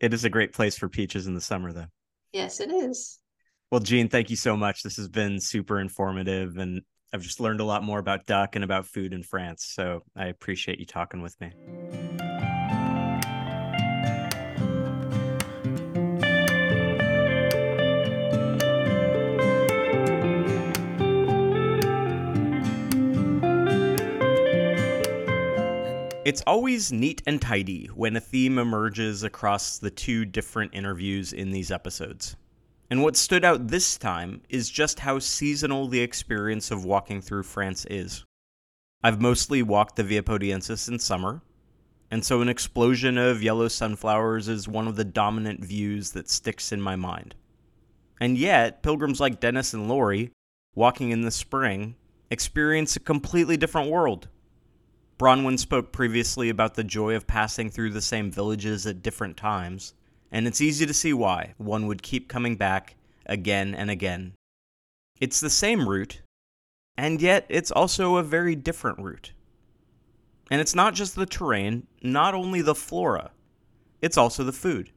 It 0.00 0.12
is 0.12 0.24
a 0.24 0.30
great 0.30 0.52
place 0.52 0.76
for 0.76 0.88
peaches 0.88 1.26
in 1.26 1.34
the 1.34 1.40
summer 1.40 1.72
though. 1.72 1.86
Yes, 2.32 2.60
it 2.60 2.70
is. 2.70 3.20
Well, 3.70 3.80
Jean, 3.80 4.08
thank 4.08 4.30
you 4.30 4.36
so 4.36 4.56
much. 4.56 4.82
This 4.82 4.96
has 4.96 5.08
been 5.08 5.40
super 5.40 5.80
informative 5.80 6.56
and 6.56 6.82
I've 7.12 7.22
just 7.22 7.40
learned 7.40 7.60
a 7.60 7.64
lot 7.64 7.84
more 7.84 7.98
about 7.98 8.26
duck 8.26 8.56
and 8.56 8.64
about 8.64 8.86
food 8.86 9.12
in 9.12 9.22
France. 9.22 9.66
So 9.74 10.02
I 10.16 10.26
appreciate 10.26 10.80
you 10.80 10.86
talking 10.86 11.22
with 11.22 11.38
me. 11.40 12.21
It's 26.24 26.42
always 26.46 26.92
neat 26.92 27.20
and 27.26 27.42
tidy 27.42 27.86
when 27.86 28.14
a 28.14 28.20
theme 28.20 28.56
emerges 28.56 29.24
across 29.24 29.78
the 29.78 29.90
two 29.90 30.24
different 30.24 30.72
interviews 30.72 31.32
in 31.32 31.50
these 31.50 31.72
episodes. 31.72 32.36
And 32.88 33.02
what 33.02 33.16
stood 33.16 33.44
out 33.44 33.66
this 33.66 33.98
time 33.98 34.42
is 34.48 34.70
just 34.70 35.00
how 35.00 35.18
seasonal 35.18 35.88
the 35.88 36.00
experience 36.00 36.70
of 36.70 36.84
walking 36.84 37.20
through 37.20 37.42
France 37.42 37.84
is. 37.90 38.24
I've 39.02 39.20
mostly 39.20 39.64
walked 39.64 39.96
the 39.96 40.04
Via 40.04 40.22
Podiensis 40.22 40.86
in 40.86 41.00
summer, 41.00 41.42
and 42.08 42.24
so 42.24 42.40
an 42.40 42.48
explosion 42.48 43.18
of 43.18 43.42
yellow 43.42 43.66
sunflowers 43.66 44.46
is 44.46 44.68
one 44.68 44.86
of 44.86 44.94
the 44.94 45.04
dominant 45.04 45.64
views 45.64 46.12
that 46.12 46.30
sticks 46.30 46.70
in 46.70 46.80
my 46.80 46.94
mind. 46.94 47.34
And 48.20 48.38
yet, 48.38 48.84
pilgrims 48.84 49.18
like 49.18 49.40
Dennis 49.40 49.74
and 49.74 49.88
Laurie, 49.88 50.30
walking 50.76 51.10
in 51.10 51.22
the 51.22 51.32
spring, 51.32 51.96
experience 52.30 52.94
a 52.94 53.00
completely 53.00 53.56
different 53.56 53.90
world. 53.90 54.28
Bronwyn 55.22 55.56
spoke 55.56 55.92
previously 55.92 56.48
about 56.48 56.74
the 56.74 56.82
joy 56.82 57.14
of 57.14 57.28
passing 57.28 57.70
through 57.70 57.90
the 57.90 58.00
same 58.00 58.32
villages 58.32 58.88
at 58.88 59.02
different 59.02 59.36
times, 59.36 59.94
and 60.32 60.48
it's 60.48 60.60
easy 60.60 60.84
to 60.84 60.92
see 60.92 61.12
why 61.12 61.54
one 61.58 61.86
would 61.86 62.02
keep 62.02 62.28
coming 62.28 62.56
back 62.56 62.96
again 63.26 63.72
and 63.72 63.88
again. 63.88 64.32
It's 65.20 65.38
the 65.38 65.48
same 65.48 65.88
route, 65.88 66.22
and 66.96 67.22
yet 67.22 67.46
it's 67.48 67.70
also 67.70 68.16
a 68.16 68.24
very 68.24 68.56
different 68.56 68.98
route. 68.98 69.30
And 70.50 70.60
it's 70.60 70.74
not 70.74 70.92
just 70.92 71.14
the 71.14 71.24
terrain, 71.24 71.86
not 72.02 72.34
only 72.34 72.60
the 72.60 72.74
flora, 72.74 73.30
it's 74.00 74.18
also 74.18 74.42
the 74.42 74.50
food. 74.50 74.90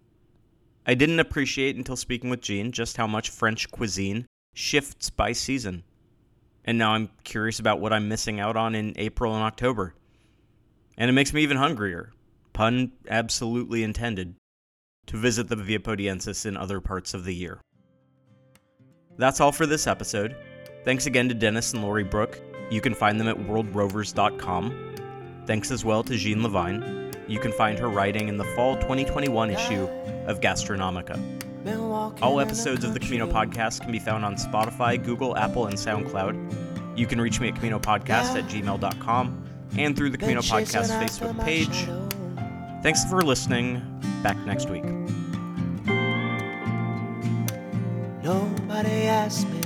I 0.87 0.95
didn't 0.95 1.19
appreciate 1.19 1.75
until 1.75 1.95
speaking 1.95 2.31
with 2.31 2.41
Jean 2.41 2.71
just 2.71 2.97
how 2.97 3.05
much 3.05 3.29
French 3.29 3.69
cuisine 3.69 4.25
shifts 4.55 5.11
by 5.11 5.33
season. 5.33 5.83
And 6.63 6.79
now 6.79 6.93
I'm 6.93 7.11
curious 7.23 7.59
about 7.59 7.79
what 7.79 7.93
I'm 7.93 8.07
missing 8.09 8.39
out 8.39 8.57
on 8.57 8.73
in 8.73 8.93
April 8.95 9.35
and 9.35 9.43
October. 9.43 9.93
And 10.97 11.09
it 11.09 11.13
makes 11.13 11.33
me 11.33 11.43
even 11.43 11.57
hungrier, 11.57 12.11
pun 12.53 12.91
absolutely 13.09 13.83
intended, 13.83 14.35
to 15.07 15.17
visit 15.17 15.49
the 15.49 15.55
Via 15.55 15.79
Podiensis 15.79 16.45
in 16.45 16.55
other 16.55 16.79
parts 16.79 17.13
of 17.13 17.25
the 17.25 17.35
year. 17.35 17.59
That's 19.17 19.39
all 19.39 19.51
for 19.51 19.65
this 19.65 19.87
episode. 19.87 20.35
Thanks 20.83 21.05
again 21.05 21.29
to 21.29 21.35
Dennis 21.35 21.73
and 21.73 21.81
Laurie 21.81 22.03
Brooke. 22.03 22.41
You 22.69 22.81
can 22.81 22.93
find 22.93 23.19
them 23.19 23.27
at 23.27 23.37
worldrovers.com. 23.37 24.95
Thanks 25.45 25.71
as 25.71 25.85
well 25.85 26.03
to 26.03 26.15
Jean 26.15 26.41
Lavigne. 26.43 27.11
You 27.27 27.39
can 27.39 27.51
find 27.51 27.77
her 27.79 27.89
writing 27.89 28.27
in 28.27 28.37
the 28.37 28.43
fall 28.55 28.75
2021 28.75 29.49
issue 29.49 29.83
of 30.27 30.41
Gastronomica. 30.41 31.19
All 32.21 32.39
episodes 32.39 32.83
of 32.83 32.93
the 32.93 32.99
Camino 32.99 33.27
podcast 33.27 33.81
can 33.81 33.91
be 33.91 33.99
found 33.99 34.23
on 34.23 34.35
Spotify, 34.35 35.03
Google, 35.03 35.35
Apple, 35.35 35.65
and 35.67 35.75
SoundCloud. 35.75 36.97
You 36.97 37.07
can 37.07 37.19
reach 37.19 37.39
me 37.39 37.49
at 37.49 37.55
CaminoPodcast 37.55 38.35
at 38.35 38.45
gmail.com 38.45 39.45
and 39.77 39.95
through 39.95 40.09
the 40.09 40.17
Camino 40.17 40.41
Podcast 40.41 40.89
Facebook 41.01 41.43
page. 41.43 41.87
Thanks 42.83 43.03
for 43.05 43.21
listening. 43.21 43.81
Back 44.23 44.37
next 44.45 44.69
week. 44.69 44.83
Nobody 48.23 49.03
asked 49.07 49.47
me 49.49 49.64